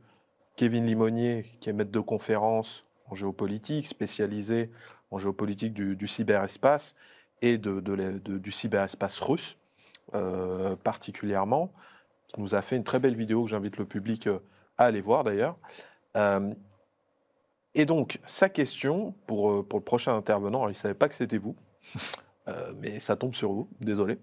Kevin 0.54 0.86
Limonier, 0.86 1.46
qui 1.58 1.68
est 1.68 1.72
maître 1.72 1.90
de 1.90 1.98
conférence 1.98 2.84
en 3.08 3.16
géopolitique, 3.16 3.88
spécialisé 3.88 4.70
en 5.10 5.18
géopolitique 5.18 5.74
du, 5.74 6.06
cyberespace 6.06 6.94
et 7.42 7.58
de, 7.58 7.80
du 8.20 8.52
cyberespace 8.52 9.18
russe 9.18 9.56
particulièrement, 10.84 11.72
qui 12.28 12.40
nous 12.40 12.54
a 12.54 12.62
fait 12.62 12.76
une 12.76 12.84
très 12.84 13.00
belle 13.00 13.16
vidéo 13.16 13.42
que 13.42 13.50
j'invite 13.50 13.78
le 13.78 13.84
public 13.84 14.28
à 14.80 14.86
aller 14.86 15.02
voir 15.02 15.22
d'ailleurs. 15.24 15.56
Euh, 16.16 16.52
et 17.74 17.84
donc, 17.84 18.18
sa 18.26 18.48
question 18.48 19.14
pour, 19.26 19.52
euh, 19.52 19.62
pour 19.62 19.78
le 19.78 19.84
prochain 19.84 20.16
intervenant, 20.16 20.66
il 20.66 20.70
ne 20.70 20.74
savait 20.74 20.94
pas 20.94 21.08
que 21.08 21.14
c'était 21.14 21.38
vous, 21.38 21.54
euh, 22.48 22.72
mais 22.78 22.98
ça 22.98 23.14
tombe 23.14 23.34
sur 23.34 23.52
vous, 23.52 23.68
désolé. 23.80 24.18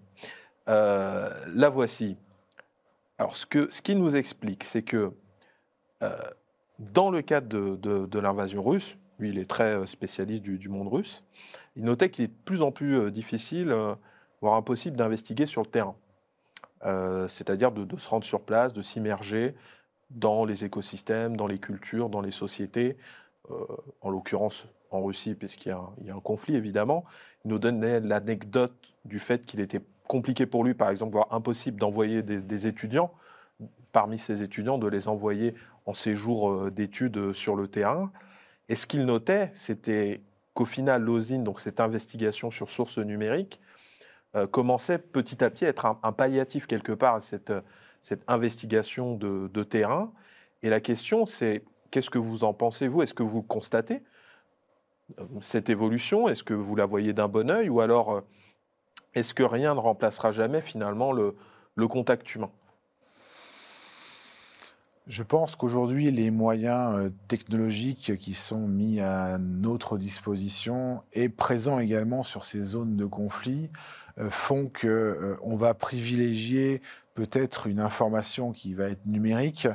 la 0.65 1.69
voici. 1.71 2.17
Alors, 3.19 3.37
ce 3.37 3.45
qu'il 3.45 3.71
ce 3.71 3.91
nous 3.93 4.15
explique, 4.15 4.63
c'est 4.63 4.81
que 4.81 5.13
dans 6.79 7.09
le 7.09 7.21
cadre 7.21 7.47
de, 7.47 8.05
de, 8.05 8.19
l'invasion 8.19 8.61
russe, 8.61 8.97
lui, 9.17 9.29
il 9.29 9.39
est 9.39 9.49
très 9.49 9.87
spécialiste 9.87 10.43
du, 10.43 10.57
du 10.57 10.69
monde 10.69 10.87
russe, 10.87 11.23
il 11.75 11.83
notait 11.83 12.09
qu'il 12.11 12.25
est 12.25 12.27
de 12.27 12.43
plus 12.45 12.61
en 12.61 12.71
plus 12.71 13.11
difficile, 13.11 13.75
voire 14.41 14.55
impossible, 14.55 14.97
d'investiguer 14.97 15.45
sur 15.45 15.61
le 15.61 15.67
terrain. 15.67 15.95
C'est-à-dire 17.27 17.71
de, 17.71 17.85
de, 17.85 17.97
se 17.97 18.09
rendre 18.09 18.25
sur 18.25 18.41
place, 18.41 18.73
de 18.73 18.81
s'immerger, 18.83 19.55
dans 20.09 20.45
les 20.45 20.63
écosystèmes, 20.63 21.35
dans 21.35 21.47
les 21.47 21.59
cultures, 21.59 22.09
dans 22.09 22.21
les 22.21 22.31
sociétés, 22.31 22.97
euh, 23.51 23.65
en 24.01 24.09
l'occurrence 24.09 24.67
en 24.91 25.03
Russie, 25.03 25.35
puisqu'il 25.35 25.69
y, 25.69 26.09
a 26.09 26.15
un 26.15 26.19
conflit 26.19 26.55
évidemment. 26.55 27.05
Il 27.45 27.49
nous 27.49 27.59
donnait 27.59 27.99
l'anecdote 27.99 28.73
du 29.05 29.19
fait 29.19 29.43
qu'il 29.43 29.59
était 29.59 29.81
compliqué 30.07 30.45
pour 30.45 30.63
lui, 30.63 30.73
par 30.73 30.89
exemple, 30.89 31.13
voire 31.13 31.27
impossible 31.31 31.79
d'envoyer 31.79 32.23
des, 32.23 32.67
étudiants, 32.67 33.11
parmi 33.91 34.17
ces 34.17 34.43
étudiants, 34.43 34.77
de 34.77 34.87
les 34.87 35.07
envoyer 35.07 35.55
en 35.85 35.93
séjour 35.93 36.51
euh, 36.51 36.71
d'études 36.71 37.33
sur 37.33 37.55
le 37.55 37.67
terrain. 37.67 38.11
Et 38.69 38.75
ce 38.75 38.87
qu'il 38.87 39.05
notait, 39.05 39.49
c'était 39.53 40.21
qu'au 40.53 40.65
final, 40.65 41.03
l'OSIN, 41.03 41.39
donc 41.39 41.59
cette 41.59 41.79
investigation 41.79 42.51
sur 42.51 42.69
sources 42.69 42.97
numériques, 42.97 43.59
euh, 44.35 44.47
commençait 44.47 44.97
petit 44.97 45.43
à 45.43 45.49
petit 45.49 45.65
à 45.65 45.69
être 45.69 45.97
un 46.01 46.11
palliatif 46.11 46.67
quelque 46.67 46.91
part 46.91 47.15
à 47.15 47.21
cette 47.21 47.51
cette 48.01 48.23
investigation 48.27 49.15
de, 49.15 49.63
terrain. 49.63 50.11
Et 50.63 50.69
la 50.69 50.79
question, 50.79 51.25
c'est 51.25 51.63
Qu'est-ce 51.89 52.09
que 52.09 52.19
vous 52.19 52.43
en 52.43 52.53
pensez, 52.53 52.89
vous? 52.89 53.01
Est-ce 53.01 53.13
que 53.13 53.23
vous 53.23 53.41
constatez 53.41 54.03
cette 55.39 55.69
évolution? 55.69 56.27
Est-ce 56.27 56.43
que 56.43 56.53
vous 56.53 56.75
la 56.75 56.85
voyez 56.85 57.13
d'un 57.13 57.29
bon 57.29 57.49
oeil 57.49 57.69
Ou 57.69 57.79
alors, 57.79 58.23
est-ce 59.15 59.33
que 59.33 59.41
rien 59.41 59.73
ne 59.73 59.79
remplacera 59.79 60.33
jamais 60.33 60.61
finalement 60.61 61.13
le 61.13 61.87
contact 61.87 62.35
humain? 62.35 62.51
Je 65.07 65.23
pense 65.23 65.55
qu'aujourd'hui, 65.55 66.11
les 66.11 66.31
moyens 66.31 66.93
euh, 66.97 67.09
technologiques 67.29 68.17
qui 68.17 68.33
sont 68.33 68.67
mis 68.67 68.99
à 68.99 69.37
notre 69.37 69.97
disposition 69.97 71.01
et 71.13 71.29
présents 71.29 71.79
également 71.79 72.23
sur 72.23 72.43
ces 72.43 72.61
zones 72.61 72.97
de 72.97 73.05
conflit 73.05 73.69
euh, 74.17 74.29
font 74.29 74.67
que 74.67 74.87
euh, 74.87 75.37
on 75.43 75.55
va 75.55 75.73
privilégier 75.73 76.81
peut-être 77.17 77.65
une 77.65 77.79
information 77.79 78.51
qui 78.51 78.75
va 78.75 78.89
être 78.89 79.05
numérique 79.07 79.67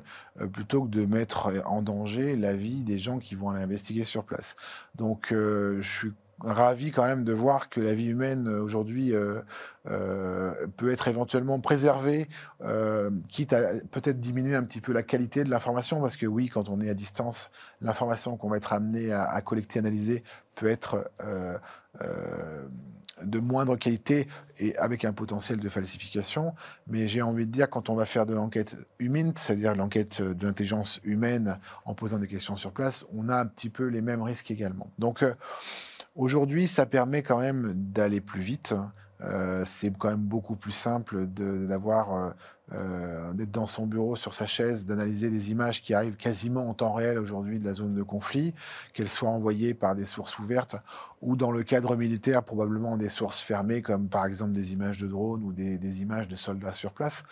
plutôt 0.53 0.85
que 0.85 0.89
de 0.89 1.05
mettre 1.05 1.51
en 1.67 1.83
danger 1.83 2.37
la 2.37 2.55
vie 2.55 2.85
des 2.85 2.99
gens 2.99 3.19
qui 3.19 3.35
vont 3.35 3.51
aller 3.51 3.63
investiguer 3.63 4.05
sur 4.05 4.23
place. 4.23 4.55
Donc, 4.95 5.27
je 5.31 5.81
suis 5.83 6.13
ravi 6.43 6.91
quand 6.91 7.05
même 7.05 7.25
de 7.25 7.33
voir 7.33 7.69
que 7.69 7.81
la 7.81 7.95
vie 7.95 8.07
humaine 8.07 8.49
euh, 8.49 8.63
aujourd'hui 8.63 9.15
euh, 9.15 9.41
euh, 9.89 10.67
peut 10.77 10.93
être 10.93 11.09
éventuellement 11.09 11.61
préservée, 11.61 12.29
quitte 13.29 13.53
à 13.53 13.75
peut-être 13.91 14.21
diminuer 14.21 14.55
un 14.55 14.65
petit 14.65 14.81
peu 14.81 14.93
la 14.93 15.03
qualité 15.03 15.45
de 15.45 15.51
l'information, 15.51 16.01
parce 16.01 16.17
que 16.17 16.27
oui, 16.27 16.49
quand 16.49 16.69
on 16.69 16.81
est 16.81 16.89
à 16.89 16.95
distance, 16.95 17.51
l'information 17.81 18.37
qu'on 18.37 18.49
va 18.49 18.57
être 18.57 18.73
amené 18.73 19.13
à, 19.13 19.41
collecter, 19.41 19.79
analyser, 19.79 20.23
peut 20.55 20.69
être 20.69 21.11
de 23.25 23.39
moindre 23.39 23.77
qualité 23.77 24.29
et 24.59 24.77
avec 24.77 25.05
un 25.05 25.13
potentiel 25.13 25.61
de 25.61 25.69
falsification. 25.69 26.55
Mais 26.87 27.07
j'ai 27.07 27.23
envie 27.23 27.47
de 27.47 27.53
dire, 27.53 27.69
quand 27.71 27.89
on 27.89 27.95
va 27.95 28.07
faire 28.07 28.27
de 28.27 28.35
l'enquête 28.35 28.77
humaine, 28.99 29.33
c'est-à-dire 29.37 29.75
l'enquête 29.75 30.23
de 30.23 30.47
l'intelligence 30.47 31.01
humaine 31.05 31.59
en 31.85 31.95
posant 31.95 32.19
des 32.19 32.27
questions 32.27 32.57
sur 32.57 32.73
place, 32.73 33.05
on 33.15 33.29
a 33.29 33.37
un 33.37 33.47
petit 33.47 33.71
peu 33.71 33.87
les 33.87 34.03
mêmes 34.03 34.23
risques 34.23 34.51
également. 34.51 34.91
Donc, 34.99 35.25
Aujourd'hui, 36.15 36.69
ça 36.69 36.85
permet 36.85 37.23
quand 37.23 37.39
même 37.39 37.73
d'aller 37.75 38.21
plus 38.21 38.43
vite. 38.43 38.75
Euh, 39.25 39.63
c'est 39.65 39.97
quand 39.97 40.09
même 40.09 40.21
beaucoup 40.21 40.57
plus 40.57 40.73
simple 40.73 41.27
d'avoir 41.27 42.15
euh, 42.15 42.31
euh, 42.73 43.33
d'être 43.35 43.53
dans 43.53 43.67
son 43.67 43.87
bureau 43.87 44.17
sur 44.17 44.35
sa 44.35 44.47
chaise, 44.47 44.85
d'analyser 44.85 45.31
des 45.31 45.51
images 45.51 45.81
qui 45.81 45.95
arrivent 45.95 46.17
quasiment 46.17 46.69
en 46.69 46.75
temps 46.75 46.93
réel 46.93 47.19
aujourd'hui 47.19 47.61
de 47.61 47.65
la 47.65 47.73
zone 47.73 47.95
de 47.95 48.03
conflit, 48.03 48.55
qu'elles 48.93 49.11
soient 49.11 49.29
envoyées 49.29 49.75
par 49.75 49.95
des 49.95 50.07
sources 50.07 50.39
ouvertes 50.39 50.77
ou 51.21 51.37
dans 51.37 51.53
le 51.53 51.63
cadre 51.63 51.95
militaire 51.97 52.43
probablement 52.43 52.97
des 52.97 53.09
sources 53.09 53.41
fermées 53.41 53.83
comme 53.83 54.09
par 54.09 54.27
exemple 54.27 54.53
des 54.53 54.73
images 54.73 54.99
de 54.99 55.07
drones 55.07 55.45
ou 55.45 55.53
des, 55.53 56.03
images 56.03 56.29
de 56.29 56.37
soldats 56.37 56.73
sur 56.73 56.93
place. 56.93 57.23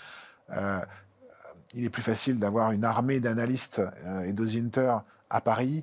il 1.74 1.84
est 1.84 1.90
plus 1.90 2.02
facile 2.02 2.38
d'avoir 2.38 2.72
une 2.72 2.84
armée 2.84 3.20
d'analystes 3.20 3.82
et 4.24 4.32
d'osinters 4.32 5.02
à 5.30 5.40
Paris 5.40 5.82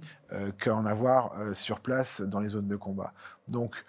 qu'en 0.63 0.85
avoir 0.85 1.33
sur 1.53 1.79
place 1.79 2.21
dans 2.21 2.39
les 2.39 2.49
zones 2.49 2.67
de 2.67 2.75
combat. 2.75 3.13
Donc, 3.47 3.85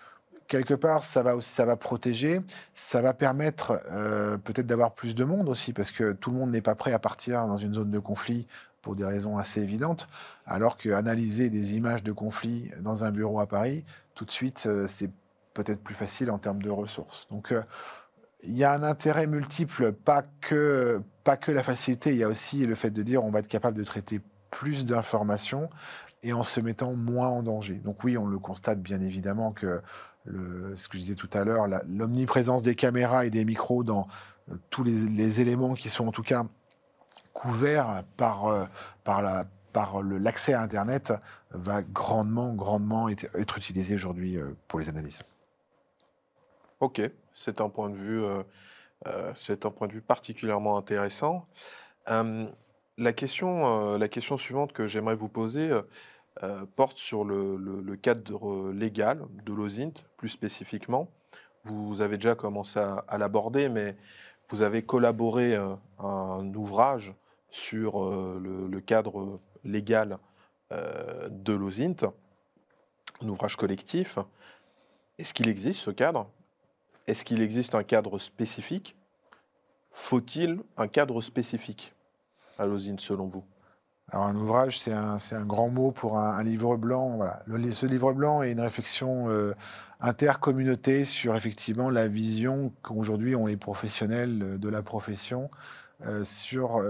quelque 0.49 0.75
part, 0.75 1.05
ça 1.05 1.23
va, 1.23 1.41
ça 1.41 1.65
va 1.65 1.77
protéger, 1.77 2.41
ça 2.75 3.01
va 3.01 3.15
permettre 3.15 3.81
euh, 3.91 4.37
peut-être 4.39 4.67
d'avoir 4.67 4.95
plus 4.95 5.15
de 5.15 5.25
monde 5.25 5.49
aussi, 5.49 5.73
parce 5.73 5.93
que 5.93 6.13
tout 6.13 6.31
le 6.31 6.37
monde 6.37 6.51
n'est 6.51 6.63
pas 6.63 6.75
prêt 6.75 6.93
à 6.93 6.99
partir 6.99 7.47
dans 7.47 7.57
une 7.57 7.75
zone 7.75 7.91
de 7.91 7.99
conflit 7.99 8.47
pour 8.83 8.97
des 8.97 9.05
raisons 9.05 9.39
assez 9.39 9.63
évidentes, 9.63 10.09
alors 10.47 10.77
qu'analyser 10.77 11.51
des 11.51 11.77
images 11.77 12.03
de 12.03 12.13
conflit 12.13 12.71
dans 12.81 13.05
un 13.05 13.11
bureau 13.11 13.41
à 13.41 13.47
Paris, 13.47 13.85
tout 14.15 14.25
de 14.25 14.31
suite, 14.31 14.69
c'est 14.87 15.11
peut-être 15.53 15.83
plus 15.83 15.95
facile 15.95 16.31
en 16.31 16.39
termes 16.39 16.63
de 16.63 16.71
ressources. 16.71 17.27
Donc, 17.31 17.53
il 18.43 18.57
y 18.57 18.65
a 18.65 18.73
un 18.73 18.83
intérêt 18.83 19.27
multiple, 19.27 19.93
pas 19.93 20.25
que, 20.41 21.03
pas 21.25 21.37
que 21.37 21.51
la 21.51 21.63
facilité, 21.63 22.11
il 22.11 22.17
y 22.17 22.25
a 22.25 22.29
aussi 22.29 22.67
le 22.67 22.75
fait 22.75 22.91
de 22.91 23.03
dire 23.03 23.25
on 23.25 23.31
va 23.31 23.41
être 23.41 23.49
capable 23.49 23.77
de 23.77 23.85
traiter 23.85 24.21
plus 24.51 24.87
d'informations 24.87 25.69
et 26.23 26.33
en 26.33 26.43
se 26.43 26.61
mettant 26.61 26.95
moins 26.95 27.29
en 27.29 27.43
danger. 27.43 27.75
Donc 27.75 28.05
oui, 28.05 28.17
on 28.17 28.27
le 28.27 28.39
constate 28.39 28.81
bien 28.81 29.01
évidemment 29.01 29.53
que 29.53 29.81
ce 30.75 30.89
que 30.89 30.97
je 30.97 31.03
disais 31.03 31.15
tout 31.15 31.31
à 31.33 31.45
l'heure, 31.45 31.67
l'omniprésence 31.89 32.63
des 32.63 32.75
caméras 32.75 33.27
et 33.27 33.31
des 33.31 33.45
micros 33.45 33.85
dans 33.85 34.09
euh, 34.51 34.57
tous 34.71 34.85
les, 34.85 35.41
éléments 35.41 35.75
qui 35.75 35.89
sont 35.89 36.07
en 36.07 36.13
tout 36.13 36.23
cas 36.23 36.47
couverts 37.33 38.03
par, 38.17 38.47
euh, 38.47 38.65
par 39.05 39.23
la 39.23 39.47
l'accès 40.03 40.55
à 40.55 40.61
Internet 40.61 41.13
va 41.53 41.83
grandement, 41.83 42.53
grandement 42.53 43.09
être, 43.09 43.59
utilisé 43.59 43.95
aujourd'hui 43.95 44.37
euh, 44.37 44.57
pour 44.67 44.81
les 44.81 44.89
analyses. 44.89 45.23
Ok, 46.81 47.01
c'est 47.33 47.61
un 47.61 47.69
point 47.69 47.89
de 47.89 47.95
vue, 47.95 48.25
un 49.05 49.71
point 49.71 49.87
de 49.87 49.93
vue 49.93 50.01
particulièrement 50.01 50.77
intéressant 50.79 51.47
la 52.07 53.13
question, 53.13 53.97
la 53.97 54.09
question 54.09 54.37
suivante 54.37 54.73
que 54.73 54.89
j'aimerais 54.89 55.15
vous 55.15 55.29
poser 55.29 55.71
euh, 56.43 56.61
euh, 56.63 56.67
porte 56.77 56.99
sur 56.99 57.25
le, 57.25 57.97
cadre 57.97 58.71
légal 58.73 59.27
de 59.45 59.53
l'OSINT, 59.53 59.93
plus 60.17 60.29
spécifiquement. 60.29 61.09
Vous 61.65 62.01
avez 62.01 62.17
déjà 62.17 62.35
commencé 62.35 62.79
à, 62.79 63.19
l'aborder, 63.19 63.69
mais 63.69 63.97
vous 64.49 64.63
avez 64.63 64.83
collaboré 64.83 65.55
un 65.99 66.55
ouvrage 66.55 67.15
sur 67.51 68.09
le, 68.11 68.81
cadre 68.81 69.41
légal 69.65 70.19
de 70.71 71.53
l'OSINT, 71.53 72.07
un 73.21 73.29
ouvrage 73.29 73.57
collectif. 73.57 74.19
Est-ce 75.19 75.35
qu'il 75.35 75.49
existe 75.49 75.81
ce 75.81 75.91
cadre? 75.91 76.31
Est-ce 77.07 77.25
qu'il 77.25 77.43
existe 77.43 77.75
un 77.75 77.83
cadre 77.83 78.19
spécifique? 78.19 78.97
Faut-il 79.91 80.61
un 80.77 80.89
cadre 80.89 81.21
spécifique 81.21 81.93
à 82.59 82.67
selon 82.99 83.27
vous? 83.27 83.45
Alors 84.11 84.27
un 84.27 84.37
ouvrage, 84.37 84.79
c'est 84.81 84.93
un, 84.93 85.45
grand 85.45 85.69
mot 85.69 85.91
pour 85.91 86.19
un, 86.19 86.43
livre 86.43 86.77
blanc. 86.77 87.17
Voilà. 87.17 87.43
ce 87.73 87.87
livre 87.87 88.13
blanc 88.13 88.43
est 88.43 88.53
une 88.53 88.61
réflexion 88.61 89.29
euh, 89.29 89.55
intercommunauté 90.01 91.05
sur 91.05 91.37
effectivement 91.37 91.91
la 91.91 92.09
vision 92.09 92.73
qu'aujourd'hui 92.83 93.37
ont 93.37 93.47
les 93.47 93.59
professionnels 93.59 94.59
de 94.59 94.69
la 94.69 94.83
profession 94.83 95.51
euh, 96.07 96.25
sur 96.25 96.83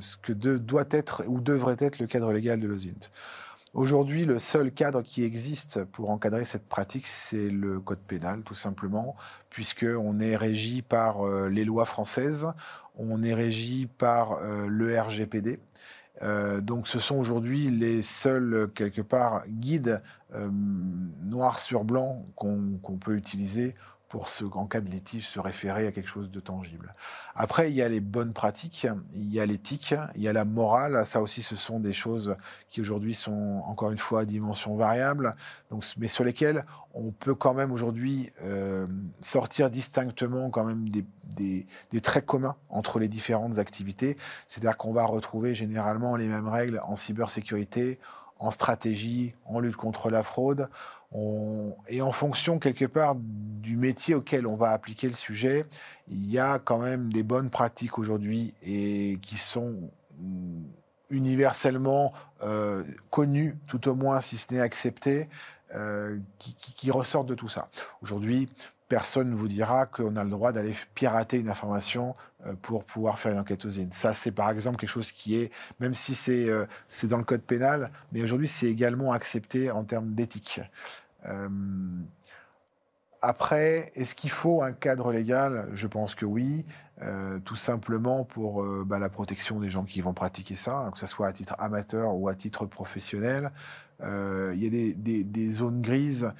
ce 0.00 0.16
que 0.16 0.32
doit 0.32 0.86
être 0.90 1.24
ou 1.26 1.40
devrait 1.40 1.76
être 1.78 1.98
le 1.98 2.06
cadre 2.06 2.32
légal 2.32 2.58
de 2.58 2.66
l'OSINT. 2.66 3.10
Aujourd'hui, 3.74 4.26
le 4.26 4.38
seul 4.38 4.70
cadre 4.70 5.00
qui 5.00 5.24
existe 5.24 5.84
pour 5.84 6.10
encadrer 6.10 6.44
cette 6.44 6.68
pratique, 6.68 7.06
c'est 7.06 7.48
le 7.48 7.80
code 7.80 8.00
pénal, 8.00 8.42
tout 8.42 8.54
simplement, 8.54 9.16
puisqu'on 9.48 10.20
est 10.20 10.36
régi 10.36 10.82
par 10.82 11.26
euh, 11.26 11.48
les 11.48 11.64
lois 11.64 11.86
françaises, 11.86 12.48
on 12.96 13.22
est 13.22 13.32
régi 13.32 13.86
par 13.86 14.32
euh, 14.32 14.66
le 14.68 15.00
RGPD. 15.00 15.58
Euh, 16.22 16.60
donc 16.60 16.86
ce 16.86 16.98
sont 16.98 17.16
aujourd'hui 17.16 17.68
les 17.68 18.02
seuls, 18.02 18.70
quelque 18.74 19.02
part, 19.02 19.42
guides 19.48 20.02
euh, 20.34 20.48
noir 21.22 21.58
sur 21.58 21.84
blanc 21.84 22.24
qu'on 22.36 22.78
peut 23.00 23.16
utiliser 23.16 23.74
pour, 24.12 24.28
ce, 24.28 24.44
en 24.44 24.66
cas 24.66 24.82
de 24.82 24.90
litige, 24.90 25.26
se 25.26 25.40
référer 25.40 25.86
à 25.86 25.90
quelque 25.90 26.06
chose 26.06 26.30
de 26.30 26.38
tangible. 26.38 26.94
Après, 27.34 27.70
il 27.70 27.74
y 27.74 27.80
a 27.80 27.88
les 27.88 28.00
bonnes 28.00 28.34
pratiques, 28.34 28.86
il 29.14 29.32
y 29.32 29.40
a 29.40 29.46
l'éthique, 29.46 29.94
il 30.14 30.20
y 30.20 30.28
a 30.28 30.34
la 30.34 30.44
morale. 30.44 31.06
Ça 31.06 31.22
aussi, 31.22 31.40
ce 31.40 31.56
sont 31.56 31.80
des 31.80 31.94
choses 31.94 32.36
qui 32.68 32.82
aujourd'hui 32.82 33.14
sont 33.14 33.62
encore 33.64 33.90
une 33.90 33.96
fois 33.96 34.20
à 34.20 34.24
dimension 34.26 34.76
variable, 34.76 35.34
donc, 35.70 35.82
mais 35.96 36.08
sur 36.08 36.24
lesquelles 36.24 36.66
on 36.92 37.10
peut 37.10 37.34
quand 37.34 37.54
même 37.54 37.72
aujourd'hui 37.72 38.30
euh, 38.42 38.86
sortir 39.22 39.70
distinctement 39.70 40.50
quand 40.50 40.64
même 40.64 40.90
des, 40.90 41.66
traits 42.02 42.26
communs 42.26 42.56
entre 42.68 42.98
les 42.98 43.08
différentes 43.08 43.56
activités. 43.56 44.18
C'est-à-dire 44.46 44.76
qu'on 44.76 44.92
va 44.92 45.06
retrouver 45.06 45.54
généralement 45.54 46.16
les 46.16 46.28
mêmes 46.28 46.48
règles 46.48 46.82
en 46.84 46.96
cybersécurité, 46.96 47.98
en 48.42 48.50
stratégie, 48.50 49.34
en 49.46 49.60
lutte 49.60 49.76
contre 49.76 50.10
la 50.10 50.22
fraude. 50.22 50.68
et 51.88 52.02
en 52.02 52.12
fonction, 52.12 52.58
quelque 52.58 52.86
part, 52.86 53.14
du 53.16 53.76
métier 53.76 54.14
auquel 54.14 54.46
on 54.46 54.56
va 54.56 54.70
appliquer 54.70 55.08
le 55.08 55.14
sujet, 55.14 55.64
il 56.08 56.28
y 56.28 56.38
a 56.38 56.58
quand 56.58 56.78
même 56.78 57.12
des 57.12 57.22
bonnes 57.22 57.50
pratiques 57.50 57.98
aujourd'hui 57.98 58.54
et 58.62 59.18
qui 59.22 59.36
sont 59.36 59.90
universellement 61.10 62.12
euh, 62.42 62.82
connues, 63.10 63.56
tout 63.66 63.88
au 63.88 63.94
moins 63.94 64.20
si 64.20 64.36
ce 64.36 64.52
n'est 64.52 64.60
acceptées, 64.60 65.28
euh, 65.74 66.18
qui, 66.38 66.54
qui, 66.54 66.90
ressortent 66.90 67.28
de 67.28 67.34
tout 67.34 67.48
ça. 67.48 67.68
Aujourd'hui, 68.02 68.48
personne 68.92 69.30
ne 69.30 69.34
vous 69.34 69.48
dira 69.48 69.86
qu'on 69.86 70.16
a 70.16 70.22
le 70.22 70.28
droit 70.28 70.52
d'aller 70.52 70.74
pirater 70.94 71.38
une 71.38 71.48
information 71.48 72.14
euh, 72.44 72.52
pour 72.60 72.84
pouvoir 72.84 73.18
faire 73.18 73.32
une 73.32 73.38
enquête 73.38 73.64
usine. 73.64 73.90
Ça, 73.90 74.12
c'est 74.12 74.32
par 74.32 74.50
exemple 74.50 74.76
quelque 74.76 74.90
chose 74.90 75.12
qui 75.12 75.38
est, 75.38 75.50
même 75.80 75.94
si 75.94 76.14
c'est 76.14 76.50
euh, 76.50 76.66
c'est 76.90 77.06
dans 77.06 77.16
le 77.16 77.24
code 77.24 77.40
pénal, 77.40 77.90
mais 78.12 78.22
aujourd'hui, 78.22 78.48
c'est 78.48 78.66
également 78.66 79.12
accepté 79.12 79.70
en 79.70 79.84
termes 79.84 80.12
d'éthique. 80.12 80.60
Euh, 81.24 81.48
après, 83.22 83.92
est-ce 83.94 84.14
qu'il 84.14 84.28
faut 84.28 84.62
un 84.62 84.72
cadre 84.72 85.10
légal? 85.10 85.70
Je 85.72 85.86
pense 85.86 86.14
que 86.14 86.26
oui, 86.26 86.66
tout 87.44 87.56
simplement 87.56 88.24
pour 88.24 88.64
bah, 88.84 88.98
la 88.98 89.08
protection 89.08 89.58
des 89.58 89.70
gens 89.70 89.84
qui 89.84 90.00
vont 90.00 90.12
pratiquer 90.12 90.54
ça, 90.54 90.90
que 90.92 90.98
ce 90.98 91.06
soit 91.06 91.28
à 91.28 91.32
titre 91.32 91.54
amateur 91.58 92.14
ou 92.14 92.28
à 92.28 92.34
titre 92.34 92.66
professionnel. 92.66 93.50
il 94.00 94.58
y 94.58 94.66
a 94.66 95.24
des 95.24 95.52
zones 95.52 95.82
grises 95.82 96.32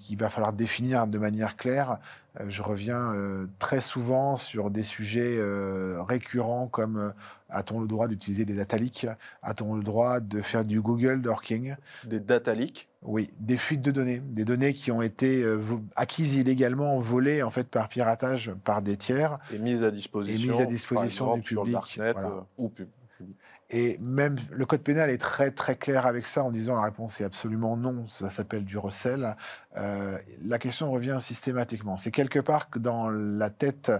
qu'il 0.00 0.16
va 0.18 0.30
falloir 0.30 0.52
définir 0.52 1.06
de 1.06 1.18
manière 1.18 1.56
claire. 1.56 1.98
je 2.46 2.62
reviens 2.62 3.12
très 3.58 3.80
souvent 3.80 4.36
sur 4.36 4.70
des 4.70 4.84
sujets 4.84 5.38
récurrents 6.06 6.68
comme 6.68 7.12
a-t-on 7.54 7.80
le 7.80 7.86
droit 7.86 8.08
d'utiliser 8.08 8.44
des 8.44 8.54
data 8.54 8.76
leaks? 8.76 9.06
A-t-on 9.42 9.74
le 9.74 9.82
droit 9.82 10.20
de 10.20 10.40
faire 10.40 10.64
du 10.64 10.80
Google 10.80 11.22
dorking 11.22 11.76
Des 12.04 12.20
data 12.20 12.52
leaks? 12.52 12.88
Oui, 13.02 13.30
des 13.38 13.56
fuites 13.56 13.82
de 13.82 13.90
données, 13.90 14.18
des 14.18 14.44
données 14.44 14.72
qui 14.72 14.90
ont 14.90 15.02
été 15.02 15.42
euh, 15.42 15.60
acquises 15.94 16.34
illégalement, 16.34 16.98
volées 16.98 17.42
en 17.42 17.50
fait 17.50 17.68
par 17.68 17.88
piratage 17.88 18.52
par 18.64 18.82
des 18.82 18.96
tiers. 18.96 19.38
Et 19.52 19.58
mises 19.58 19.84
à 19.84 19.90
disposition, 19.90 20.42
et 20.42 20.52
mises 20.52 20.60
à 20.60 20.66
disposition 20.66 21.36
du 21.36 21.42
public, 21.42 21.76
euh, 21.98 22.12
ou 22.56 22.70
public. 22.70 22.94
Et 23.70 23.98
même 23.98 24.36
le 24.50 24.66
code 24.66 24.82
pénal 24.82 25.10
est 25.10 25.18
très 25.18 25.50
très 25.50 25.76
clair 25.76 26.06
avec 26.06 26.26
ça 26.26 26.44
en 26.44 26.50
disant 26.50 26.76
la 26.76 26.82
réponse 26.82 27.20
est 27.20 27.24
absolument 27.24 27.76
non, 27.76 28.06
ça 28.08 28.30
s'appelle 28.30 28.64
du 28.64 28.76
recel. 28.76 29.36
Euh, 29.76 30.18
la 30.44 30.58
question 30.58 30.92
revient 30.92 31.18
systématiquement. 31.20 31.96
C'est 31.96 32.10
quelque 32.10 32.38
part 32.38 32.68
que 32.68 32.78
dans 32.78 33.08
la 33.08 33.50
tête 33.50 33.90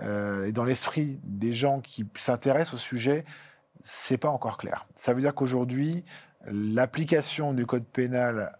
euh, 0.00 0.46
et 0.46 0.52
dans 0.52 0.64
l'esprit 0.64 1.20
des 1.24 1.54
gens 1.54 1.80
qui 1.80 2.06
s'intéressent 2.14 2.74
au 2.74 2.78
sujet, 2.78 3.24
c'est 3.80 4.18
pas 4.18 4.28
encore 4.28 4.58
clair. 4.58 4.86
Ça 4.96 5.14
veut 5.14 5.20
dire 5.20 5.34
qu'aujourd'hui, 5.34 6.04
l'application 6.46 7.52
du 7.52 7.66
code 7.66 7.84
pénal 7.84 8.56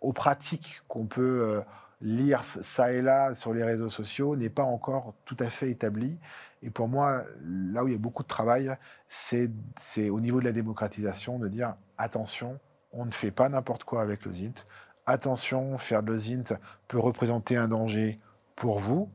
aux 0.00 0.12
pratiques 0.12 0.82
qu'on 0.86 1.06
peut 1.06 1.42
euh, 1.42 1.60
lire 2.00 2.44
ça 2.44 2.92
et 2.92 3.00
là 3.00 3.34
sur 3.34 3.54
les 3.54 3.64
réseaux 3.64 3.88
sociaux 3.88 4.36
n'est 4.36 4.50
pas 4.50 4.62
encore 4.62 5.14
tout 5.24 5.36
à 5.40 5.50
fait 5.50 5.70
établie. 5.70 6.18
Et 6.62 6.70
pour 6.70 6.88
moi, 6.88 7.24
là 7.44 7.84
où 7.84 7.88
il 7.88 7.92
y 7.92 7.96
a 7.96 7.98
beaucoup 7.98 8.22
de 8.22 8.28
travail, 8.28 8.76
c'est 9.08 9.50
au 10.10 10.20
niveau 10.20 10.40
de 10.40 10.44
la 10.44 10.52
démocratisation 10.52 11.38
de 11.38 11.48
dire 11.48 11.74
attention, 11.98 12.58
on 12.92 13.04
ne 13.04 13.12
fait 13.12 13.30
pas 13.30 13.48
n'importe 13.48 13.84
quoi 13.84 14.02
avec 14.02 14.24
le 14.24 14.32
ZINT. 14.32 14.64
Attention, 15.06 15.78
faire 15.78 16.02
de 16.02 16.16
ZINT 16.16 16.58
peut 16.88 16.98
représenter 16.98 17.56
un 17.56 17.68
danger 17.68 18.18
pour 18.56 18.78
vous, 18.78 19.08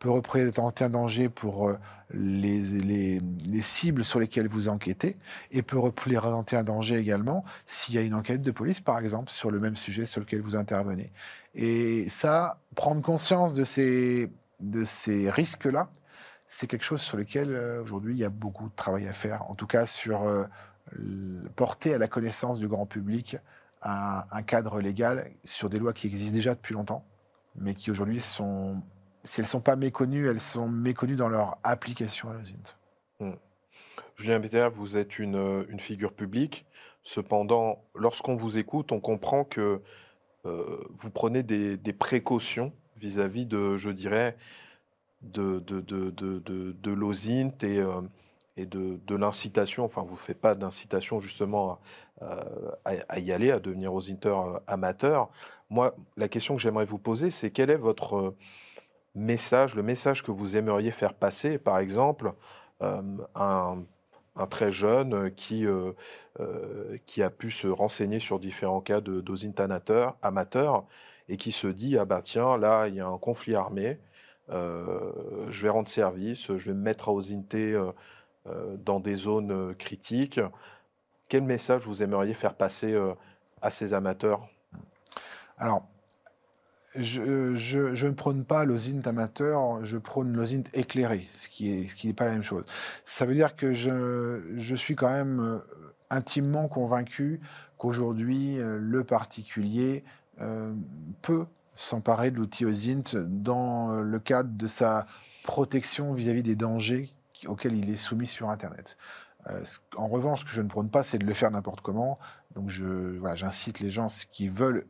peut 0.00 0.10
représenter 0.10 0.84
un 0.84 0.90
danger 0.90 1.28
pour 1.28 1.68
euh, 1.68 1.78
les, 2.12 3.20
cibles 3.60 4.04
sur 4.04 4.18
lesquelles 4.18 4.48
vous 4.48 4.68
enquêtez 4.68 5.16
et 5.52 5.62
peut 5.62 5.78
représenter 5.78 6.56
un 6.56 6.64
danger 6.64 6.96
également 6.96 7.44
s'il 7.66 7.94
y 7.94 7.98
a 7.98 8.00
une 8.00 8.14
enquête 8.14 8.42
de 8.42 8.50
police, 8.50 8.80
par 8.80 8.98
exemple, 8.98 9.30
sur 9.30 9.50
le 9.50 9.60
même 9.60 9.76
sujet 9.76 10.06
sur 10.06 10.20
lequel 10.20 10.40
vous 10.40 10.56
intervenez. 10.56 11.12
Et 11.54 12.08
ça, 12.08 12.60
prendre 12.74 13.02
conscience 13.02 13.54
de 13.54 13.64
ces, 13.64 14.30
de 14.60 14.84
ces 14.84 15.30
risques-là, 15.30 15.90
c'est 16.46 16.66
quelque 16.66 16.84
chose 16.84 17.00
sur 17.00 17.16
lequel 17.16 17.54
euh, 17.54 17.82
aujourd'hui 17.82 18.14
il 18.14 18.18
y 18.18 18.24
a 18.24 18.30
beaucoup 18.30 18.68
de 18.68 18.74
travail 18.74 19.06
à 19.06 19.12
faire, 19.12 19.48
en 19.50 19.54
tout 19.54 19.66
cas 19.66 19.86
sur 19.86 20.22
euh, 20.22 20.44
porter 21.56 21.94
à 21.94 21.98
la 21.98 22.08
connaissance 22.08 22.58
du 22.58 22.68
grand 22.68 22.86
public 22.86 23.36
un, 23.82 24.42
cadre 24.42 24.80
légal 24.80 25.30
sur 25.44 25.70
des 25.70 25.78
lois 25.78 25.92
qui 25.92 26.06
existent 26.06 26.34
déjà 26.34 26.54
depuis 26.54 26.74
longtemps, 26.74 27.04
mais 27.56 27.74
qui 27.74 27.90
aujourd'hui 27.90 28.20
sont, 28.20 28.82
si 29.24 29.40
elles 29.40 29.46
ne 29.46 29.50
sont 29.50 29.60
pas 29.60 29.76
méconnues, 29.76 30.28
elles 30.28 30.40
sont 30.40 30.68
méconnues 30.68 31.16
dans 31.16 31.28
leur 31.28 31.56
application 31.62 32.30
à 32.30 32.34
l'OSINT. 32.34 32.76
Hmm. 33.20 33.32
Julien 34.16 34.38
Béter, 34.38 34.68
vous 34.74 34.96
êtes 34.96 35.18
une, 35.18 35.64
une, 35.70 35.80
figure 35.80 36.12
publique. 36.12 36.66
Cependant, 37.02 37.82
lorsqu'on 37.94 38.36
vous 38.36 38.58
écoute, 38.58 38.92
on 38.92 39.00
comprend 39.00 39.44
que 39.44 39.60
euh, 39.60 39.82
vous 40.44 41.10
prenez 41.10 41.42
des, 41.42 41.92
précautions 41.92 42.72
vis-à-vis 42.96 43.44
-vis 43.44 43.48
de, 43.48 43.76
je 43.76 43.90
dirais, 43.90 44.36
de, 45.22 45.58
de, 45.58 45.84
et, 47.62 47.78
euh, 47.80 48.96
de, 49.06 49.14
l'incitation, 49.14 49.84
enfin 49.84 50.02
vous 50.02 50.14
ne 50.14 50.18
faites 50.18 50.40
pas 50.40 50.54
d'incitation 50.54 51.20
justement 51.20 51.78
à, 52.84 53.18
y 53.18 53.32
aller, 53.32 53.50
à 53.50 53.60
devenir 53.60 53.94
OSINTer 53.94 54.28
euh, 54.28 54.58
amateur. 54.66 55.30
Moi, 55.70 55.94
la 56.16 56.28
question 56.28 56.56
que 56.56 56.60
j'aimerais 56.60 56.84
vous 56.84 56.98
poser, 56.98 57.30
c'est 57.30 57.50
quel 57.50 57.70
est 57.70 57.76
votre 57.76 58.16
euh, 58.16 58.36
message, 59.14 59.74
le 59.74 59.82
message 59.82 60.22
que 60.22 60.30
vous 60.30 60.56
aimeriez 60.56 60.90
faire 60.90 61.14
passer, 61.14 61.58
par 61.58 61.78
exemple, 61.78 62.32
euh, 62.82 63.02
un, 63.34 63.78
un, 64.36 64.46
très 64.46 64.72
jeune 64.72 65.30
qui, 65.32 65.66
euh, 65.66 65.92
qui 67.06 67.22
a 67.22 67.30
pu 67.30 67.50
se 67.50 67.66
renseigner 67.66 68.18
sur 68.18 68.38
différents 68.38 68.80
cas 68.80 69.00
de 69.00 69.20
d'OSINT 69.20 69.54
amateur, 70.22 70.86
et 71.28 71.36
qui 71.36 71.52
se 71.52 71.68
dit, 71.68 71.96
ah 71.96 72.04
ben 72.04 72.22
tiens, 72.22 72.56
là, 72.56 72.88
il 72.88 72.96
y 72.96 73.00
a 73.00 73.06
un 73.06 73.18
conflit 73.18 73.54
armé, 73.54 73.98
euh, 74.50 75.12
je 75.50 75.62
vais 75.62 75.68
rendre 75.68 75.88
service, 75.88 76.56
je 76.56 76.70
vais 76.70 76.74
me 76.74 76.82
mettre 76.82 77.08
à 77.08 77.12
euh, 77.12 77.92
euh, 78.46 78.76
dans 78.78 79.00
des 79.00 79.14
zones 79.14 79.74
critiques. 79.76 80.40
Quel 81.28 81.42
message 81.42 81.86
vous 81.86 82.02
aimeriez 82.02 82.34
faire 82.34 82.54
passer 82.54 82.98
à 83.62 83.70
ces 83.70 83.94
amateurs? 83.94 84.48
Alors, 85.56 85.84
je, 86.96 87.54
je, 87.56 88.06
ne 88.06 88.12
prône 88.12 88.44
pas 88.44 88.64
l'osint 88.64 89.00
amateur, 89.04 89.84
je 89.84 89.96
prône 89.96 90.32
l'osint 90.32 90.62
éclairé, 90.74 91.28
ce 91.34 91.48
qui 91.48 91.88
n'est 92.04 92.12
pas 92.12 92.24
la 92.24 92.32
même 92.32 92.42
chose. 92.42 92.64
Ça 93.04 93.26
veut 93.26 93.34
dire 93.34 93.56
que 93.56 93.72
je, 93.72 94.74
suis 94.74 94.96
quand 94.96 95.10
même 95.10 95.60
intimement 96.10 96.68
convaincu 96.68 97.40
qu'aujourd'hui, 97.78 98.56
le 98.58 99.04
particulier 99.04 100.04
peut 101.22 101.46
s'emparer 101.80 102.30
de 102.30 102.36
l'outil 102.36 102.66
OSINT 102.66 103.16
dans 103.26 103.90
euh, 103.90 104.02
le 104.02 104.18
cadre 104.18 104.50
de 104.52 104.66
sa 104.66 105.06
protection 105.44 106.12
vis-à-vis 106.12 106.42
des 106.42 106.56
dangers 106.56 107.10
auxquels 107.46 107.74
il 107.74 107.88
est 107.88 107.96
soumis 107.96 108.26
sur 108.26 108.50
Internet. 108.50 108.98
Euh, 109.46 109.62
en 109.96 110.08
revanche, 110.08 110.40
ce 110.40 110.44
que 110.44 110.50
je 110.50 110.60
ne 110.60 110.68
prône 110.68 110.90
pas, 110.90 111.02
c'est 111.02 111.16
de 111.16 111.24
le 111.24 111.32
faire 111.32 111.50
n'importe 111.50 111.80
comment. 111.80 112.18
Donc, 112.54 112.68
j'incite 112.68 113.80
les 113.80 113.88
gens 113.88 114.08
qui 114.30 114.48
veulent 114.48 114.86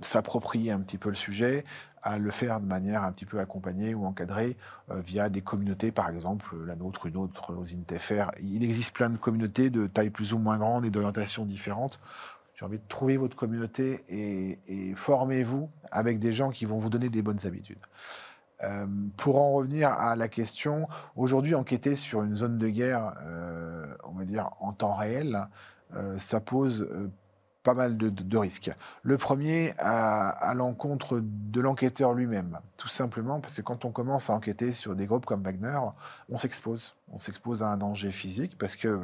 s'approprier 0.00 0.72
un 0.72 0.80
petit 0.80 0.98
peu 0.98 1.08
le 1.08 1.14
sujet 1.14 1.64
à 2.02 2.18
le 2.18 2.30
faire 2.30 2.60
de 2.60 2.66
manière 2.66 3.04
un 3.04 3.12
petit 3.12 3.26
peu 3.26 3.38
accompagnée 3.38 3.94
ou 3.94 4.04
encadrée 4.06 4.56
euh, 4.90 5.00
via 5.00 5.28
des 5.28 5.40
communautés, 5.40 5.92
par 5.92 6.08
exemple 6.08 6.56
la 6.66 6.74
nôtre, 6.74 7.06
une 7.06 7.16
autre, 7.16 7.54
OSINT-FR. 7.54 8.32
Il 8.42 8.64
existe 8.64 8.92
plein 8.92 9.10
de 9.10 9.18
communautés 9.18 9.70
de 9.70 9.86
taille 9.86 10.10
plus 10.10 10.32
ou 10.32 10.38
moins 10.38 10.58
grande 10.58 10.84
et 10.84 10.90
d'orientations 10.90 11.44
différentes 11.44 12.00
j'ai 12.54 12.66
envie 12.66 12.78
de 12.78 12.88
trouver 12.88 13.16
votre 13.16 13.36
communauté 13.36 14.04
et, 14.08 14.94
formez-vous 14.94 15.70
avec 15.90 16.18
des 16.18 16.32
gens 16.32 16.50
qui 16.50 16.64
vont 16.64 16.78
vous 16.78 16.90
donner 16.90 17.08
des 17.08 17.22
bonnes 17.22 17.44
habitudes. 17.44 17.80
Euh, 18.62 18.86
pour 19.16 19.40
en 19.40 19.52
revenir 19.52 19.90
à 19.90 20.14
la 20.14 20.28
question, 20.28 20.88
aujourd'hui, 21.16 21.54
enquêter 21.54 21.96
sur 21.96 22.22
une 22.22 22.36
zone 22.36 22.58
de 22.58 22.68
guerre, 22.68 23.14
euh, 23.24 23.86
on 24.04 24.12
va 24.12 24.24
dire 24.24 24.50
en 24.60 24.72
temps 24.72 24.94
réel, 24.94 25.48
euh, 25.94 26.18
ça 26.18 26.40
pose 26.40 26.88
pas 27.62 27.74
mal 27.74 27.96
de, 27.96 28.36
risques. 28.36 28.70
Le 29.02 29.16
premier 29.16 29.74
à, 29.78 30.52
l'encontre 30.54 31.20
de 31.22 31.60
l'enquêteur 31.60 32.12
lui-même, 32.12 32.58
tout 32.76 32.88
simplement 32.88 33.40
parce 33.40 33.54
que 33.54 33.62
quand 33.62 33.84
on 33.84 33.92
commence 33.92 34.30
à 34.30 34.34
enquêter 34.34 34.72
sur 34.72 34.96
des 34.96 35.06
groupes 35.06 35.26
comme 35.26 35.42
Wagner, 35.42 35.78
on 36.28 36.38
s'expose. 36.38 36.94
On 37.14 37.18
s'expose 37.18 37.62
à 37.62 37.66
un 37.66 37.76
danger 37.76 38.10
physique 38.10 38.56
parce 38.58 38.74
que 38.74 38.98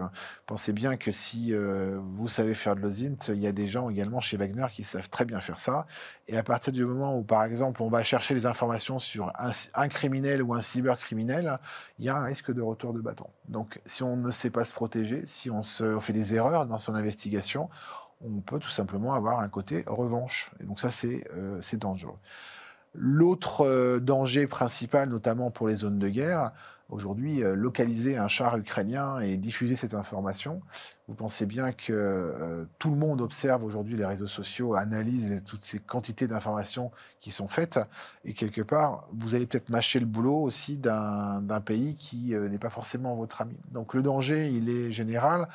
pensez 0.47 0.73
bien 0.73 0.97
que 0.97 1.13
si 1.13 1.53
euh, 1.53 2.01
vous 2.03 2.27
savez 2.27 2.55
faire 2.55 2.75
de 2.75 2.81
l'osint, 2.81 3.19
il 3.29 3.39
y 3.39 3.47
a 3.47 3.53
des 3.53 3.69
gens 3.69 3.91
également 3.91 4.21
chez 4.21 4.39
Wagner 4.39 4.67
qui 4.73 4.83
savent 4.83 5.11
très 5.11 5.27
bien 5.27 5.41
faire 5.41 5.59
ça. 5.59 5.87
Et 6.27 6.37
à 6.37 6.43
partir 6.43 6.73
du 6.73 6.85
moment 6.87 7.17
où, 7.17 7.23
par 7.23 7.45
exemple, 7.45 7.83
on 7.83 7.89
va 7.89 8.03
chercher 8.03 8.35
les 8.35 8.47
informations 8.47 8.99
sur 8.99 9.33
un, 9.75 9.89
criminel 9.89 10.43
ou 10.43 10.55
un 10.55 10.63
cybercriminel, 10.63 11.59
il 11.99 12.07
y 12.07 12.09
a 12.09 12.17
un 12.17 12.25
risque 12.25 12.53
de 12.53 12.63
retour 12.63 12.95
de 12.95 13.01
bâton. 13.01 13.27
Donc, 13.49 13.81
si 13.85 14.03
on 14.03 14.17
ne 14.17 14.31
sait 14.31 14.51
pas 14.51 14.65
se 14.65 14.73
protéger, 14.73 15.27
si 15.27 15.51
on 15.51 15.63
fait 15.63 16.13
des 16.13 16.35
erreurs 16.35 16.67
dans 16.67 16.79
son 16.79 16.95
investigation, 16.95 17.69
on 18.25 18.41
peut 18.41 18.59
tout 18.59 18.71
simplement 18.71 19.15
avoir 19.15 19.41
un 19.41 19.49
côté 19.49 19.85
revanche. 19.87 20.51
Et 20.61 20.65
donc 20.65 20.81
ça, 20.81 20.91
c'est 20.91 21.25
euh, 21.37 21.61
dangereux. 21.75 22.19
L'autre 22.95 23.67
euh, 23.67 24.01
danger 24.01 24.47
principal, 24.47 25.09
notamment 25.09 25.51
pour 25.51 25.69
les 25.69 25.77
zones 25.77 25.99
de 25.99 26.09
guerre, 26.09 26.53
aujourd'hui, 26.89 27.45
euh, 27.45 27.55
localiser 27.55 28.17
un 28.17 28.29
char 28.29 28.57
ukrainien 28.57 29.21
et 29.21 29.37
diffuser 29.37 29.77
cette 29.77 29.95
information, 29.95 30.63
vous 31.07 31.15
pensez 31.15 31.47
bien 31.47 31.73
que 31.73 32.67
tout 32.79 32.91
le 32.91 32.97
monde 32.97 33.23
observe 33.23 33.65
aujourd'hui 33.65 33.97
les 33.97 34.05
réseaux 34.05 34.27
sociaux, 34.27 34.75
analyse 34.75 35.43
toutes 35.43 35.65
ces 35.65 35.79
quantités 35.79 36.27
d'informations 36.27 36.91
qui 37.21 37.31
sont 37.31 37.49
faites, 37.49 37.81
et 38.27 38.35
quelque 38.35 38.61
part, 38.61 39.09
vous 39.13 39.35
allez 39.35 39.47
peut-être 39.47 39.71
mâcher 39.71 40.01
le 40.01 40.07
boulot 40.07 40.37
aussi 40.37 40.77
d'un 40.77 41.63
pays 41.65 41.95
qui 41.95 42.35
n'est 42.35 42.59
pas 42.59 42.69
forcément 42.69 43.15
votre 43.17 43.41
ami. 43.41 43.57
Donc 43.71 43.95
le 43.95 44.03
danger, 44.03 44.49
il 44.51 44.69
est 44.69 44.93
général, 44.93 45.49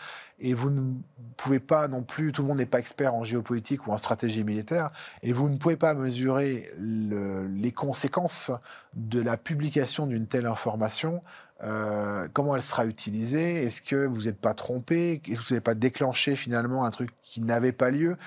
et 0.44 0.54
vous 0.54 0.70
ne 0.70 0.94
pouvez 1.38 1.60
pas 1.60 1.88
non 1.88 2.04
plus, 2.04 2.32
tout 2.32 2.44
le 2.44 2.50
monde 2.50 2.60
n'est 2.60 2.68
pas 2.68 2.78
expert 2.78 3.16
en 3.16 3.24
géopolitique 3.24 3.88
ou 3.88 3.92
en 3.92 3.98
stratégie 3.98 4.44
militaire, 4.44 4.92
et 5.24 5.34
vous 5.34 5.50
ne 5.50 5.58
pouvez 5.58 5.78
pas 5.78 5.96
mesurer 5.96 6.70
le, 6.78 7.48
les 7.48 7.72
conséquences 7.72 8.52
de 8.94 9.20
la 9.20 9.38
publication 9.38 10.06
d'une 10.06 10.28
telle 10.28 10.46
information 10.46 11.24
euh, 11.64 12.28
comment 12.34 12.56
elle 12.56 12.64
sera 12.64 12.86
utilisée 12.86 13.64
Est-ce 13.64 13.82
que 13.82 14.06
vous 14.06 14.24
n'êtes 14.24 14.40
pas 14.40 14.54
trompé 14.54 15.22
Est-ce 15.26 15.40
que 15.40 15.48
vous 15.48 15.54
n'avez 15.54 15.62
pas 15.62 15.76
déclenché 15.76 16.36
finalement 16.36 16.86
un 16.86 16.92
truc 16.92 17.12
qui 17.24 17.42
n'avait 17.42 17.72
pas 17.72 17.90
lieu 17.90 18.18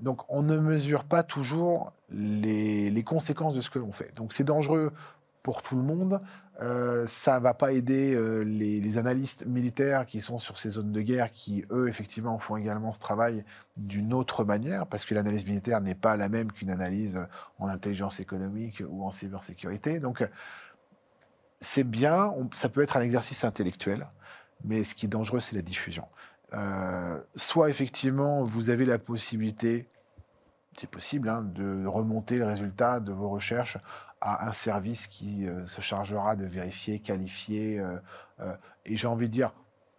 Donc 0.00 0.22
on 0.28 0.42
ne 0.42 0.58
mesure 0.58 1.04
pas 1.04 1.22
toujours 1.22 1.92
les, 2.10 3.02
conséquences 3.04 3.54
de 3.54 3.60
ce 3.60 3.70
que 3.70 3.78
l'on 3.78 3.92
fait. 3.92 4.14
Donc 4.16 4.32
c'est 4.32 4.44
dangereux 4.44 4.92
pour 5.42 5.62
tout 5.62 5.76
le 5.76 5.82
monde. 5.82 6.20
Euh, 6.60 7.06
ça 7.06 7.38
va 7.38 7.54
pas 7.54 7.72
aider 7.72 8.14
euh, 8.14 8.42
les, 8.42 8.80
les, 8.80 8.98
analystes 8.98 9.46
militaires 9.46 10.06
qui 10.06 10.20
sont 10.20 10.38
sur 10.38 10.58
ces 10.58 10.70
zones 10.70 10.90
de 10.90 11.00
guerre, 11.00 11.30
qui 11.30 11.64
eux 11.70 11.88
effectivement 11.88 12.36
font 12.38 12.56
également 12.56 12.92
ce 12.92 12.98
travail 12.98 13.44
d'une 13.76 14.12
autre 14.12 14.44
manière, 14.44 14.88
parce 14.88 15.04
que 15.04 15.14
l'analyse 15.14 15.46
militaire 15.46 15.80
n'est 15.80 15.94
pas 15.94 16.16
la 16.16 16.28
même 16.28 16.50
qu'une 16.50 16.70
analyse 16.70 17.24
en 17.60 17.68
intelligence 17.68 18.18
économique 18.18 18.82
ou 18.88 19.04
en 19.04 19.12
cybersécurité. 19.12 20.00
Donc 20.00 20.28
c'est 21.60 21.84
bien, 21.84 22.34
ça 22.54 22.68
peut 22.68 22.82
être 22.82 22.96
un 22.96 23.02
exercice 23.02 23.44
intellectuel, 23.44 24.06
mais 24.64 24.84
ce 24.84 24.94
qui 24.94 25.06
est 25.06 25.08
dangereux, 25.08 25.40
c'est 25.40 25.56
la 25.56 25.62
diffusion. 25.62 26.06
Euh, 26.54 27.20
soit 27.34 27.68
effectivement, 27.68 28.44
vous 28.44 28.70
avez 28.70 28.84
la 28.84 28.98
possibilité, 28.98 29.88
c'est 30.76 30.88
possible, 30.88 31.28
hein, 31.28 31.42
de 31.42 31.86
remonter 31.86 32.38
le 32.38 32.46
résultat 32.46 33.00
de 33.00 33.12
vos 33.12 33.28
recherches 33.28 33.78
à 34.20 34.48
un 34.48 34.52
service 34.52 35.06
qui 35.06 35.46
euh, 35.46 35.64
se 35.66 35.80
chargera 35.80 36.36
de 36.36 36.44
vérifier, 36.44 36.98
qualifier. 36.98 37.80
Euh, 37.80 38.56
et 38.84 38.96
j'ai 38.96 39.06
envie 39.06 39.28
de 39.28 39.32
dire, 39.32 39.52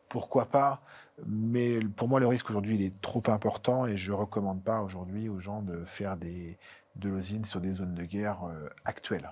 pourquoi 0.07 0.45
pas 0.45 0.82
Mais 1.26 1.80
pour 1.80 2.07
moi, 2.07 2.20
le 2.20 2.28
risque 2.28 2.49
aujourd'hui, 2.49 2.76
il 2.76 2.82
est 2.82 3.01
trop 3.01 3.24
important 3.28 3.86
et 3.86 3.97
je 3.97 4.11
ne 4.11 4.17
recommande 4.17 4.63
pas 4.63 4.82
aujourd'hui 4.82 5.30
aux 5.30 5.39
gens 5.39 5.61
de 5.61 5.84
faire 5.86 6.17
des, 6.17 6.57
de 6.95 7.09
l'osine 7.09 7.45
sur 7.45 7.61
des 7.61 7.74
zones 7.74 7.93
de 7.93 8.03
guerre 8.03 8.39
actuelles. 8.86 9.30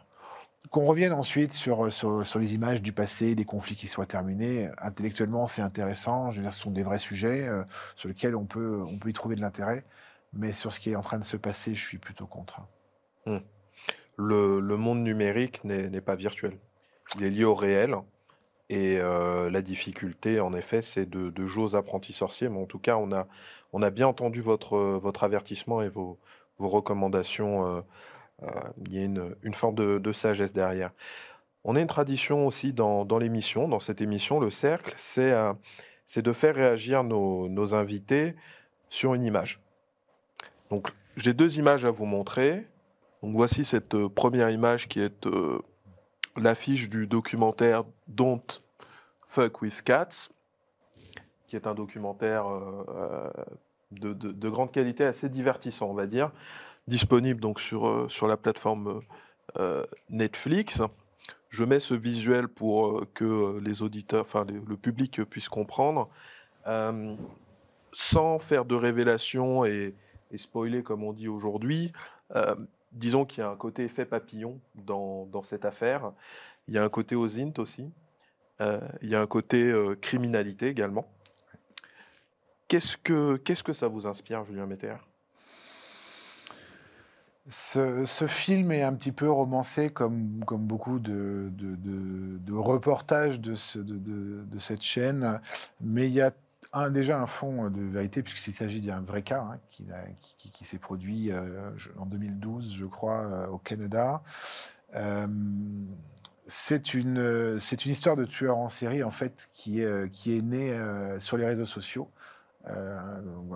Qu'on 0.69 0.85
revienne 0.85 1.13
ensuite 1.13 1.53
sur, 1.53 1.91
sur, 1.93 2.39
les 2.39 2.53
images 2.53 2.81
du 2.81 2.91
passé, 2.91 3.35
des 3.35 3.45
conflits 3.45 3.75
qui 3.75 3.87
soient 3.87 4.05
terminés. 4.05 4.69
Intellectuellement, 4.79 5.47
c'est 5.47 5.61
intéressant. 5.61 6.31
Je 6.31 6.37
veux 6.37 6.43
dire, 6.43 6.51
ce 6.51 6.59
sont 6.59 6.71
des 6.71 6.83
vrais 6.83 6.97
sujets 6.97 7.47
euh, 7.47 7.63
sur 7.95 8.09
lesquels 8.09 8.35
on 8.35 8.45
peut, 8.45 8.83
on 8.85 8.97
peut 8.97 9.09
y 9.09 9.13
trouver 9.13 9.35
de 9.35 9.41
l'intérêt. 9.41 9.85
Mais 10.33 10.51
sur 10.51 10.73
ce 10.73 10.79
qui 10.79 10.91
est 10.91 10.95
en 10.95 11.01
train 11.01 11.19
de 11.19 11.23
se 11.23 11.37
passer, 11.37 11.73
je 11.73 11.85
suis 11.85 11.97
plutôt 11.97 12.27
contre. 12.27 12.61
Hmm. 13.25 13.37
Le, 14.17 14.59
monde 14.59 15.03
numérique 15.03 15.63
n'est 15.63 16.01
pas 16.01 16.15
virtuel. 16.15 16.57
Il 17.17 17.23
est 17.23 17.29
lié 17.29 17.43
au 17.43 17.55
réel. 17.55 17.95
Et 18.69 18.97
euh, 18.99 19.49
la 19.49 19.61
difficulté, 19.61 20.41
en 20.41 20.53
effet, 20.53 20.81
c'est 20.81 21.09
de, 21.09 21.45
jouer 21.45 21.63
aux 21.63 21.75
apprentis 21.75 22.13
sorciers. 22.13 22.49
Mais 22.49 22.59
en 22.59 22.65
tout 22.65 22.79
cas, 22.79 22.97
on 22.97 23.11
a, 23.13 23.27
on 23.71 23.81
a 23.81 23.89
bien 23.91 24.07
entendu 24.07 24.41
votre, 24.41 24.77
votre 24.77 25.23
avertissement 25.23 25.81
et 25.81 25.89
vos, 25.89 26.17
vos 26.59 26.67
recommandations. 26.67 27.65
Euh, 27.65 27.81
euh, 28.43 28.47
il 28.85 28.93
y 28.93 28.99
a 28.99 29.03
une, 29.03 29.53
forme 29.53 29.75
de, 29.75 30.11
sagesse 30.11 30.53
derrière. 30.53 30.91
On 31.63 31.75
a 31.75 31.81
une 31.81 31.87
tradition 31.87 32.45
aussi 32.45 32.73
dans, 32.73 33.05
l'émission, 33.17 33.67
dans 33.67 33.79
cette 33.79 34.01
émission, 34.01 34.39
le 34.39 34.51
cercle, 34.51 34.93
c'est 34.97 35.31
euh, 35.31 35.53
de 36.15 36.33
faire 36.33 36.55
réagir 36.55 37.03
nos, 37.03 37.75
invités 37.75 38.35
sur 38.89 39.13
une 39.13 39.23
image. 39.23 39.59
Donc 40.69 40.89
j'ai 41.15 41.33
deux 41.33 41.57
images 41.57 41.85
à 41.85 41.91
vous 41.91 42.05
montrer. 42.05 42.67
Voici 43.21 43.65
cette 43.65 43.95
euh, 43.95 44.09
première 44.09 44.49
image 44.49 44.87
qui 44.87 44.99
est 44.99 45.27
l'affiche 46.35 46.89
du 46.89 47.07
documentaire 47.07 47.83
Don't 48.07 48.61
Fuck 49.27 49.61
with 49.61 49.81
Cats, 49.81 50.29
qui 51.47 51.55
est 51.55 51.67
un 51.67 51.73
documentaire 51.73 52.45
de, 53.91 54.49
grande 54.49 54.71
qualité, 54.71 55.05
assez 55.05 55.29
divertissant, 55.29 55.87
on 55.87 55.93
va 55.93 56.07
dire, 56.07 56.31
disponible 56.87 57.39
donc 57.39 57.59
sur, 57.59 57.87
euh, 57.87 58.07
la 58.27 58.37
plateforme 58.37 59.01
euh, 59.57 59.83
Netflix. 60.09 60.81
Je 61.49 61.63
mets 61.63 61.79
ce 61.79 61.93
visuel 61.93 62.47
pour 62.47 62.87
euh, 62.87 63.07
que 63.13 63.59
les 63.59 63.81
auditeurs, 63.81 64.21
enfin 64.21 64.45
le 64.45 64.77
public 64.77 65.23
puisse 65.23 65.49
comprendre, 65.49 66.09
sans 67.93 68.39
faire 68.39 68.65
de 68.65 68.75
révélation 68.75 69.65
et, 69.65 69.95
spoiler 70.35 70.83
comme 70.83 71.03
on 71.03 71.13
dit 71.13 71.29
aujourd'hui. 71.29 71.93
Disons 72.97 73.25
qu'il 73.25 73.39
y 73.39 73.43
a 73.43 73.49
un 73.49 73.55
côté 73.55 73.85
effet 73.85 74.05
papillon 74.05 74.59
dans, 74.75 75.43
cette 75.43 75.65
affaire. 75.65 76.11
Il 76.67 76.73
y 76.73 76.77
a 76.77 76.83
un 76.83 76.89
côté 76.89 77.15
OSINT 77.15 77.53
aussi. 77.57 77.91
il 78.59 79.09
y 79.09 79.15
a 79.15 79.21
un 79.21 79.27
côté 79.27 79.73
criminalité 80.01 80.67
également. 80.67 81.07
Qu'est-ce 82.67 82.97
que, 82.97 83.73
ça 83.73 83.87
vous 83.87 84.07
inspire, 84.07 84.43
Julien 84.45 84.65
Metter 84.65 84.95
ce, 87.49 88.25
film 88.27 88.73
est 88.73 88.81
un 88.81 88.93
petit 88.93 89.13
peu 89.13 89.31
romancé 89.31 89.89
comme, 89.89 90.43
beaucoup 90.45 90.99
de, 90.99 91.49
de, 91.49 92.53
reportages 92.53 93.39
de, 93.39 93.55
cette 93.55 94.81
chaîne, 94.81 95.39
mais 95.79 96.07
il 96.07 96.13
y 96.13 96.21
a 96.21 96.33
un, 96.73 96.89
déjà 96.89 97.19
un 97.19 97.25
fond 97.25 97.69
de 97.69 97.81
vérité, 97.81 98.23
puisqu'il 98.23 98.53
s'agit 98.53 98.81
d'un 98.81 99.01
vrai 99.01 99.21
cas 99.21 99.41
hein, 99.41 99.59
qui, 99.71 99.85
qui, 100.51 100.65
s'est 100.65 100.79
produit 100.79 101.31
euh, 101.31 101.71
en 101.97 102.05
2012, 102.05 102.75
je 102.75 102.85
crois, 102.85 103.21
euh, 103.21 103.47
au 103.47 103.57
Canada. 103.57 104.21
Euh, 104.95 105.27
c'est 106.45 106.93
une, 106.93 107.59
c'est 107.59 107.85
une 107.85 107.91
histoire 107.91 108.15
de 108.15 108.25
tueur 108.25 108.57
en 108.57 108.69
série, 108.69 109.03
en 109.03 109.11
fait, 109.11 109.49
qui 109.53 109.81
est, 109.81 110.11
qui 110.11 110.37
est 110.37 110.41
née 110.41 110.79
sur 111.19 111.35
les 111.35 111.45
réseaux 111.45 111.65
sociaux. 111.65 112.09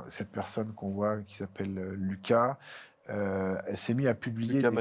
cette 0.09 0.30
personne 0.30 0.74
qu'on 0.74 0.89
voit, 0.89 1.22
qui 1.22 1.38
s'appelle 1.38 1.74
Lucas, 1.93 2.57
euh, 3.09 3.57
elle 3.68 3.78
s'est 3.78 3.93
mise 3.93 4.07
à 4.07 4.14
publier 4.14 4.62
publier 4.62 4.62
des 4.62 4.72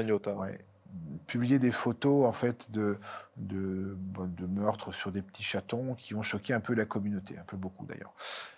photos 1.71 2.25
en 2.25 2.31
fait 2.31 2.71
de, 2.71 2.97
de, 3.37 3.97
de, 4.17 4.47
meurtres 4.47 4.93
sur 4.93 5.11
des 5.11 5.21
petits 5.21 5.43
chatons 5.43 5.95
qui 5.95 6.13
ont 6.15 6.21
choqué 6.21 6.53
un 6.53 6.59
peu 6.59 6.73
la 6.73 6.85
communauté, 6.85 7.37
un 7.37 7.43
peu 7.43 7.57
beaucoup 7.57 7.85
d'ailleurs. 7.85 8.13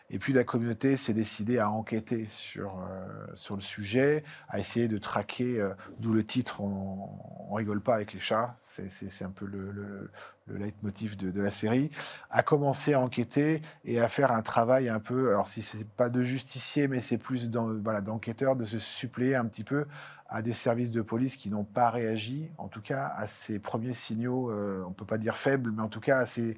Et 0.10 0.20
puis 0.20 0.34
la 0.34 0.44
communauté 0.44 0.98
s'est 0.98 1.14
décidée 1.14 1.60
à 1.60 1.70
enquêter 1.70 2.28
sur, 2.28 2.78
euh, 2.78 3.26
sur 3.34 3.56
le 3.56 3.62
sujet, 3.62 4.24
à 4.48 4.60
essayer 4.60 4.88
de 4.88 4.98
traquer, 4.98 5.60
euh, 5.60 5.74
d'où 6.00 6.14
le 6.14 6.24
titre 6.24 6.62
on, 6.62 7.10
on, 7.50 7.54
rigole 7.54 7.82
pas 7.82 7.96
avec 7.96 8.14
les 8.14 8.20
chats, 8.20 8.56
c'est 8.60 9.24
un 9.24 9.30
peu 9.30 9.46
le, 9.46 9.72
le, 9.72 10.12
le 10.48 10.58
leitmotiv 10.58 11.16
de, 11.16 11.32
de, 11.32 11.42
la 11.42 11.52
série, 11.52 11.90
à 12.30 12.44
commencer 12.44 12.94
à 12.94 13.00
enquêter 13.00 13.62
et 13.86 14.00
à 14.00 14.10
faire 14.10 14.32
un 14.32 14.42
travail 14.42 14.90
un 14.90 15.00
peu, 15.00 15.30
alors 15.30 15.48
si 15.48 15.62
c'est 15.62 15.88
pas 15.88 16.10
de 16.10 16.22
justicier, 16.22 16.88
mais 16.88 17.02
c'est 17.02 17.18
plus 17.18 17.50
d'enquêteur, 17.50 18.56
de 18.56 18.66
se 18.66 18.80
suppléer 18.80 19.36
un 19.36 19.46
petit 19.46 19.64
peu 19.64 19.86
à 20.34 20.42
des 20.42 20.54
services 20.54 20.90
de 20.90 21.04
police 21.04 21.36
qui 21.36 21.52
n'ont 21.52 21.64
pas 21.64 21.92
réagi, 21.92 22.50
en 22.58 22.68
tout 22.68 22.82
cas 22.82 23.14
à 23.16 23.28
ces 23.28 23.60
premiers 23.60 23.94
signaux, 23.94 24.50
euh, 24.50 24.82
on 24.84 24.90
ne 24.90 24.94
peut 24.96 25.06
pas 25.06 25.20
dire 25.20 25.38
faibles, 25.38 25.72
mais 25.72 25.84
en 25.84 25.88
tout 25.88 26.00
cas 26.00 26.18
à 26.18 26.26
ces... 26.26 26.58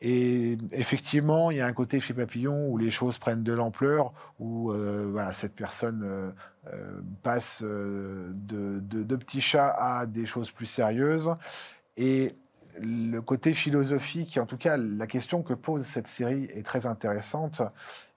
Et 0.00 0.56
effectivement, 0.72 1.50
il 1.50 1.58
y 1.58 1.60
a 1.60 1.66
un 1.66 1.72
côté 1.74 2.00
chez 2.00 2.14
Papillon 2.14 2.68
où 2.70 2.78
les 2.78 2.90
choses 2.90 3.18
prennent 3.18 3.42
de 3.42 3.52
l'ampleur, 3.52 4.14
où 4.38 4.72
euh, 4.72 5.06
voilà, 5.10 5.34
cette 5.34 5.54
personne 5.54 6.02
euh, 6.02 7.00
passe 7.22 7.62
de, 7.62 8.80
de, 8.80 9.16
petits 9.16 9.42
chats 9.42 9.76
à 9.78 10.06
des 10.06 10.24
choses 10.24 10.50
plus 10.50 10.66
sérieuses. 10.66 11.34
Et 11.98 12.36
le 12.80 13.20
côté 13.20 13.54
philosophique, 13.54 14.38
en 14.38 14.46
tout 14.46 14.56
cas 14.56 14.76
la 14.76 15.06
question 15.06 15.42
que 15.42 15.54
pose 15.54 15.84
cette 15.84 16.08
série 16.08 16.44
est 16.54 16.64
très 16.64 16.86
intéressante. 16.86 17.62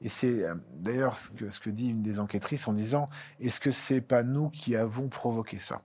Et 0.02 0.10
c'est 0.10 0.44
euh, 0.44 0.56
d'ailleurs 0.74 1.18
ce 1.18 1.30
que, 1.30 1.70
dit 1.70 1.90
une 1.90 2.02
des 2.02 2.20
enquêtrices 2.20 2.68
en 2.68 2.74
disant 2.74 3.10
est-ce 3.40 3.60
que 3.60 3.72
c'est 3.72 4.02
pas 4.02 4.24
nous 4.24 4.50
qui 4.50 4.76
avons 4.76 5.08
provoqué 5.08 5.58
ça? 5.60 5.82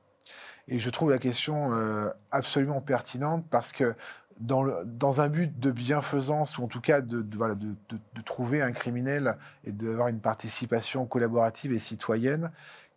Et 0.66 0.78
je 0.78 0.90
trouve 0.90 1.10
la 1.10 1.18
question 1.18 1.74
euh, 1.74 2.08
absolument 2.30 2.80
pertinente 2.80 3.44
parce 3.50 3.72
que 3.72 3.94
dans, 4.40 5.20
un 5.20 5.28
but 5.28 5.60
de 5.60 5.70
bienfaisance, 5.70 6.58
ou 6.58 6.64
en 6.64 6.66
tout 6.66 6.80
cas 6.80 7.00
de, 7.00 7.22
de, 7.22 8.22
trouver 8.24 8.62
un 8.62 8.72
criminel 8.72 9.36
et 9.64 9.70
d'avoir 9.70 10.08
une 10.08 10.18
participation 10.18 11.06
collaborative 11.06 11.72
et 11.72 11.78
citoyenne, 11.78 12.50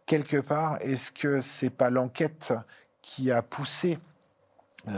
quelque 0.07 0.37
part, 0.37 0.77
est-ce 0.81 1.11
que 1.11 1.41
c'est 1.41 1.69
pas 1.69 1.91
l'enquête 1.91 2.53
qui 3.01 3.31
a 3.31 3.43
poussé 3.43 3.99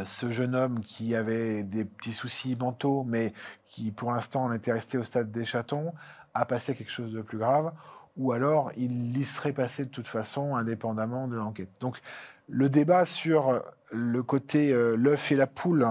ce 0.06 0.32
jeune 0.32 0.56
homme 0.56 0.82
qui 0.82 1.16
avait 1.16 1.64
des 1.64 1.86
petits 1.86 2.12
soucis 2.12 2.56
mentaux, 2.56 3.04
mais 3.08 3.34
qui 3.66 3.92
pour 3.92 4.12
l'instant 4.12 4.44
en 4.44 4.52
était 4.52 4.72
resté 4.72 4.98
au 4.98 5.04
stade 5.04 5.32
des 5.32 5.46
chatons, 5.46 5.94
a 6.34 6.46
passé 6.46 6.76
quelque 6.76 6.92
chose 6.92 7.14
de 7.14 7.22
plus 7.22 7.38
grave, 7.38 7.72
ou 8.18 8.32
alors 8.32 8.72
il 8.78 9.18
y 9.18 9.26
serait 9.26 9.54
passé 9.54 9.86
de 9.86 9.90
toute 9.90 10.08
façon 10.08 10.56
indépendamment 10.56 11.28
de 11.28 11.36
l'enquête. 11.36 11.70
Donc 11.80 12.00
le 12.48 12.70
débat 12.70 13.06
sur 13.06 13.64
le 13.92 14.24
côté 14.24 14.74
euh, 14.74 14.96
l'œuf 14.96 15.32
et 15.32 15.36
la 15.36 15.48
poule, 15.48 15.88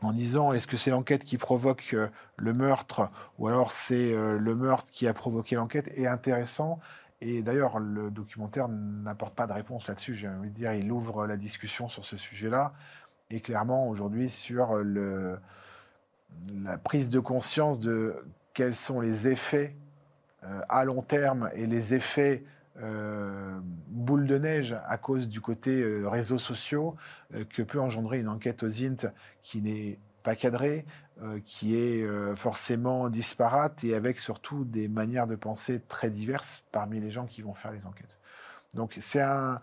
en 0.00 0.12
disant 0.12 0.52
est-ce 0.52 0.68
que 0.68 0.76
c'est 0.76 0.90
l'enquête 0.90 1.24
qui 1.24 1.38
provoque 1.38 1.90
euh, 1.94 2.08
le 2.36 2.52
meurtre, 2.52 3.10
ou 3.38 3.48
alors 3.48 3.72
c'est 3.72 4.14
le 4.14 4.54
meurtre 4.54 4.90
qui 4.90 5.08
a 5.08 5.14
provoqué 5.14 5.56
l'enquête, 5.56 5.90
est 5.98 6.06
intéressant. 6.06 6.78
Et 7.20 7.42
d'ailleurs, 7.42 7.80
le 7.80 8.12
documentaire 8.12 8.68
n'apporte 8.68 9.34
pas 9.34 9.48
de 9.48 9.52
réponse 9.52 9.88
là-dessus. 9.88 10.14
J'ai 10.14 10.28
envie 10.28 10.50
de 10.50 10.54
dire, 10.54 10.72
il 10.74 10.92
ouvre 10.92 11.26
la 11.26 11.36
discussion 11.36 11.88
sur 11.88 12.04
ce 12.04 12.16
sujet-là 12.16 12.72
et 13.30 13.40
clairement 13.40 13.88
aujourd'hui 13.88 14.30
sur 14.30 14.76
le, 14.76 15.38
la 16.62 16.78
prise 16.78 17.08
de 17.08 17.20
conscience 17.20 17.80
de 17.80 18.16
quels 18.54 18.76
sont 18.76 19.00
les 19.00 19.28
effets 19.28 19.76
euh, 20.44 20.60
à 20.68 20.84
long 20.84 21.02
terme 21.02 21.50
et 21.54 21.66
les 21.66 21.94
effets 21.94 22.44
euh, 22.80 23.58
boule 23.88 24.26
de 24.26 24.38
neige 24.38 24.76
à 24.86 24.98
cause 24.98 25.28
du 25.28 25.40
côté 25.40 25.82
euh, 25.82 26.08
réseaux 26.08 26.38
sociaux 26.38 26.96
que 27.50 27.62
peut 27.62 27.80
engendrer 27.80 28.20
une 28.20 28.28
enquête 28.28 28.62
aux 28.62 28.82
INT 28.82 29.12
qui 29.42 29.62
n'est 29.62 29.98
pas 30.22 30.36
cadrée, 30.36 30.84
qui 31.44 31.76
est 31.76 32.06
forcément 32.36 33.08
disparate 33.08 33.82
et 33.82 33.94
avec 33.94 34.20
surtout 34.20 34.64
des 34.64 34.88
manières 34.88 35.26
de 35.26 35.36
penser 35.36 35.80
très 35.80 36.10
diverses 36.10 36.62
parmi 36.70 37.00
les 37.00 37.10
gens 37.10 37.26
qui 37.26 37.42
vont 37.42 37.54
faire 37.54 37.72
les 37.72 37.86
enquêtes. 37.86 38.17
Donc 38.74 38.96
c'est 39.00 39.22
un, 39.22 39.60